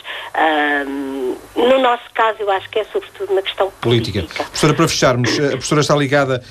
Um, 0.86 1.36
no 1.56 1.78
nosso 1.78 2.04
caso, 2.14 2.38
eu 2.40 2.50
acho 2.50 2.68
que 2.70 2.78
é 2.78 2.84
sobretudo 2.84 3.34
na 3.34 3.42
questão 3.42 3.70
política. 3.80 4.20
política. 4.20 4.44
Professora, 4.44 4.74
para 4.74 4.88
fecharmos, 4.88 5.38
a 5.38 5.48
professora 5.50 5.80
está 5.80 5.94
ligada, 5.94 6.42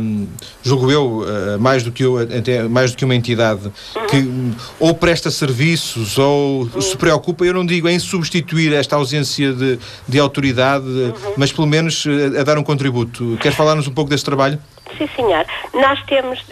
um, 0.00 0.28
julgo 0.62 0.90
eu, 0.90 1.20
uh, 1.20 1.60
mais, 1.60 1.82
do 1.82 1.92
que 1.92 2.04
eu 2.04 2.18
até, 2.18 2.62
mais 2.64 2.90
do 2.90 2.96
que 2.96 3.03
uma 3.04 3.14
entidade 3.14 3.70
que 4.10 4.28
ou 4.78 4.94
presta 4.94 5.30
serviços 5.30 6.18
ou 6.18 6.68
se 6.80 6.96
preocupa, 6.96 7.44
eu 7.44 7.54
não 7.54 7.64
digo 7.64 7.88
em 7.88 7.98
substituir 7.98 8.72
esta 8.72 8.96
ausência 8.96 9.52
de, 9.52 9.78
de 10.08 10.18
autoridade, 10.18 10.84
mas 11.36 11.52
pelo 11.52 11.66
menos 11.66 12.04
a, 12.06 12.36
eh, 12.36 12.40
a 12.40 12.44
dar 12.44 12.58
um 12.58 12.62
contributo. 12.62 13.36
Quer 13.40 13.52
falar-nos 13.52 13.86
um 13.86 13.92
pouco 13.92 14.10
desse 14.10 14.24
trabalho? 14.24 14.58
Sim, 14.98 15.08
senhor. 15.16 15.46
Nós 15.72 16.02
temos, 16.04 16.44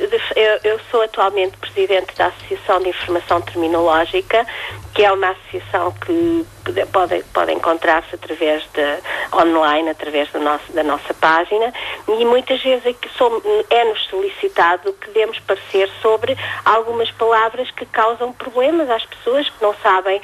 eu, 0.65 0.81
sou 0.91 1.03
atualmente 1.03 1.57
presidente 1.59 2.17
da 2.17 2.27
Associação 2.27 2.81
de 2.81 2.89
Informação 2.89 3.41
Terminológica, 3.43 4.47
que 4.95 5.05
é 5.05 5.13
uma 5.13 5.31
associação 5.31 5.93
que 5.93 6.47
pode, 6.93 7.23
pode 7.33 7.53
encontrar-se 7.53 8.15
através 8.15 8.63
de 8.73 8.99
online, 9.35 9.91
através 9.91 10.31
da 10.31 10.39
nossa, 10.39 10.73
da 10.73 10.83
nossa 10.83 11.15
página, 11.15 11.73
e 12.09 12.25
muitas 12.25 12.63
vezes 12.63 12.85
é, 12.87 13.75
é-nos 13.75 14.05
solicitado 14.07 14.93
que 14.95 15.11
demos 15.11 15.39
parecer 15.41 15.89
sobre 16.01 16.37
algumas 16.65 17.11
palavras 17.13 17.71
que 17.71 17.87
causam 17.87 18.33
problemas 18.33 18.91
às 18.91 19.05
pessoas 19.07 19.49
que 19.49 19.63
não 19.63 19.75
sabem 19.83 20.19
uh, 20.19 20.23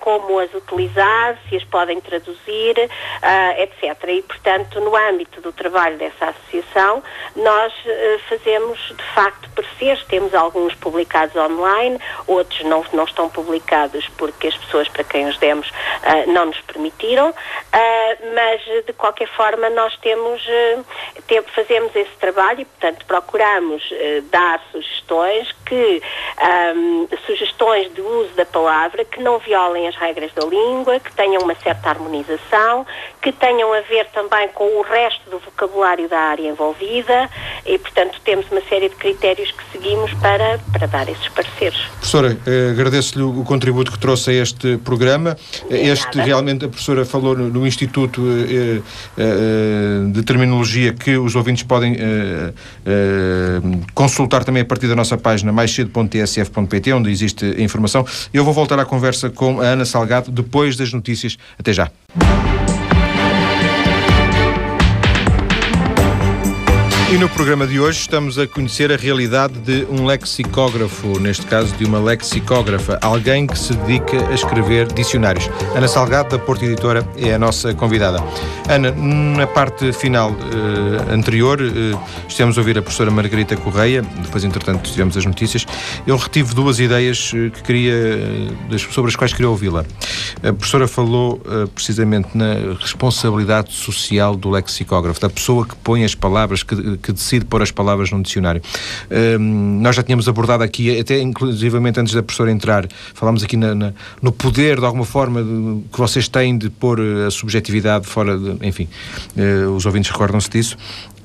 como 0.00 0.38
as 0.38 0.52
utilizar, 0.54 1.38
se 1.48 1.56
as 1.56 1.64
podem 1.64 2.00
traduzir, 2.00 2.76
uh, 2.78 3.60
etc. 3.60 4.08
E, 4.08 4.22
portanto, 4.22 4.80
no 4.80 4.94
âmbito 4.96 5.40
do 5.40 5.52
trabalho 5.52 5.96
dessa 5.98 6.26
associação, 6.26 7.02
nós 7.42 7.72
uh, 7.72 8.18
fazemos, 8.28 8.78
de 8.96 9.14
facto, 9.14 9.48
pareceres, 9.54 10.02
temos 10.04 10.34
alguns 10.34 10.74
publicados 10.74 11.34
online, 11.36 11.98
outros 12.26 12.62
não, 12.64 12.84
não 12.92 13.04
estão 13.04 13.28
publicados 13.28 14.08
porque 14.16 14.48
as 14.48 14.56
pessoas 14.56 14.88
para 14.88 15.04
quem 15.04 15.26
os 15.26 15.36
demos 15.38 15.68
uh, 15.68 16.30
não 16.32 16.46
nos 16.46 16.60
permitiram, 16.62 17.30
uh, 17.30 17.34
mas 18.34 18.84
de 18.84 18.92
qualquer 18.92 19.28
forma 19.28 19.70
nós 19.70 19.96
temos, 19.98 20.42
uh, 20.46 20.84
fazemos 21.54 21.94
esse 21.94 22.12
trabalho 22.18 22.60
e, 22.60 22.64
portanto, 22.64 23.04
procuramos 23.06 23.82
dar 24.30 24.60
sugestões 24.72 25.50
que, 25.64 26.02
um, 26.74 27.08
sugestões 27.26 27.92
de 27.94 28.00
uso 28.00 28.30
da 28.34 28.44
palavra 28.44 29.04
que 29.04 29.22
não 29.22 29.38
violem 29.38 29.88
as 29.88 29.96
regras 29.96 30.32
da 30.32 30.44
língua, 30.44 30.98
que 31.00 31.12
tenham 31.14 31.42
uma 31.42 31.54
certa 31.54 31.90
harmonização, 31.90 32.86
que 33.22 33.32
tenham 33.32 33.72
a 33.72 33.80
ver 33.80 34.06
também 34.10 34.48
com 34.48 34.64
o 34.78 34.82
resto 34.82 35.30
do 35.30 35.38
vocabulário 35.38 36.08
da 36.08 36.18
área 36.18 36.48
envolvida 36.48 37.29
e, 37.66 37.78
portanto, 37.78 38.20
temos 38.24 38.46
uma 38.50 38.60
série 38.68 38.88
de 38.88 38.96
critérios 38.96 39.50
que 39.50 39.62
seguimos 39.72 40.12
para, 40.14 40.58
para 40.72 40.86
dar 40.86 41.08
esses 41.08 41.28
pareceres. 41.28 41.78
Professora, 41.96 42.36
agradeço-lhe 42.70 43.22
o 43.22 43.44
contributo 43.44 43.92
que 43.92 43.98
trouxe 43.98 44.30
a 44.30 44.34
este 44.34 44.76
programa. 44.78 45.36
Este 45.68 46.16
Nada. 46.16 46.22
realmente 46.22 46.64
a 46.64 46.68
professora 46.68 47.04
falou 47.04 47.36
no, 47.36 47.48
no 47.48 47.66
Instituto 47.66 48.22
eh, 48.26 48.80
eh, 49.16 50.12
de 50.12 50.22
Terminologia 50.22 50.92
que 50.92 51.16
os 51.16 51.34
ouvintes 51.36 51.62
podem 51.62 51.96
eh, 51.98 52.52
consultar 53.94 54.44
também 54.44 54.62
a 54.62 54.64
partir 54.64 54.86
da 54.88 54.96
nossa 54.96 55.16
página 55.16 55.52
maiscedo.tsf.pt, 55.52 56.92
onde 56.92 57.10
existe 57.10 57.44
a 57.44 57.62
informação. 57.62 58.04
Eu 58.32 58.44
vou 58.44 58.54
voltar 58.54 58.78
à 58.78 58.84
conversa 58.84 59.30
com 59.30 59.60
a 59.60 59.64
Ana 59.64 59.84
Salgado 59.84 60.30
depois 60.30 60.76
das 60.76 60.92
notícias. 60.92 61.36
Até 61.58 61.72
já. 61.72 61.90
E 67.12 67.18
no 67.18 67.28
programa 67.28 67.66
de 67.66 67.80
hoje 67.80 68.02
estamos 68.02 68.38
a 68.38 68.46
conhecer 68.46 68.92
a 68.92 68.96
realidade 68.96 69.58
de 69.58 69.84
um 69.90 70.06
lexicógrafo, 70.06 71.18
neste 71.18 71.44
caso 71.44 71.74
de 71.74 71.84
uma 71.84 71.98
lexicógrafa, 71.98 73.00
alguém 73.02 73.48
que 73.48 73.58
se 73.58 73.74
dedica 73.74 74.28
a 74.28 74.32
escrever 74.32 74.86
dicionários. 74.92 75.50
Ana 75.74 75.88
Salgado, 75.88 76.28
da 76.28 76.38
Porta 76.38 76.64
Editora, 76.64 77.04
é 77.16 77.34
a 77.34 77.38
nossa 77.38 77.74
convidada. 77.74 78.22
Ana, 78.68 78.92
na 78.92 79.44
parte 79.44 79.92
final 79.92 80.30
eh, 80.30 81.12
anterior, 81.12 81.60
eh, 81.60 81.98
estivemos 82.28 82.56
a 82.56 82.60
ouvir 82.60 82.78
a 82.78 82.82
professora 82.82 83.10
Margarita 83.10 83.56
Correia, 83.56 84.02
depois, 84.02 84.44
entretanto, 84.44 84.88
tivemos 84.88 85.16
as 85.16 85.26
notícias. 85.26 85.66
Eu 86.06 86.16
retive 86.16 86.54
duas 86.54 86.78
ideias 86.78 87.32
eh, 87.34 87.50
que 87.50 87.60
queria, 87.64 87.92
sobre 88.78 89.08
as 89.08 89.16
quais 89.16 89.32
queria 89.32 89.50
ouvi-la. 89.50 89.84
A 90.44 90.52
professora 90.52 90.86
falou 90.86 91.42
precisamente 91.74 92.28
na 92.34 92.54
responsabilidade 92.80 93.72
social 93.72 94.36
do 94.36 94.48
lexicógrafo, 94.48 95.20
da 95.20 95.28
pessoa 95.28 95.66
que 95.66 95.74
põe 95.74 96.04
as 96.04 96.14
palavras, 96.14 96.62
que 96.62 96.99
que 97.00 97.12
decide 97.12 97.44
pôr 97.44 97.62
as 97.62 97.70
palavras 97.70 98.10
num 98.10 98.22
dicionário. 98.22 98.62
Um, 99.10 99.80
nós 99.80 99.96
já 99.96 100.02
tínhamos 100.02 100.28
abordado 100.28 100.62
aqui, 100.62 100.98
até 100.98 101.20
inclusivamente 101.20 102.00
antes 102.00 102.14
da 102.14 102.22
professora 102.22 102.50
entrar, 102.50 102.86
falámos 103.14 103.42
aqui 103.42 103.56
na, 103.56 103.74
na, 103.74 103.92
no 104.20 104.32
poder, 104.32 104.78
de 104.78 104.86
alguma 104.86 105.04
forma, 105.04 105.42
de, 105.42 105.82
que 105.92 105.98
vocês 105.98 106.28
têm 106.28 106.56
de 106.56 106.70
pôr 106.70 107.00
a 107.26 107.30
subjetividade 107.30 108.06
fora, 108.06 108.36
de, 108.38 108.66
enfim, 108.66 108.88
uh, 109.36 109.70
os 109.70 109.86
ouvintes 109.86 110.10
recordam-se 110.10 110.50
disso. 110.50 110.76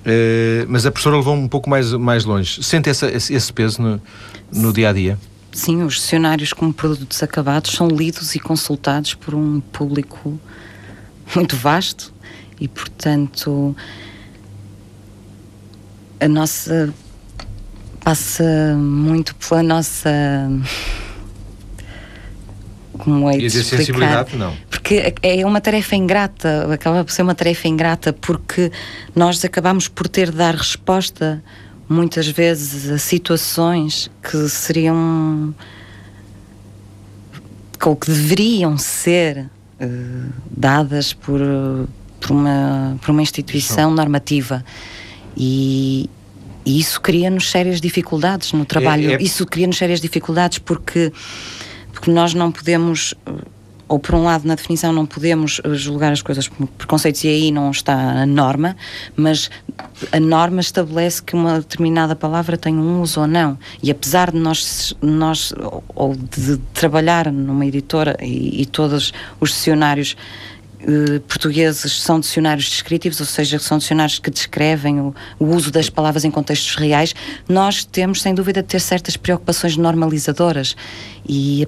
Uh, 0.06 0.66
mas 0.68 0.86
a 0.86 0.92
professora 0.92 1.18
levou 1.18 1.36
um 1.36 1.48
pouco 1.48 1.70
mais, 1.70 1.92
mais 1.94 2.26
longe. 2.26 2.64
Sente 2.64 2.90
essa, 2.90 3.10
esse, 3.10 3.34
esse 3.34 3.52
peso 3.52 3.82
no, 3.82 4.02
no 4.54 4.72
dia 4.72 4.90
a 4.90 4.94
dia? 4.94 5.18
Sim, 5.52 5.84
os 5.84 5.96
dicionários 5.96 6.52
como 6.52 6.74
produtos 6.74 7.24
acabados 7.24 7.72
são 7.72 7.88
lidos 7.88 8.36
e 8.36 8.40
consultados 8.40 9.14
por 9.14 9.34
um 9.34 9.62
público 9.62 10.40
muito 11.34 11.56
vasto 11.56 12.14
e, 12.60 12.68
portanto, 12.68 13.76
a 16.26 16.30
nossa 16.30 16.94
passa 18.04 18.76
muito 18.78 19.36
pela 19.36 19.64
nossa 19.64 20.10
como 22.98 23.30
é 23.30 23.38
de 23.38 23.46
explicar? 23.46 23.78
sensibilidade 23.78 24.38
não. 24.38 24.56
Porque 24.70 25.14
é, 25.22 25.46
uma 25.46 25.60
tarefa 25.60 25.96
ingrata 25.96 26.74
acaba 26.74 27.04
por 27.04 27.12
ser 27.12 27.22
uma 27.22 27.36
tarefa 27.36 27.68
ingrata 27.68 28.14
porque 28.14 28.72
nós 29.16 29.44
acabamos 29.44 29.88
por 29.88 30.08
ter 30.08 30.32
de 30.32 30.38
dar 30.38 30.56
resposta 30.56 31.44
muitas 31.88 32.28
vezes 32.28 32.90
a 32.90 32.98
situações 32.98 34.10
que 34.22 34.50
seriam 34.50 35.54
ou 37.86 37.96
que 37.96 38.08
deveriam 38.08 38.78
ser 38.78 39.48
uh, 39.80 40.34
dadas 40.50 41.14
por, 41.14 41.40
por, 42.20 42.32
uma, 42.32 42.98
por 43.00 43.12
uma 43.12 43.22
instituição. 43.22 43.92
normativa. 43.92 44.66
E, 45.38 46.10
e 46.66 46.80
isso 46.80 47.00
cria-nos 47.00 47.52
sérias 47.52 47.80
dificuldades 47.80 48.52
no 48.54 48.66
trabalho. 48.66 49.12
É, 49.12 49.14
é... 49.16 49.22
Isso 49.22 49.46
cria-nos 49.46 49.78
sérias 49.78 50.02
dificuldades 50.02 50.58
porque, 50.60 51.12
porque 51.94 52.12
nós 52.12 52.34
não 52.34 52.52
podemos 52.52 53.14
ou 53.88 54.00
por 54.00 54.16
um 54.16 54.24
lado 54.24 54.48
na 54.48 54.56
definição 54.56 54.92
não 54.92 55.06
podemos 55.06 55.62
julgar 55.74 56.12
as 56.12 56.22
coisas 56.22 56.48
por 56.48 56.66
preconceitos 56.68 57.24
e 57.24 57.28
aí 57.28 57.52
não 57.52 57.70
está 57.70 57.94
a 57.94 58.26
norma, 58.26 58.76
mas 59.16 59.50
a 60.12 60.20
norma 60.20 60.60
estabelece 60.60 61.22
que 61.22 61.36
uma 61.36 61.60
determinada 61.60 62.16
palavra 62.16 62.58
tem 62.58 62.76
um 62.76 63.02
uso 63.02 63.22
ou 63.22 63.28
não. 63.28 63.58
E 63.84 63.92
apesar 63.92 64.32
de 64.32 64.40
nós, 64.40 64.96
nós 65.02 65.54
ou 65.94 66.16
de 66.16 66.58
trabalhar 66.74 67.32
numa 67.32 67.66
editora 67.66 68.18
e, 68.22 68.62
e 68.62 68.66
todos 68.66 69.14
os 69.40 69.50
dicionários 69.50 70.16
eh, 70.82 71.20
portugueses 71.28 72.02
são 72.02 72.20
dicionários 72.20 72.70
descritivos, 72.70 73.20
ou 73.20 73.26
seja, 73.26 73.58
são 73.60 73.78
dicionários 73.78 74.20
que 74.20 74.30
descrevem 74.30 75.00
o, 75.00 75.16
o, 75.40 75.46
uso 75.46 75.72
das 75.72 75.90
palavras 75.90 76.26
em 76.26 76.32
contextos 76.32 76.76
reais, 76.76 77.14
nós 77.48 77.84
temos, 77.84 78.22
sem 78.22 78.34
dúvida, 78.34 78.62
de 78.62 78.68
ter 78.68 78.80
certas 78.80 79.18
preocupações 79.18 79.78
normalizadoras 79.78 80.76
e 81.28 81.68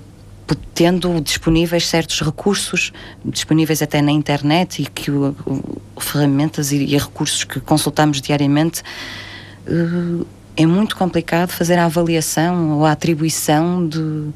tendo 0.73 1.19
disponíveis 1.19 1.87
certos 1.87 2.21
recursos, 2.21 2.93
disponíveis 3.25 3.81
até 3.81 4.01
na 4.01 4.11
internet 4.11 4.81
e 4.81 4.85
que 4.85 5.11
o, 5.11 5.35
o, 5.45 5.99
ferramentas 5.99 6.71
e, 6.71 6.77
e, 6.77 6.97
recursos 6.97 7.43
que 7.43 7.59
consultamos 7.59 8.21
diariamente, 8.21 8.81
uh, 9.67 10.25
é 10.55 10.65
muito 10.65 10.95
complicado 10.95 11.51
fazer 11.51 11.77
a 11.77 11.85
avaliação 11.85 12.77
ou 12.77 12.85
a 12.85 12.91
atribuição 12.91 13.87
de 13.87 14.29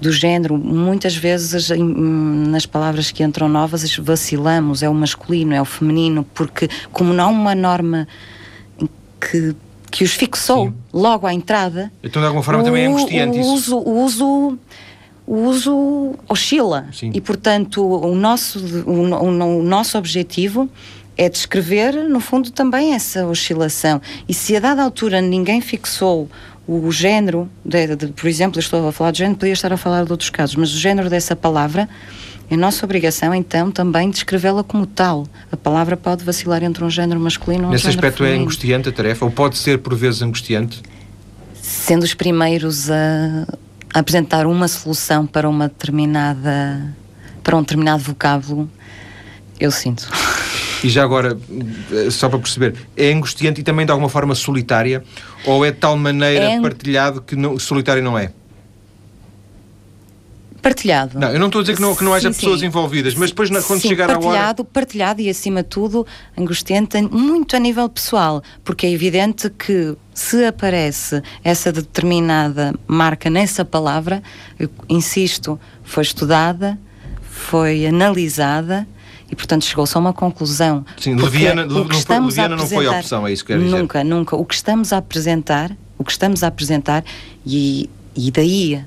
do 0.00 0.12
género, 0.12 0.56
muitas 0.56 1.16
vezes 1.16 1.70
nas 1.70 2.66
palavras 2.66 3.10
que 3.10 3.22
entram 3.22 3.48
novas 3.48 3.96
vacilamos, 3.96 4.82
é 4.82 4.88
o 4.88 4.94
masculino, 4.94 5.54
é 5.54 5.60
o 5.60 5.64
feminino, 5.64 6.24
porque 6.34 6.68
como 6.92 7.12
não 7.12 7.24
há 7.24 7.28
uma 7.28 7.54
norma 7.54 8.06
que, 9.20 9.54
que 9.90 10.04
os 10.04 10.12
fixou 10.12 10.66
Sim. 10.66 10.74
logo 10.92 11.26
à 11.26 11.34
entrada. 11.34 11.92
Então 12.02 12.20
de 12.22 12.26
alguma 12.26 12.42
forma 12.42 12.62
o, 12.62 12.64
também 12.64 12.84
é 12.84 12.86
angustiante 12.86 13.38
o 13.38 13.40
isso. 13.40 13.52
Uso, 13.52 13.78
o 13.78 14.04
uso 14.04 14.58
o 15.26 15.44
uso 15.44 16.14
oscila 16.26 16.86
Sim. 16.90 17.10
e 17.12 17.20
portanto 17.20 17.84
o 17.84 18.14
nosso 18.14 18.58
o, 18.86 18.92
o 18.92 19.62
nosso 19.62 19.98
objetivo 19.98 20.70
é 21.18 21.28
descrever 21.28 22.08
no 22.08 22.18
fundo 22.18 22.50
também 22.50 22.94
essa 22.94 23.26
oscilação 23.26 24.00
e 24.26 24.32
se 24.32 24.56
a 24.56 24.60
dada 24.60 24.82
altura 24.82 25.20
ninguém 25.20 25.60
fixou 25.60 26.30
o 26.68 26.92
género, 26.92 27.48
de, 27.64 27.96
de, 27.96 28.06
por 28.08 28.28
exemplo, 28.28 28.60
estou 28.60 28.86
a 28.86 28.92
falar 28.92 29.10
de 29.10 29.18
género, 29.18 29.38
podia 29.38 29.54
estar 29.54 29.72
a 29.72 29.76
falar 29.78 30.04
de 30.04 30.12
outros 30.12 30.28
casos, 30.28 30.54
mas 30.54 30.70
o 30.70 30.78
género 30.78 31.08
dessa 31.08 31.34
palavra 31.34 31.88
É 32.50 32.56
nossa 32.56 32.84
obrigação, 32.84 33.34
então, 33.34 33.70
também 33.70 34.10
descrevê-la 34.10 34.62
como 34.62 34.86
tal. 34.86 35.26
A 35.50 35.56
palavra 35.56 35.96
pode 35.96 36.24
vacilar 36.24 36.62
entre 36.62 36.84
um 36.84 36.90
género 36.90 37.18
masculino 37.18 37.64
e 37.64 37.66
um 37.66 37.70
Nesse 37.70 37.84
género 37.84 37.98
aspecto 38.00 38.18
feminino. 38.18 38.40
é 38.40 38.42
angustiante 38.42 38.88
a 38.90 38.92
tarefa, 38.92 39.24
ou 39.24 39.30
pode 39.30 39.56
ser 39.56 39.78
por 39.78 39.94
vezes 39.94 40.20
angustiante? 40.20 40.82
Sendo 41.54 42.02
os 42.02 42.12
primeiros 42.12 42.90
a, 42.90 43.46
a 43.94 44.00
apresentar 44.00 44.46
uma 44.46 44.68
solução 44.68 45.26
para 45.26 45.48
uma 45.48 45.68
determinada 45.68 46.94
para 47.42 47.56
um 47.56 47.60
determinado 47.60 48.02
vocábulo, 48.02 48.70
eu 49.58 49.70
sinto. 49.70 50.06
E 50.82 50.88
já 50.88 51.02
agora, 51.02 51.36
eh, 51.92 52.10
só 52.10 52.28
para 52.28 52.38
perceber, 52.38 52.74
é 52.96 53.12
angustiante 53.12 53.60
e 53.60 53.64
também 53.64 53.84
de 53.84 53.90
alguma 53.92 54.08
forma 54.08 54.34
solitária? 54.34 55.02
Ou 55.44 55.64
é 55.64 55.70
de 55.72 55.78
tal 55.78 55.96
maneira 55.96 56.44
É 56.44 56.60
partilhado 56.60 57.20
que 57.22 57.34
não, 57.34 57.58
solitário 57.58 58.02
não 58.02 58.16
é? 58.18 58.32
Partilhado. 60.60 61.18
Não, 61.20 61.28
eu 61.30 61.38
não 61.38 61.46
estou 61.46 61.60
a 61.60 61.62
dizer 61.62 61.76
que 61.76 61.80
não, 61.80 61.94
que 61.94 62.02
não 62.02 62.12
haja 62.12 62.32
Sim, 62.32 62.40
pessoas 62.40 62.60
sim. 62.60 62.66
envolvidas, 62.66 63.14
mas 63.14 63.30
depois 63.30 63.48
na- 63.48 63.62
quando 63.62 63.80
Sim, 63.80 63.88
chegar 63.88 64.10
à 64.10 64.14
hora. 64.14 64.20
partilhado, 64.20 64.64
partilhado 64.64 65.20
e 65.20 65.28
acima 65.30 65.62
de 65.62 65.68
tudo 65.68 66.04
angustiante 66.36 67.00
muito 67.02 67.54
a 67.54 67.60
nível 67.60 67.88
pessoal, 67.88 68.42
porque 68.64 68.84
é 68.86 68.90
evidente 68.90 69.48
que 69.50 69.96
se 70.12 70.44
aparece 70.44 71.22
essa 71.44 71.70
determinada 71.72 72.74
marca 72.88 73.30
nessa 73.30 73.64
palavra, 73.64 74.20
eu 74.58 74.68
insisto, 74.88 75.58
foi 75.84 76.02
estudada, 76.02 76.76
foi 77.22 77.86
analisada 77.86 78.86
e 79.30 79.36
portanto 79.36 79.64
chegou-se 79.64 79.96
a 79.96 80.00
uma 80.00 80.12
conclusão. 80.12 80.84
Sim, 80.98 81.14
leviana- 81.14 81.64
o 81.64 81.66
não 81.68 81.82
que 81.84 81.88
foi- 81.90 81.98
estamos 81.98 82.38
a 82.38 82.42
leviana 82.42 82.56
não 82.62 82.66
foi 82.68 82.86
a 82.86 82.92
opção, 82.98 83.26
é 83.26 83.32
isso 83.32 83.44
que 83.44 83.52
quero 83.52 83.64
dizer. 83.64 83.76
Nunca, 83.78 84.02
nunca. 84.04 84.36
O 84.36 84.44
que 84.44 84.54
estamos 84.54 84.92
a 84.92 84.98
apresentar, 84.98 85.70
o 85.98 86.04
que 86.04 86.10
estamos 86.12 86.42
a 86.42 86.46
apresentar 86.48 87.04
e, 87.46 87.88
e 88.16 88.30
daí 88.30 88.82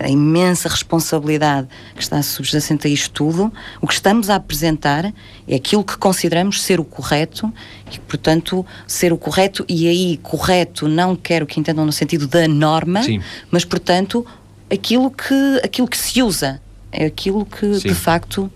a 0.00 0.08
imensa 0.08 0.68
responsabilidade 0.68 1.66
que 1.94 2.02
está 2.02 2.22
subjacente 2.22 2.86
a 2.86 2.90
isto 2.90 3.10
tudo, 3.10 3.50
o 3.80 3.86
que 3.86 3.94
estamos 3.94 4.28
a 4.28 4.36
apresentar 4.36 5.12
é 5.48 5.54
aquilo 5.56 5.82
que 5.82 5.96
consideramos 5.96 6.62
ser 6.62 6.78
o 6.78 6.84
correto 6.84 7.50
e, 7.90 7.98
portanto, 8.00 8.64
ser 8.86 9.14
o 9.14 9.16
correto, 9.18 9.64
e 9.66 9.88
aí 9.88 10.18
correto 10.22 10.86
não 10.86 11.16
quero 11.16 11.46
que 11.46 11.58
entendam 11.58 11.86
no 11.86 11.92
sentido 11.92 12.26
da 12.26 12.46
norma, 12.46 13.02
Sim. 13.02 13.20
mas, 13.50 13.64
portanto, 13.64 14.26
aquilo 14.70 15.10
que, 15.10 15.60
aquilo 15.64 15.88
que 15.88 15.96
se 15.96 16.22
usa, 16.22 16.60
é 16.92 17.06
aquilo 17.06 17.46
que 17.46 17.80
Sim. 17.80 17.88
de 17.88 17.94
facto 17.94 18.52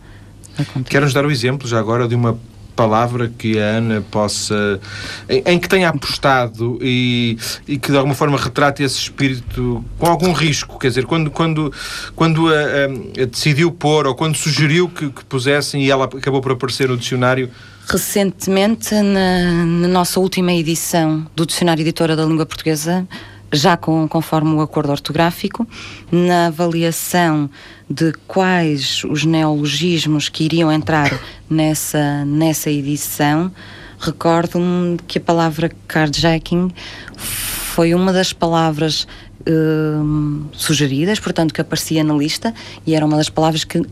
acontece. 0.63 0.91
Quero-nos 0.91 1.15
dar 1.15 1.25
o 1.27 1.31
exemplo 1.31 1.67
já 1.69 1.79
agora 1.79 2.07
de 2.09 2.15
uma 2.15 2.39
palavra 2.77 3.31
que 3.37 3.59
a 3.59 3.63
Ana 3.77 4.01
possa. 4.11 4.81
em, 5.29 5.43
em 5.45 5.59
que 5.59 5.69
tenha 5.69 5.91
apostado 5.91 6.79
e, 6.81 7.37
e 7.69 7.77
que 7.79 7.91
de 7.91 7.97
alguma 7.97 8.15
forma 8.15 8.39
retrate 8.39 8.83
esse 8.83 8.97
espírito 8.99 9.85
com 9.99 10.07
algum 10.07 10.33
risco. 10.33 10.79
Quer 10.79 10.89
dizer, 10.89 11.05
quando, 11.05 11.31
quando, 11.31 11.71
quando 12.17 12.49
a, 12.49 12.53
a- 12.59 13.23
a 13.23 13.27
decidiu 13.27 13.71
pôr 13.71 14.07
ou 14.07 14.15
quando 14.15 14.35
sugeriu 14.37 14.89
que, 14.89 15.11
que 15.11 15.25
pusessem 15.27 15.85
e 15.85 15.91
ela 15.91 16.07
acabou 16.07 16.41
por 16.41 16.53
aparecer 16.53 16.89
no 16.89 16.97
dicionário. 16.97 17.51
Recentemente, 17.87 18.95
na, 18.95 19.65
na 19.67 19.89
nossa 19.89 20.19
última 20.21 20.53
edição 20.53 21.27
do 21.37 21.45
Dicionário 21.45 21.83
Editora 21.83 22.17
da 22.17 22.25
Língua 22.25 22.47
Portuguesa, 22.47 23.07
já 23.53 23.77
com, 23.77 24.07
conforme 24.09 24.55
o 24.55 24.61
acordo 24.61 24.91
ortográfico, 24.91 25.67
na 26.11 26.47
avaliação 26.47 27.51
de 27.89 28.13
quais 28.27 29.03
os 29.05 29.25
neologismos 29.25 30.29
que 30.29 30.45
iriam 30.45 30.71
entrar 30.71 31.19
nessa, 31.51 32.25
nessa 32.25 32.71
edição, 32.71 33.51
recordo-me 33.99 34.99
que 35.07 35.19
a 35.19 35.21
palavra 35.21 35.71
carjacking 35.89 36.73
foi 37.17 37.95
uma 37.95 38.13
das 38.13 38.33
palavras 38.33 39.07
hum, 39.49 40.47
sugeridas, 40.53 41.19
portanto, 41.19 41.53
que 41.53 41.61
aparecia 41.61 42.05
na 42.05 42.15
lista, 42.15 42.55
e 42.87 42.95
era 42.95 43.05
uma 43.05 43.17
das 43.17 43.29
palavras 43.29 43.65
que 43.65 43.83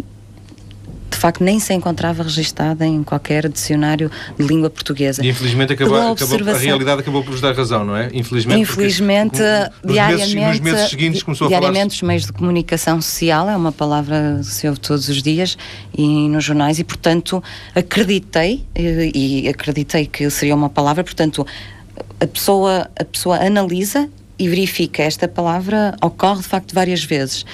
de 1.11 1.17
facto 1.17 1.43
nem 1.43 1.59
se 1.59 1.73
encontrava 1.75 2.23
registada 2.23 2.87
em 2.87 3.03
qualquer 3.03 3.49
dicionário 3.49 4.11
de 4.39 4.45
língua 4.47 4.71
portuguesa. 4.71 5.25
E 5.25 5.29
infelizmente 5.29 5.73
acabou, 5.73 5.95
Pela 5.99 6.13
acabou- 6.13 6.55
a 6.55 6.59
realidade 6.59 7.01
acabou 7.01 7.25
por 7.25 7.33
vos 7.33 7.41
dar 7.41 7.55
razão, 7.55 7.85
não 7.85 7.97
é? 7.97 8.11
Infelizmente. 8.13 8.67
porque 8.67 8.83
Infelizmente, 8.83 9.39
nos 9.83 9.93
diariamente, 9.93 10.35
Meses, 10.37 10.61
nos 10.61 10.73
meses 10.73 10.91
seguintes 10.91 11.23
começou 11.23 11.47
a 11.47 11.49
diariamente 11.49 11.95
os 11.97 12.03
meios 12.03 12.27
de 12.27 12.33
comunicação 12.33 13.01
social 13.01 13.49
é 13.49 13.57
uma 13.57 13.73
palavra 13.73 14.39
que 14.41 14.47
se 14.47 14.69
ouve 14.69 14.81
todos 14.81 15.09
os 15.09 15.23
dias 15.23 15.57
e 15.97 16.29
nos 16.29 16.45
jornais 16.45 16.79
e 16.79 16.85
portanto 16.85 17.43
acreditei 17.75 18.65
eh, 18.75 19.11
e 19.15 19.49
acreditei 19.49 20.07
que 20.07 20.29
seria 20.31 20.55
uma 20.55 20.69
palavra, 20.69 21.03
portanto 21.03 21.47
a 22.21 22.27
pessoa 22.27 22.89
a 22.99 23.05
pessoa 23.05 23.37
analisa 23.45 24.09
e 24.39 24.49
verifica 24.49 25.03
esta 25.03 25.27
palavra 25.27 25.97
ocorre 26.03 26.43
de 26.43 26.49
facto 26.49 26.75
várias 26.75 27.03
vezes. 27.03 27.45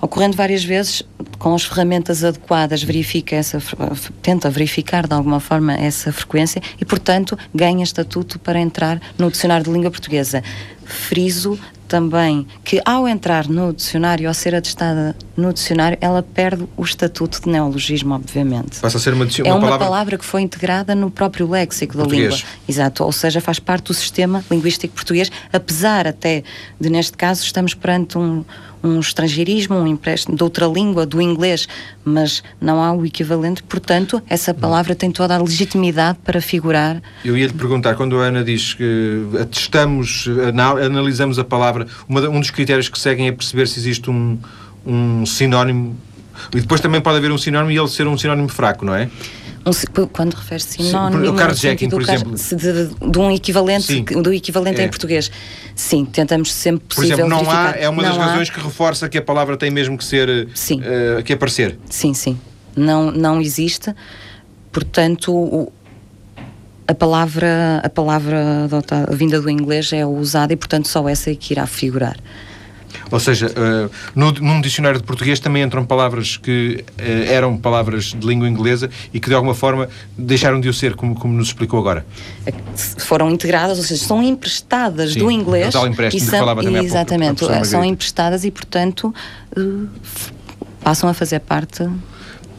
Ocorrendo 0.00 0.36
várias 0.36 0.64
vezes, 0.64 1.02
com 1.38 1.54
as 1.54 1.62
ferramentas 1.64 2.24
adequadas, 2.24 2.82
verifica 2.82 3.36
essa, 3.36 3.60
tenta 4.22 4.48
verificar 4.48 5.06
de 5.06 5.12
alguma 5.14 5.40
forma 5.40 5.74
essa 5.74 6.10
frequência 6.12 6.62
e, 6.80 6.84
portanto, 6.84 7.38
ganha 7.54 7.84
estatuto 7.84 8.38
para 8.38 8.58
entrar 8.58 9.00
no 9.18 9.30
dicionário 9.30 9.64
de 9.64 9.70
língua 9.70 9.90
portuguesa. 9.90 10.42
Friso 10.84 11.58
também 11.86 12.46
que, 12.64 12.80
ao 12.84 13.06
entrar 13.06 13.46
no 13.48 13.72
dicionário, 13.72 14.26
ao 14.28 14.32
ser 14.34 14.54
atestada 14.54 15.14
no 15.36 15.52
dicionário, 15.52 15.98
ela 16.00 16.22
perde 16.22 16.64
o 16.76 16.82
estatuto 16.82 17.42
de 17.42 17.48
neologismo, 17.50 18.14
obviamente. 18.14 18.78
Passa 18.80 18.96
a 18.96 19.00
ser 19.00 19.12
uma, 19.12 19.26
dici- 19.26 19.42
É 19.42 19.52
uma, 19.52 19.60
palavra. 19.60 19.78
palavra 19.86 20.18
que 20.18 20.24
foi 20.24 20.40
integrada 20.42 20.94
no 20.94 21.10
próprio 21.10 21.48
léxico 21.48 21.94
da 21.96 22.04
Português. 22.04 22.34
língua. 22.36 22.48
Exato, 22.68 23.04
ou 23.04 23.12
seja, 23.12 23.40
faz 23.40 23.58
parte 23.58 23.86
do 23.86 23.94
sistema 23.94 24.42
linguístico 24.50 24.94
português, 24.94 25.30
apesar 25.52 26.06
até 26.06 26.42
de, 26.80 26.88
neste 26.90 27.16
caso, 27.16 27.44
estamos 27.44 27.74
perante 27.74 28.16
um, 28.16 28.44
um 28.82 28.98
estrangeirismo, 29.00 29.76
um 29.76 29.86
empréstimo 29.86 30.36
de 30.36 30.42
outra 30.42 30.66
língua, 30.66 31.04
do 31.04 31.20
inglês, 31.20 31.68
mas 32.04 32.42
não 32.60 32.82
há 32.82 32.92
o 32.92 33.04
equivalente, 33.04 33.62
portanto, 33.62 34.22
essa 34.28 34.54
palavra 34.54 34.94
tem 34.94 35.10
toda 35.10 35.34
a 35.34 35.38
legitimidade 35.38 36.18
para 36.24 36.40
figurar. 36.40 37.02
Eu 37.24 37.36
ia 37.36 37.46
lhe 37.46 37.52
perguntar, 37.52 37.94
quando 37.94 38.18
a 38.18 38.24
Ana 38.24 38.42
diz 38.42 38.74
que 38.74 39.22
atestamos, 39.40 40.26
ana- 40.26 40.84
analisamos 40.86 41.38
a 41.38 41.44
palavra, 41.44 41.86
uma 42.08 42.20
um 42.28 42.40
dos 42.40 42.50
critérios 42.50 42.88
que 42.88 42.98
seguem 42.98 43.28
é 43.28 43.32
perceber 43.32 43.68
se 43.68 43.78
existe 43.78 44.10
um, 44.10 44.38
um 44.86 45.26
sinónimo. 45.26 45.96
E 46.54 46.60
depois 46.60 46.80
também 46.80 47.00
pode 47.00 47.18
haver 47.18 47.30
um 47.30 47.36
sinónimo 47.38 47.70
e 47.70 47.76
ele 47.78 47.88
ser 47.88 48.06
um 48.06 48.16
sinónimo 48.16 48.48
fraco, 48.48 48.84
não 48.84 48.94
é? 48.94 49.10
Quando 50.12 50.34
refere 50.34 50.62
Sim, 50.62 50.84
sinónimo, 50.84 51.22
o 51.22 51.26
no 51.26 51.34
carjacking, 51.34 51.90
sentido 51.90 51.90
por 51.90 52.02
exemplo. 52.02 52.34
de, 52.34 53.10
de 53.10 53.18
um 53.18 53.30
equivalente, 53.30 53.84
Sim. 53.86 54.02
do 54.04 54.32
equivalente 54.32 54.80
É. 54.80 54.84
em 54.84 54.88
português. 54.88 55.30
Sim, 55.74 56.04
tentamos 56.06 56.52
sempre 56.52 56.86
Por 56.88 56.96
possível 56.96 57.26
exemplo, 57.26 57.30
não 57.44 57.50
há, 57.50 57.62
verificar. 57.64 57.82
é 57.84 57.88
uma 57.88 58.02
das 58.02 58.16
Não 58.16 58.22
há. 58.22 58.26
razões 58.26 58.48
que 58.50 58.58
reforça 58.60 59.08
que 59.08 59.18
a 59.18 59.22
palavra 59.22 59.56
tem 59.56 59.70
mesmo 59.70 59.98
que 59.98 60.04
ser, 60.04 60.48
Sim. 60.54 60.80
eh, 60.82 61.22
que 61.22 61.32
aparecer. 61.34 61.78
Sim, 61.90 62.14
sim. 62.14 62.38
Não, 62.74 63.10
não 63.10 63.40
existe. 63.40 63.94
Portanto, 64.72 65.32
o- 65.34 65.72
a 66.88 66.94
palavra, 66.94 67.80
a 67.84 67.88
palavra 67.88 68.66
vinda 69.10 69.40
do 69.40 69.48
inglês 69.50 69.92
é 69.92 70.04
usada 70.06 70.52
e, 70.52 70.56
portanto, 70.56 70.88
só 70.88 71.08
essa 71.08 71.30
é 71.30 71.34
que 71.34 71.52
irá 71.52 71.66
figurar. 71.66 72.16
Ou 73.10 73.18
seja, 73.20 73.46
eh, 73.54 73.88
no, 74.14 74.32
num 74.32 74.60
dicionário 74.60 74.98
de 75.00 75.04
português 75.06 75.40
também 75.40 75.62
entram 75.62 75.84
palavras 75.84 76.36
que 76.36 76.84
eh, 76.98 77.26
eram 77.32 77.56
palavras 77.56 78.14
de 78.18 78.26
língua 78.26 78.48
inglesa 78.48 78.88
e 79.12 79.18
que 79.20 79.28
de 79.28 79.34
alguma 79.34 79.54
forma 79.54 79.88
deixaram 80.16 80.60
de 80.60 80.68
o 80.68 80.74
ser, 80.74 80.94
como, 80.94 81.14
como 81.14 81.34
nos 81.34 81.48
explicou 81.48 81.78
agora. 81.80 82.06
É 82.46 82.52
Foram 83.00 83.30
integradas, 83.30 83.78
ou 83.78 83.84
seja, 83.84 84.04
são 84.04 84.22
emprestadas 84.22 85.12
Sim, 85.12 85.20
do 85.20 85.30
inglês. 85.30 85.72
tal 85.72 85.86
empréstimo 85.86 86.18
e 86.18 86.20
de 86.20 86.26
que 86.26 86.30
são- 86.30 86.38
falava 86.40 86.60
também 86.62 86.74
pouco 86.82 86.86
Exatamente, 86.86 87.36
professora 87.38 87.64
são 87.64 87.84
emprestadas 87.84 88.44
e, 88.44 88.50
portanto, 88.50 89.14
f- 89.56 90.32
passam 90.82 91.08
a 91.08 91.14
fazer 91.14 91.40
parte 91.40 91.86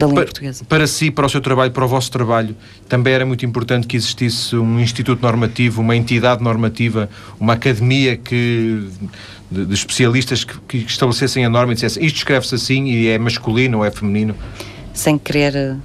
da 0.02 0.08
língua 0.08 0.24
Para, 0.24 0.26
portuguesa. 0.26 0.66
para 0.66 0.88
si, 0.88 1.12
para 1.12 1.26
o 1.26 1.30
seu 1.30 1.42
trabalho, 1.42 1.72
para 1.72 1.86
o 1.86 1.88
vosso 1.88 2.12
trabalho, 2.12 2.56
também 2.90 3.14
era 3.14 3.26
muito 3.26 3.46
importante 3.46 3.88
que 3.88 3.96
existisse 3.96 4.56
um 4.56 4.80
instituto 4.80 5.22
normativo, 5.22 5.82
uma 5.82 5.96
entidade 5.96 6.44
normativa, 6.44 7.10
uma 7.40 7.54
academia 7.54 8.18
que, 8.18 8.90
de, 9.50 9.66
de 9.66 9.74
especialistas 9.74 10.44
que, 10.44 10.58
que 10.68 10.78
estabelecessem 10.80 11.46
a 11.46 11.50
norma 11.50 11.72
e 11.72 11.76
dissessem 11.76 12.06
isto 12.06 12.18
escreve-se 12.18 12.56
assim 12.56 12.86
e 12.86 13.08
é 13.08 13.18
masculino 13.18 13.80
ou 13.80 13.86
é 13.86 13.92
feminino. 13.92 14.36
sem 14.94 15.18
querer 15.18 15.56
eh, 15.56 15.76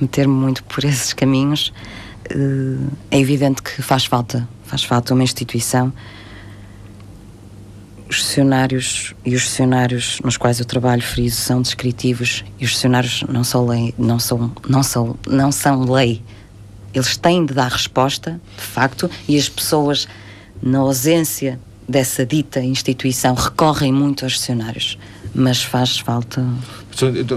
meter-me 0.00 0.34
muito 0.34 0.64
por 0.64 0.82
esses 0.84 1.12
caminhos, 1.12 1.72
eh, 2.28 2.36
é 3.10 3.20
evidente 3.20 3.62
que 3.62 3.82
faz 3.82 4.04
falta, 4.04 4.48
faz 4.64 4.82
falta 4.84 5.14
uma 5.14 5.22
instituição. 5.22 5.92
Os 8.10 8.16
dicionários 8.16 9.14
e 9.24 9.36
os 9.36 9.42
dicionários 9.42 10.18
nos 10.24 10.36
quais 10.36 10.58
eu 10.58 10.64
trabalho, 10.64 11.00
friso, 11.00 11.36
são 11.36 11.62
descritivos 11.62 12.44
e 12.58 12.64
os 12.64 12.72
dicionários 12.72 13.22
não 13.28 13.44
são 13.44 13.64
lei, 13.64 13.94
não 13.96 14.18
são, 14.18 14.52
não 14.68 14.82
são, 14.82 15.16
não 15.28 15.52
são 15.52 15.84
lei. 15.84 16.20
Eles 16.92 17.16
têm 17.16 17.46
de 17.46 17.54
dar 17.54 17.70
resposta, 17.70 18.40
de 18.56 18.62
facto, 18.64 19.08
e 19.28 19.38
as 19.38 19.48
pessoas, 19.48 20.08
na 20.60 20.80
ausência 20.80 21.60
dessa 21.88 22.26
dita 22.26 22.58
instituição, 22.58 23.32
recorrem 23.32 23.92
muito 23.92 24.24
aos 24.24 24.32
dicionários. 24.32 24.98
Mas 25.32 25.62
faz 25.62 26.00
falta 26.00 26.44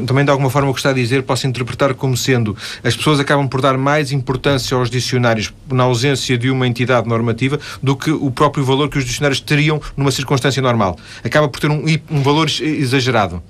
Também 0.06 0.26
de 0.26 0.32
alguma 0.32 0.50
forma 0.50 0.70
o 0.70 0.74
que 0.74 0.80
está 0.80 0.90
a 0.90 0.94
dizer 0.94 1.24
posso 1.24 1.48
interpretar 1.48 1.94
como 1.94 2.16
sendo 2.18 2.56
as 2.84 2.96
pessoas 2.96 3.20
acabam 3.20 3.48
por 3.48 3.62
dar 3.62 3.78
mais 3.78 4.12
importância 4.12 4.76
aos 4.76 4.90
dicionários 4.90 5.54
na 5.72 5.84
ausência 5.84 6.38
de 6.38 6.50
uma 6.50 6.68
entidade 6.68 7.08
normativa 7.08 7.60
do 7.82 7.96
que 7.96 8.12
o 8.12 8.30
próprio 8.32 8.64
valor 8.66 8.90
que 8.90 8.98
os 8.98 9.06
dicionários 9.06 9.40
teriam 9.40 9.82
numa 9.96 10.12
circunstância 10.12 10.62
normal. 10.62 10.98
Acaba 11.24 11.48
por 11.48 11.60
ter 11.60 11.70
um, 11.70 11.84
um 12.10 12.22
valor 12.22 12.50
exagerado. 12.62 13.42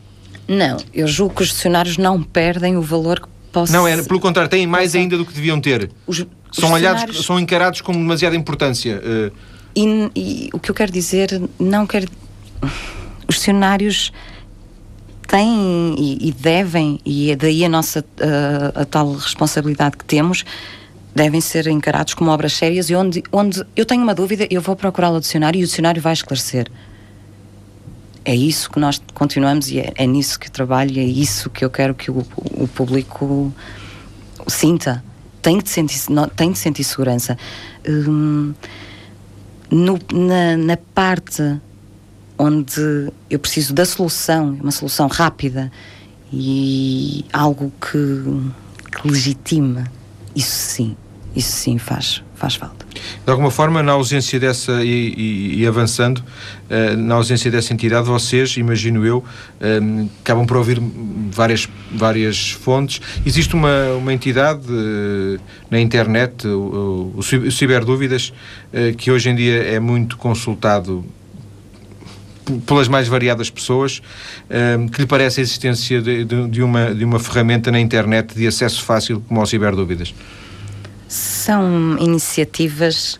Não, 0.47 0.77
eu 0.93 1.07
julgo 1.07 1.35
que 1.35 1.43
os 1.43 1.49
dicionários 1.49 1.97
não 1.97 2.21
perdem 2.21 2.75
o 2.77 2.81
valor 2.81 3.19
que 3.21 3.27
possam. 3.51 3.79
Não, 3.81 3.87
é, 3.87 4.01
pelo 4.03 4.19
contrário, 4.19 4.49
têm 4.49 4.67
mais 4.67 4.93
ainda 4.95 5.17
do 5.17 5.25
que 5.25 5.33
deviam 5.33 5.59
ter. 5.61 5.89
Os, 6.05 6.17
são, 6.51 6.69
os 6.69 6.75
olhados, 6.75 7.01
dicionários- 7.01 7.25
são 7.25 7.39
encarados 7.39 7.81
com 7.81 7.93
demasiada 7.93 8.35
importância. 8.35 9.01
eh, 9.03 9.31
E, 9.75 10.11
e 10.15 10.49
o 10.53 10.59
que 10.59 10.69
eu 10.69 10.75
quero 10.75 10.91
dizer, 10.91 11.41
não 11.59 11.87
quero. 11.87 12.07
Os 13.27 13.35
dicionários 13.35 14.11
têm 15.33 15.95
e, 15.97 16.29
e 16.29 16.31
devem, 16.31 16.99
e 17.03 17.31
é 17.31 17.35
daí 17.35 17.65
a 17.65 17.69
nossa 17.69 18.05
ah, 18.21 18.81
a 18.81 18.85
tal 18.85 19.13
responsabilidade 19.13 19.97
que 19.97 20.05
temos, 20.05 20.45
devem 21.15 21.41
ser 21.41 21.65
encarados 21.67 22.13
como 22.13 22.29
obras 22.29 22.53
sérias 22.53 22.87
e 22.91 22.95
onde, 22.95 23.23
onde 23.31 23.63
eu 23.75 23.83
tenho 23.83 24.03
uma 24.03 24.13
dúvida, 24.13 24.47
eu 24.51 24.61
vou 24.61 24.75
procurar 24.75 25.09
o 25.09 25.19
dicionário 25.19 25.59
e 25.59 25.63
o 25.63 25.65
dicionário 25.67 25.99
vai 25.99 26.13
esclarecer. 26.13 26.71
É 28.23 28.35
isso 28.35 28.69
que 28.69 28.79
nós 28.79 29.01
continuamos 29.15 29.69
e 29.71 29.79
é, 29.79 29.91
é 29.95 30.05
nisso 30.05 30.39
que 30.39 30.51
trabalho 30.51 30.99
é 30.99 31.03
isso 31.03 31.49
que 31.49 31.65
eu 31.65 31.69
quero 31.69 31.95
que 31.95 32.11
o, 32.11 32.23
o 32.37 32.67
público 32.67 33.51
sinta. 34.47 35.03
Tem 35.41 35.57
de 35.57 35.67
sentir, 35.67 35.99
tem 36.35 36.51
de 36.51 36.57
sentir 36.59 36.83
segurança. 36.83 37.37
Hum, 37.87 38.53
no- 39.69 39.99
na, 40.13 40.55
na 40.57 40.77
parte 40.77 41.59
onde 42.37 43.11
eu 43.29 43.39
preciso 43.39 43.73
da 43.73 43.85
solução, 43.85 44.57
uma 44.61 44.71
solução 44.71 45.07
rápida 45.07 45.71
e 46.31 47.25
algo 47.31 47.71
que, 47.79 47.97
que 49.01 49.07
legitima, 49.07 49.83
isso 50.35 50.51
sim, 50.55 50.95
isso 51.35 51.51
sim 51.51 51.77
faz, 51.77 52.23
faz 52.35 52.55
falta. 52.55 52.83
De 53.25 53.31
alguma 53.31 53.49
forma, 53.51 53.81
na 53.83 53.91
ausência 53.93 54.39
dessa, 54.39 54.83
e, 54.83 55.13
e- 55.15 55.59
e 55.61 55.67
avançando, 55.67 56.23
eh, 56.69 56.95
na 56.95 57.15
ausência 57.15 57.49
dessa 57.51 57.73
entidade, 57.73 58.07
vocês, 58.07 58.55
imagino 58.57 59.05
eu, 59.05 59.23
eh, 59.61 59.79
acabam 60.21 60.45
por 60.45 60.57
ouvir 60.57 60.79
várias, 61.31 61.67
várias 61.91 62.51
fontes. 62.51 63.01
Existe 63.25 63.53
uma, 63.55 63.93
uma 63.97 64.13
entidade 64.13 64.65
eh, 64.69 65.39
na 65.71 65.79
internet, 65.79 66.47
o, 66.47 67.11
o, 67.15 67.19
o 67.19 67.23
Ci- 67.23 67.37
o 67.37 67.51
Ciberdúvidas, 67.51 68.33
eh, 68.71 68.93
que 68.93 69.09
hoje 69.11 69.29
em 69.29 69.35
dia 69.35 69.63
é 69.63 69.79
muito 69.79 70.17
consultado 70.17 71.03
pelas 72.65 72.87
mais 72.87 73.07
variadas 73.07 73.49
pessoas, 73.49 74.01
eh, 74.49 74.77
que 74.91 75.01
lhe 75.01 75.07
parece 75.07 75.39
a 75.39 75.43
existência 75.43 76.01
de, 76.01 76.25
de- 76.25 76.47
de 76.49 76.61
uma, 76.63 76.93
de 76.93 77.03
uma 77.05 77.19
ferramenta 77.19 77.71
na 77.71 77.79
internet 77.79 78.35
de 78.35 78.45
acesso 78.47 78.81
fácil 78.83 79.21
como 79.27 79.39
ao 79.39 79.45
Ciberdúvidas? 79.45 80.13
São 81.07 81.97
iniciativas 81.99 83.19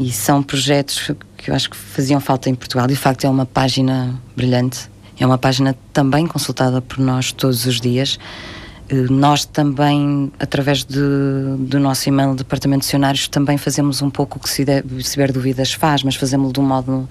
e 0.00 0.10
são 0.10 0.42
projetos 0.42 1.10
que 1.36 1.50
eu 1.50 1.54
acho 1.54 1.68
que 1.70 1.76
faziam 1.76 2.20
falta 2.20 2.48
em 2.48 2.54
Portugal. 2.54 2.86
De 2.86 2.96
facto, 2.96 3.24
é 3.24 3.28
uma 3.30 3.44
página 3.44 4.14
brilhante. 4.36 4.90
É 5.18 5.26
uma 5.26 5.38
página 5.38 5.76
também 5.92 6.26
consultada 6.26 6.80
por 6.80 6.98
nós 6.98 7.32
todos 7.32 7.66
os 7.66 7.80
dias. 7.80 8.18
Eh, 8.88 8.94
Nós 9.10 9.44
também, 9.44 10.32
através 10.38 10.84
de, 10.84 10.98
do 11.58 11.78
nosso 11.78 12.08
e-mail 12.08 12.34
Departamento 12.34 12.80
de 12.80 12.86
Dicionários, 12.86 13.28
também 13.28 13.58
fazemos 13.58 14.00
um 14.02 14.10
pouco 14.10 14.38
o 14.38 14.40
que 14.40 14.48
Ciberdúvidas 15.04 15.72
faz, 15.72 16.02
mas 16.02 16.14
fazemos 16.16 16.52
de 16.52 16.60
um 16.60 16.64
modo 16.64 17.08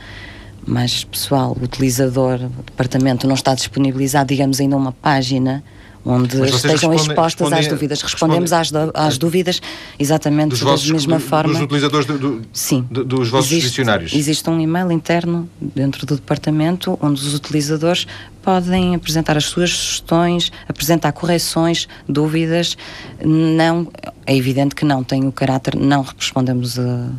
mais 0.65 1.03
pessoal. 1.03 1.55
O 1.59 1.63
utilizador, 1.63 2.35
o 2.43 2.63
departamento, 2.63 3.27
não 3.27 3.35
está 3.35 3.53
disponibilizado, 3.55 4.27
digamos, 4.29 4.59
ainda 4.59 4.75
uma 4.77 4.91
página 4.91 5.63
onde 6.03 6.35
estejam 6.49 6.91
expostas 6.95 7.53
às 7.53 7.67
dúvidas. 7.67 8.01
Respondemos 8.01 8.51
às, 8.51 8.71
às 8.95 9.19
dúvidas 9.19 9.61
exatamente 9.99 10.57
da 10.57 10.65
vossos 10.71 10.89
mesma 10.89 11.17
do- 11.19 11.23
forma. 11.23 11.53
dos 11.53 11.61
utilizadores 11.61 12.07
do- 12.07 12.17
do- 12.17 12.41
Sim. 12.51 12.87
do- 12.89 13.03
dos 13.05 13.29
vossos 13.29 13.51
Existe- 13.51 13.69
dicionários. 13.69 14.11
Existe 14.11 14.49
um 14.49 14.59
e-mail 14.59 14.91
interno 14.91 15.47
dentro 15.61 16.07
do 16.07 16.15
departamento 16.15 16.97
onde 17.03 17.21
os 17.21 17.35
utilizadores 17.35 18.07
podem 18.41 18.95
apresentar 18.95 19.37
as 19.37 19.45
suas 19.45 19.69
sugestões, 19.69 20.51
apresentar 20.67 21.11
correções, 21.11 21.87
dúvidas. 22.09 22.75
Não, 23.23 23.87
é 24.25 24.35
evidente 24.35 24.73
que 24.73 24.83
não 24.83 25.03
tem 25.03 25.27
o 25.27 25.31
caráter, 25.31 25.75
não 25.75 26.01
respondemos 26.01 26.79
a, 26.79 27.09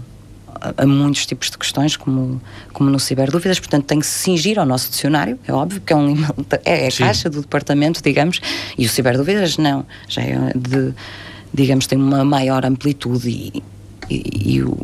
a- 0.63 0.83
a 0.83 0.87
muitos 0.87 1.27
tipos 1.27 1.51
de 1.51 1.59
questões, 1.59 1.97
como, 1.97 2.41
como 2.73 2.89
no 2.89 2.99
Ciberdúvidas, 3.01 3.59
portanto 3.59 3.85
tem 3.85 3.99
que 4.01 4.07
se 4.07 4.19
cingir 4.21 4.59
ao 4.59 4.65
nosso 4.67 4.91
dicionário, 4.91 5.39
é 5.47 5.53
óbvio 5.53 5.81
que 5.81 5.93
é 5.93 5.97
um 5.97 6.11
e-mail, 6.11 6.35
é 6.65 6.87
a 6.87 6.91
caixa 6.93 7.29
do 7.29 7.41
departamento, 7.41 8.01
digamos, 8.03 8.41
e 8.79 8.87
o 8.87 8.89
Ciberdúvidas 8.89 9.59
não, 9.59 9.85
já 10.09 10.23
é 10.23 10.53
de, 10.55 10.93
digamos, 11.53 11.87
tem 11.87 11.99
uma 11.99 12.25
maior 12.25 12.65
amplitude 12.65 13.29
e, 13.29 13.63
e- 14.09 14.55
e 14.57 14.63
o, 14.63 14.77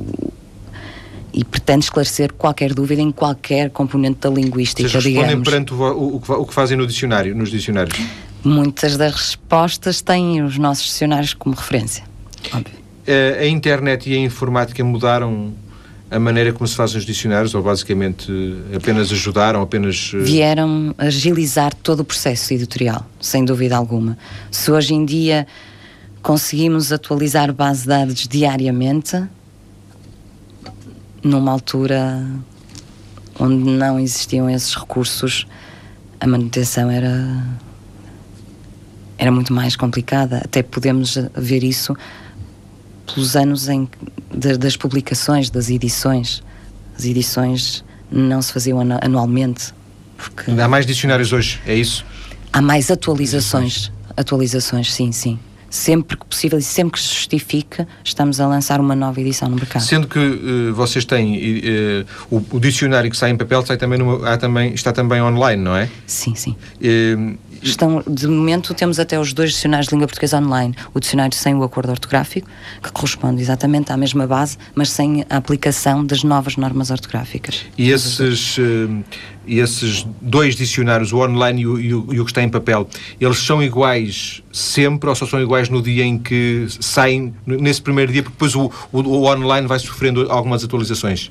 e 1.33 1.45
pretende 1.45 1.85
esclarecer 1.85 2.33
qualquer 2.33 2.75
dúvida 2.75 3.01
em 3.03 3.13
qualquer 3.13 3.71
componente 3.71 4.19
da 4.21 4.31
linguística, 4.31 4.89
Vocês 4.89 5.05
respondem 5.05 5.29
digamos. 5.29 5.49
perante 5.49 5.75
o, 5.75 5.77
o, 5.77 6.17
o 6.17 6.21
que 6.21 6.27
fa- 6.27 6.37
o 6.39 6.47
que 6.47 6.55
fazem 6.55 6.77
no 6.77 6.87
dicionário, 6.87 7.35
nos 7.35 7.51
dicionários. 7.51 7.97
Muitas 8.43 8.97
das 8.97 9.13
respostas 9.15 10.01
têm 10.01 10.43
os 10.43 10.57
nossos 10.59 10.85
dicionários 10.87 11.35
como 11.35 11.55
referência. 11.55 12.05
Óbvio. 12.53 12.75
Eh, 13.07 13.39
a 13.43 13.47
internet 13.47 14.09
e 14.11 14.15
a 14.15 14.19
informática 14.19 14.83
mudaram 14.85 15.53
a 16.11 16.19
maneira 16.19 16.53
como 16.53 16.67
se 16.67 16.75
fazem 16.75 16.99
os 16.99 17.05
dicionários 17.05 17.55
ou 17.55 17.63
basicamente 17.63 18.31
eh, 18.73 18.77
apenas 18.77 19.13
ajudaram, 19.13 19.61
apenas... 19.61 20.13
eh, 20.15 20.19
Vieram 20.19 20.95
agilizar 20.97 21.75
todo 21.75 22.01
o 22.01 22.05
processo 22.05 22.55
editorial, 22.55 23.07
sem 23.21 23.45
dúvida 23.45 23.77
alguma. 23.77 24.17
Se 24.51 24.71
hoje 24.71 24.95
em 24.95 25.05
dia 25.05 25.47
conseguimos 26.23 26.93
atualizar 26.93 27.53
base 27.53 27.83
de 27.83 27.89
dados 27.89 28.27
diariamente, 28.27 29.23
numa 31.23 31.53
altura 31.53 32.27
onde 33.39 33.71
não 33.71 33.99
existiam 33.99 34.49
esses 34.49 34.75
recursos, 34.75 35.47
a 36.21 36.27
manutenção 36.27 36.91
era 36.91 37.45
era 39.19 39.33
muito 39.33 39.53
mais 39.53 39.75
complicada. 39.75 40.39
Até 40.39 40.63
podemos 40.63 41.19
ver 41.37 41.65
isso 41.65 41.95
pelos 43.15 43.37
anos 43.37 43.69
em, 43.69 43.89
de- 44.35 44.57
das 44.57 44.77
publicações, 44.77 45.51
das 45.51 45.71
edições. 45.71 46.43
As 46.97 47.05
edições 47.05 47.85
não 48.11 48.41
se 48.43 48.53
faziam 48.53 48.81
anu- 48.81 48.99
anualmente, 49.03 49.73
porque 50.17 50.51
Há 50.51 50.69
mais 50.69 50.85
dicionários 50.87 51.33
hoje, 51.33 51.61
é 51.67 51.75
isso? 51.75 52.05
há 52.53 52.61
mais 52.61 52.91
atualizações. 52.91 53.93
Atualizações, 54.17 54.93
sim, 54.93 55.13
sim. 55.13 55.39
Sempre 55.71 56.17
que 56.17 56.25
possível 56.25 56.59
e 56.59 56.63
sempre 56.63 56.93
que 56.95 56.99
se 57.01 57.15
justifique, 57.15 57.87
estamos 58.03 58.41
a 58.41 58.47
lançar 58.49 58.81
uma 58.81 58.97
nova 58.97 59.21
edição 59.21 59.49
no 59.51 59.55
mercado. 59.57 59.83
Sendo 59.83 60.09
que 60.09 60.19
eh, 60.19 60.73
vocês 60.73 61.05
têm 61.05 61.37
eh, 61.63 62.05
o, 62.31 62.43
o 62.53 62.59
dicionário 62.59 63.11
que 63.11 63.17
sai 63.17 63.31
em 63.31 63.37
papel 63.37 63.65
sai 63.67 63.77
também 63.77 63.99
numa- 63.99 64.27
há 64.33 64.39
também, 64.39 64.73
está 64.73 64.93
também 64.93 65.21
online, 65.23 65.63
não 65.63 65.77
é? 65.77 65.91
Sim, 66.07 66.35
sim. 66.35 66.57
Eh, 66.83 67.17
Estão, 67.63 68.03
de 68.09 68.27
momento 68.27 68.73
temos 68.75 68.99
até 68.99 69.19
os 69.19 69.33
dois 69.33 69.51
dicionários 69.53 69.89
de 69.89 69.95
língua 69.95 70.07
portuguesa 70.07 70.39
online. 70.39 70.75
O 70.95 71.01
dicionário 71.01 71.37
sem 71.37 71.55
o 71.55 71.63
acordo 71.63 71.91
ortográfico, 71.91 72.49
que 72.83 72.91
corresponde 72.93 73.43
exatamente 73.43 73.93
à 73.93 73.97
mesma 73.97 74.27
base, 74.27 74.57
mas 74.75 74.91
sem 74.91 75.25
a 75.29 75.37
aplicação 75.37 76.05
das 76.05 76.23
novas 76.23 76.57
normas 76.57 76.91
ortográficas. 76.91 77.65
E 77.77 77.91
esses, 77.91 78.57
eh, 78.59 79.03
e 79.47 79.59
esses 79.59 80.07
dois 80.21 80.55
dicionários, 80.57 81.13
o 81.13 81.19
online 81.19 81.63
e 81.63 81.67
o, 81.67 81.81
e 81.81 81.95
o- 81.95 82.15
e 82.15 82.21
o 82.21 82.25
que 82.25 82.31
está 82.31 82.43
em 82.43 82.49
papel, 82.49 82.89
eles 83.21 83.39
são 83.39 83.63
iguais 83.63 84.43
sempre 84.53 85.09
ou 85.09 85.15
só 85.15 85.27
são 85.27 85.41
iguais 85.41 85.69
no 85.69 85.81
dia 85.83 86.05
em 86.05 86.19
que 86.19 86.67
saem, 86.81 87.35
nesse 87.47 87.81
primeiro 87.83 88.13
dia, 88.13 88.23
porque 88.23 88.35
depois 88.35 88.55
o, 88.55 88.71
o, 88.93 89.01
o 89.01 89.25
online 89.27 89.67
vai 89.67 89.79
sofrendo 89.79 90.31
algumas 90.31 90.63
atualizações? 90.65 91.31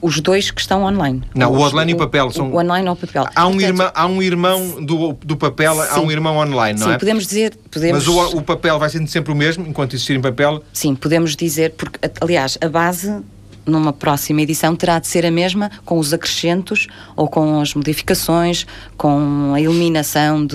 Os 0.00 0.20
dois 0.20 0.50
que 0.50 0.60
estão 0.60 0.84
online. 0.84 1.22
Não, 1.34 1.50
o 1.52 1.56
Os- 1.62 1.72
online 1.72 1.92
e 1.92 1.94
o 1.94 1.98
papel 1.98 2.30
são- 2.30 2.50
O 2.52 2.58
online 2.60 2.86
ou 2.88 2.94
o 2.94 2.96
papel. 2.96 3.24
Há 3.34 3.46
um, 3.46 3.52
Portanto, 3.52 3.62
irmão, 3.68 3.90
há 3.94 4.06
um 4.06 4.22
irmão 4.22 4.84
do, 4.84 5.12
do 5.24 5.36
papel, 5.36 5.80
há 5.80 5.86
Sim. 5.94 6.00
um 6.00 6.10
irmão 6.10 6.36
online, 6.36 6.78
não 6.78 6.88
sim, 6.88 6.92
é? 6.94 6.98
podemos 6.98 7.26
dizer. 7.26 7.56
Podemos, 7.70 8.06
Mas 8.06 8.32
o, 8.32 8.36
o 8.38 8.42
papel 8.42 8.78
vai 8.78 8.90
sendo 8.90 9.08
sempre 9.08 9.32
o 9.32 9.34
mesmo, 9.36 9.66
enquanto 9.66 9.94
existir 9.94 10.14
em 10.16 10.20
papel. 10.20 10.62
Sim, 10.72 10.94
podemos 10.94 11.34
dizer, 11.34 11.72
porque, 11.72 11.98
aliás, 12.20 12.58
a 12.60 12.68
base 12.68 13.14
numa 13.64 13.92
próxima 13.92 14.42
edição 14.42 14.76
terá 14.76 15.00
de 15.00 15.08
ser 15.08 15.26
a 15.26 15.30
mesma, 15.30 15.70
com 15.84 15.98
os 15.98 16.12
acrescentos 16.12 16.86
ou 17.16 17.26
com 17.26 17.58
as 17.60 17.74
modificações, 17.74 18.64
com 18.96 19.52
a 19.54 19.60
eliminação 19.60 20.46
de, 20.46 20.54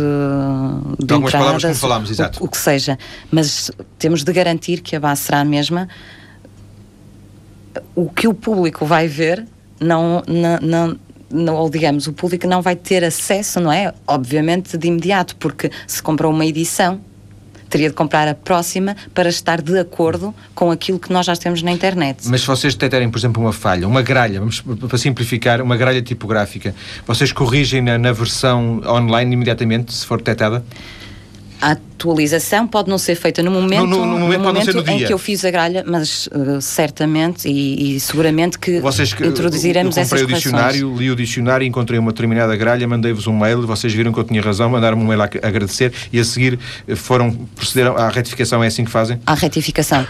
de, 0.97 1.05
De 1.07 1.13
algumas 1.13 1.31
palavras, 1.33 1.57
entradas, 1.57 1.61
como 1.61 1.75
falámos, 1.75 2.09
o- 2.09 2.13
exato. 2.13 2.41
O, 2.43 2.47
que 2.47 2.57
seja. 2.57 2.97
Mas 3.29 3.69
temos 3.99 4.23
de 4.23 4.31
garantir 4.31 4.79
que 4.81 4.95
a 4.95 4.99
base 4.99 5.23
será 5.23 5.41
a 5.41 5.45
mesma. 5.45 5.89
O 7.95 8.09
que 8.09 8.27
o 8.27 8.33
público 8.33 8.85
vai 8.85 9.07
ver, 9.07 9.45
não, 9.79 10.23
não, 10.27 10.59
não, 10.61 10.99
não- 11.29 11.55
ou 11.55 11.69
digamos, 11.69 12.07
o 12.07 12.13
público 12.13 12.47
não 12.47 12.61
vai 12.61 12.75
ter 12.75 13.03
acesso, 13.03 13.59
não 13.59 13.71
é? 13.71 13.93
Obviamente 14.07 14.77
de 14.77 14.87
imediato, 14.87 15.35
porque 15.37 15.71
se 15.87 16.01
comprou 16.01 16.31
uma 16.31 16.45
edição, 16.45 16.99
teria 17.69 17.87
de 17.87 17.95
comprar 17.95 18.27
a 18.27 18.35
próxima 18.35 18.97
para 19.13 19.29
estar 19.29 19.61
de 19.61 19.79
acordo 19.79 20.35
com 20.53 20.69
aquilo 20.71 20.99
que 20.99 21.11
nós 21.13 21.25
já 21.25 21.35
temos 21.37 21.63
na 21.63 21.71
internet. 21.71 22.27
Mas 22.27 22.41
se 22.41 22.47
vocês 22.47 22.73
detectarem, 22.73 23.09
por 23.09 23.17
exemplo, 23.17 23.41
uma 23.41 23.53
falha, 23.53 23.87
uma 23.87 24.01
gralha, 24.01 24.39
vamos 24.39 24.59
para 24.61 24.97
simplificar, 24.97 25.61
uma 25.61 25.77
gralha 25.77 26.01
tipográfica, 26.01 26.75
vocês 27.07 27.31
corrigem 27.31 27.81
na, 27.81 27.97
na 27.97 28.11
versão 28.11 28.81
online 28.85 29.33
imediatamente, 29.33 29.93
se 29.93 30.05
for 30.05 30.17
detectada? 30.17 30.63
A 31.61 31.71
atualização 31.71 32.67
pode 32.67 32.89
não 32.89 32.97
ser 32.97 33.15
feita 33.15 33.43
no 33.43 33.51
momento, 33.51 33.85
no, 33.85 33.99
no, 33.99 34.05
no 34.05 34.19
momento, 34.19 34.39
no 34.39 34.45
momento 34.45 34.73
no 34.73 34.89
em 34.89 35.05
que 35.05 35.13
eu 35.13 35.19
fiz 35.19 35.45
a 35.45 35.51
gralha, 35.51 35.83
mas 35.85 36.27
uh, 36.27 36.59
certamente 36.59 37.47
e, 37.47 37.95
e, 37.95 37.99
seguramente 37.99 38.57
que 38.57 38.79
vocês 38.79 39.13
que, 39.13 39.25
introduziremos 39.25 39.95
eu, 39.95 40.03
eu 40.03 40.09
comprei 40.09 40.23
o 40.23 40.27
dicionário, 40.27 40.95
li 40.97 41.11
o 41.11 41.15
dicionário, 41.15 41.67
encontrei 41.67 41.99
uma 41.99 42.11
determinada 42.11 42.55
gralha, 42.55 42.87
mandei-vos 42.87 43.27
um 43.27 43.37
mail, 43.37 43.65
vocês 43.67 43.93
viram 43.93 44.11
que 44.11 44.19
eu 44.19 44.23
tinha 44.23 44.41
razão, 44.41 44.69
mandaram-me 44.69 45.03
um 45.03 45.07
mail 45.07 45.21
a 45.21 45.25
agradecer 45.25 45.93
e 46.11 46.19
a 46.19 46.25
seguir 46.25 46.59
eh, 46.87 46.95
foram 46.95 47.31
procederam 47.31 47.95
à 47.95 48.09
retificação, 48.09 48.63
é 48.63 48.67
assim 48.67 48.83
que 48.83 48.91
fazem? 48.91 49.19
À 49.25 49.35
retificação. 49.35 50.05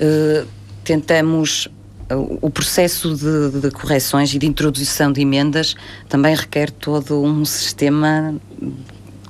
Uh, 0.00 0.46
tentamos 0.82 1.68
o 2.16 2.50
processo 2.50 3.14
de, 3.14 3.60
de, 3.60 3.70
correções 3.70 4.34
e 4.34 4.38
de 4.38 4.46
introdução 4.46 5.12
de 5.12 5.20
emendas 5.20 5.76
também 6.08 6.34
requer 6.34 6.70
todo 6.70 7.22
um 7.22 7.44
sistema 7.44 8.34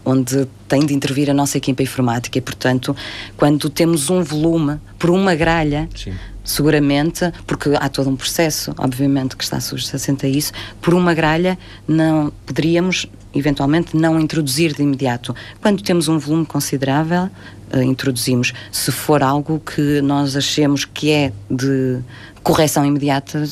onde 0.04 0.46
tem 0.68 0.84
de 0.84 0.94
intervir 0.94 1.30
a 1.30 1.34
nossa 1.34 1.58
equipa 1.58 1.82
informática 1.82 2.38
e, 2.38 2.40
portanto, 2.40 2.96
quando 3.36 3.68
temos 3.68 4.10
um 4.10 4.22
volume 4.22 4.78
por 4.98 5.10
uma 5.10 5.34
gralha, 5.34 5.88
Sim. 5.94 6.12
seguramente, 6.44 7.32
porque 7.46 7.70
há 7.78 7.88
todo 7.88 8.08
um 8.10 8.16
processo, 8.16 8.74
obviamente, 8.78 9.36
que 9.36 9.44
está 9.44 9.60
subjacente 9.60 10.26
a 10.26 10.28
isso, 10.28 10.52
por 10.80 10.94
uma 10.94 11.14
gralha 11.14 11.58
não 11.86 12.32
poderíamos, 12.46 13.06
eventualmente, 13.34 13.96
não 13.96 14.18
introduzir 14.18 14.74
de 14.74 14.82
imediato. 14.82 15.34
Quando 15.60 15.82
temos 15.82 16.08
um 16.08 16.18
volume 16.18 16.46
considerável, 16.46 17.28
uh, 17.74 17.82
introduzimos. 17.82 18.52
Se 18.70 18.90
for 18.90 19.22
algo 19.22 19.60
que 19.60 20.00
nós 20.00 20.36
achemos 20.36 20.84
que 20.84 21.10
é 21.10 21.32
de 21.50 22.00
correção 22.42 22.84
imediata, 22.84 23.44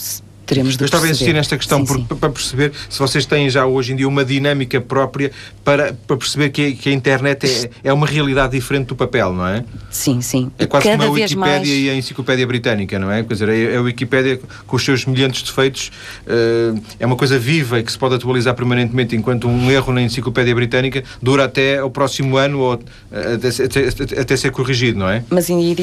teremos 0.49 0.77
de 0.77 0.83
Eu 0.83 0.87
estava 0.87 1.07
a 1.07 1.11
insistir 1.11 1.33
nesta 1.33 1.57
questão 1.57 1.87
sim, 1.87 1.95
sim. 1.95 2.05
para 2.05 2.31
perceber 2.31 2.73
se 2.89 2.99
vocês 2.99 3.27
têm 3.27 3.49
já 3.51 3.67
hoje 3.67 3.93
em 3.93 3.97
dia 3.97 4.09
uma 4.09 4.25
dinâmica 4.25 4.81
própria 4.81 5.31
para, 5.63 5.93
para 6.07 6.17
perceber 6.17 6.49
que, 6.51 6.73
que 6.73 6.89
a 6.89 6.93
internet 6.93 7.47
é, 7.47 7.89
é 7.91 7.93
uma 7.93 8.07
realidade 8.07 8.53
diferente 8.53 8.87
do 8.87 8.97
papel, 8.97 9.33
não 9.33 9.47
é? 9.47 9.65
Sim, 9.91 10.21
sim. 10.21 10.51
É 10.59 10.67
quase 10.67 10.89
Cada 10.89 11.05
como 11.05 11.11
a 11.11 11.15
Wikipédia 11.15 11.37
mais... 11.37 11.69
e 11.69 11.91
a 11.91 11.95
Enciclopédia 11.95 12.47
Britânica, 12.47 12.99
não 12.99 13.11
é? 13.11 13.23
Quer 13.23 13.35
dizer, 13.35 13.51
a, 13.51 13.79
a 13.79 13.83
Wikipédia 13.83 14.41
com 14.67 14.77
os 14.77 14.85
seus 14.85 15.05
milhentos 15.05 15.43
defeitos 15.43 15.91
uh, 16.27 16.81
é 16.99 17.05
uma 17.05 17.17
coisa 17.17 17.39
viva 17.39 17.79
e 17.79 17.83
que 17.83 17.93
se 17.93 17.99
pode 17.99 18.15
atualizar 18.15 18.55
permanentemente, 18.55 19.15
enquanto 19.15 19.47
um 19.47 19.71
erro 19.71 19.93
na 19.93 20.01
Enciclopédia 20.01 20.55
Britânica 20.55 21.05
dura 21.21 21.45
até 21.45 21.83
o 21.83 21.91
próximo 21.91 22.37
ano 22.37 22.61
ou 22.61 22.81
eh, 23.11 23.35
até, 23.35 23.49
até, 23.49 24.21
até 24.21 24.37
ser 24.37 24.51
corrigido, 24.51 24.99
não 24.99 25.09
é? 25.09 25.23
Mas 25.29 25.51
em, 25.51 25.75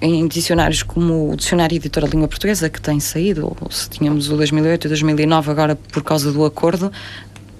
em 0.00 0.28
dicionários 0.28 0.82
como 0.82 1.32
o 1.32 1.36
Dicionário 1.36 1.76
Editor 1.76 2.04
da 2.04 2.08
Língua 2.08 2.28
Portuguesa, 2.28 2.68
que 2.68 2.80
tem 2.80 3.00
saído, 3.00 3.56
ou 3.60 3.70
se 3.70 3.88
tínhamos 3.88 4.13
tínhamos 4.14 4.30
o 4.30 4.36
2008 4.36 4.86
e 4.86 4.88
2009 4.88 5.50
agora 5.50 5.76
por 5.76 6.02
causa 6.02 6.30
do 6.32 6.44
acordo, 6.44 6.92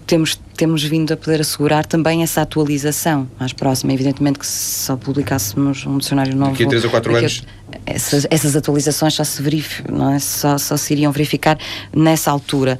temos, 0.06 0.38
temos 0.56 0.84
vindo 0.84 1.12
a 1.12 1.16
poder 1.16 1.40
assegurar 1.40 1.84
também 1.86 2.22
essa 2.22 2.42
atualização 2.42 3.28
mais 3.38 3.52
próxima. 3.52 3.92
Evidentemente 3.92 4.38
que 4.38 4.46
se 4.46 4.84
só 4.84 4.96
publicássemos 4.96 5.84
um 5.86 5.98
dicionário 5.98 6.36
novo... 6.36 6.52
Daqui 6.52 6.64
a 6.64 6.68
3 6.68 6.84
ou 6.84 6.90
4 6.90 7.16
anos... 7.16 7.42
Essas, 7.86 8.26
essas 8.30 8.54
atualizações 8.54 9.14
só 9.14 9.24
se, 9.24 9.42
verif, 9.42 9.82
não 9.90 10.12
é? 10.12 10.18
só, 10.18 10.56
só 10.58 10.76
se 10.76 10.92
iriam 10.92 11.10
verificar 11.10 11.58
nessa 11.94 12.30
altura. 12.30 12.78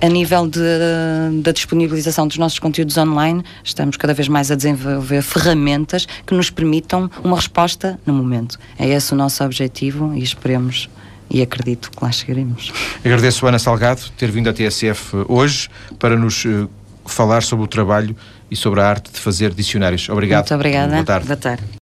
A 0.00 0.08
nível 0.08 0.50
da 1.42 1.52
disponibilização 1.52 2.26
dos 2.26 2.36
nossos 2.36 2.58
conteúdos 2.58 2.96
online, 2.98 3.42
estamos 3.62 3.96
cada 3.96 4.12
vez 4.12 4.28
mais 4.28 4.50
a 4.50 4.54
desenvolver 4.54 5.22
ferramentas 5.22 6.06
que 6.26 6.34
nos 6.34 6.50
permitam 6.50 7.10
uma 7.22 7.36
resposta 7.36 7.98
no 8.04 8.12
momento. 8.12 8.58
É 8.78 8.88
esse 8.88 9.12
o 9.12 9.16
nosso 9.16 9.42
objetivo 9.44 10.12
e 10.14 10.22
esperemos 10.22 10.88
e 11.30 11.42
acredito 11.42 11.90
que 11.90 12.04
lá 12.04 12.10
chegaremos. 12.10 12.72
Agradeço 13.04 13.46
Ana 13.46 13.58
Salgado 13.58 14.02
ter 14.16 14.30
vindo 14.30 14.48
à 14.48 14.52
TSF 14.52 15.24
hoje 15.28 15.68
para 15.98 16.16
nos 16.16 16.44
uh, 16.44 16.68
falar 17.04 17.42
sobre 17.42 17.64
o 17.64 17.68
trabalho 17.68 18.16
e 18.50 18.56
sobre 18.56 18.80
a 18.80 18.88
arte 18.88 19.10
de 19.10 19.18
fazer 19.18 19.52
dicionários. 19.52 20.08
Obrigado. 20.08 20.44
Muito 20.44 20.54
obrigada. 20.54 20.92
Boa 20.92 21.04
tarde. 21.04 21.26
Boa 21.26 21.36
tarde. 21.36 21.66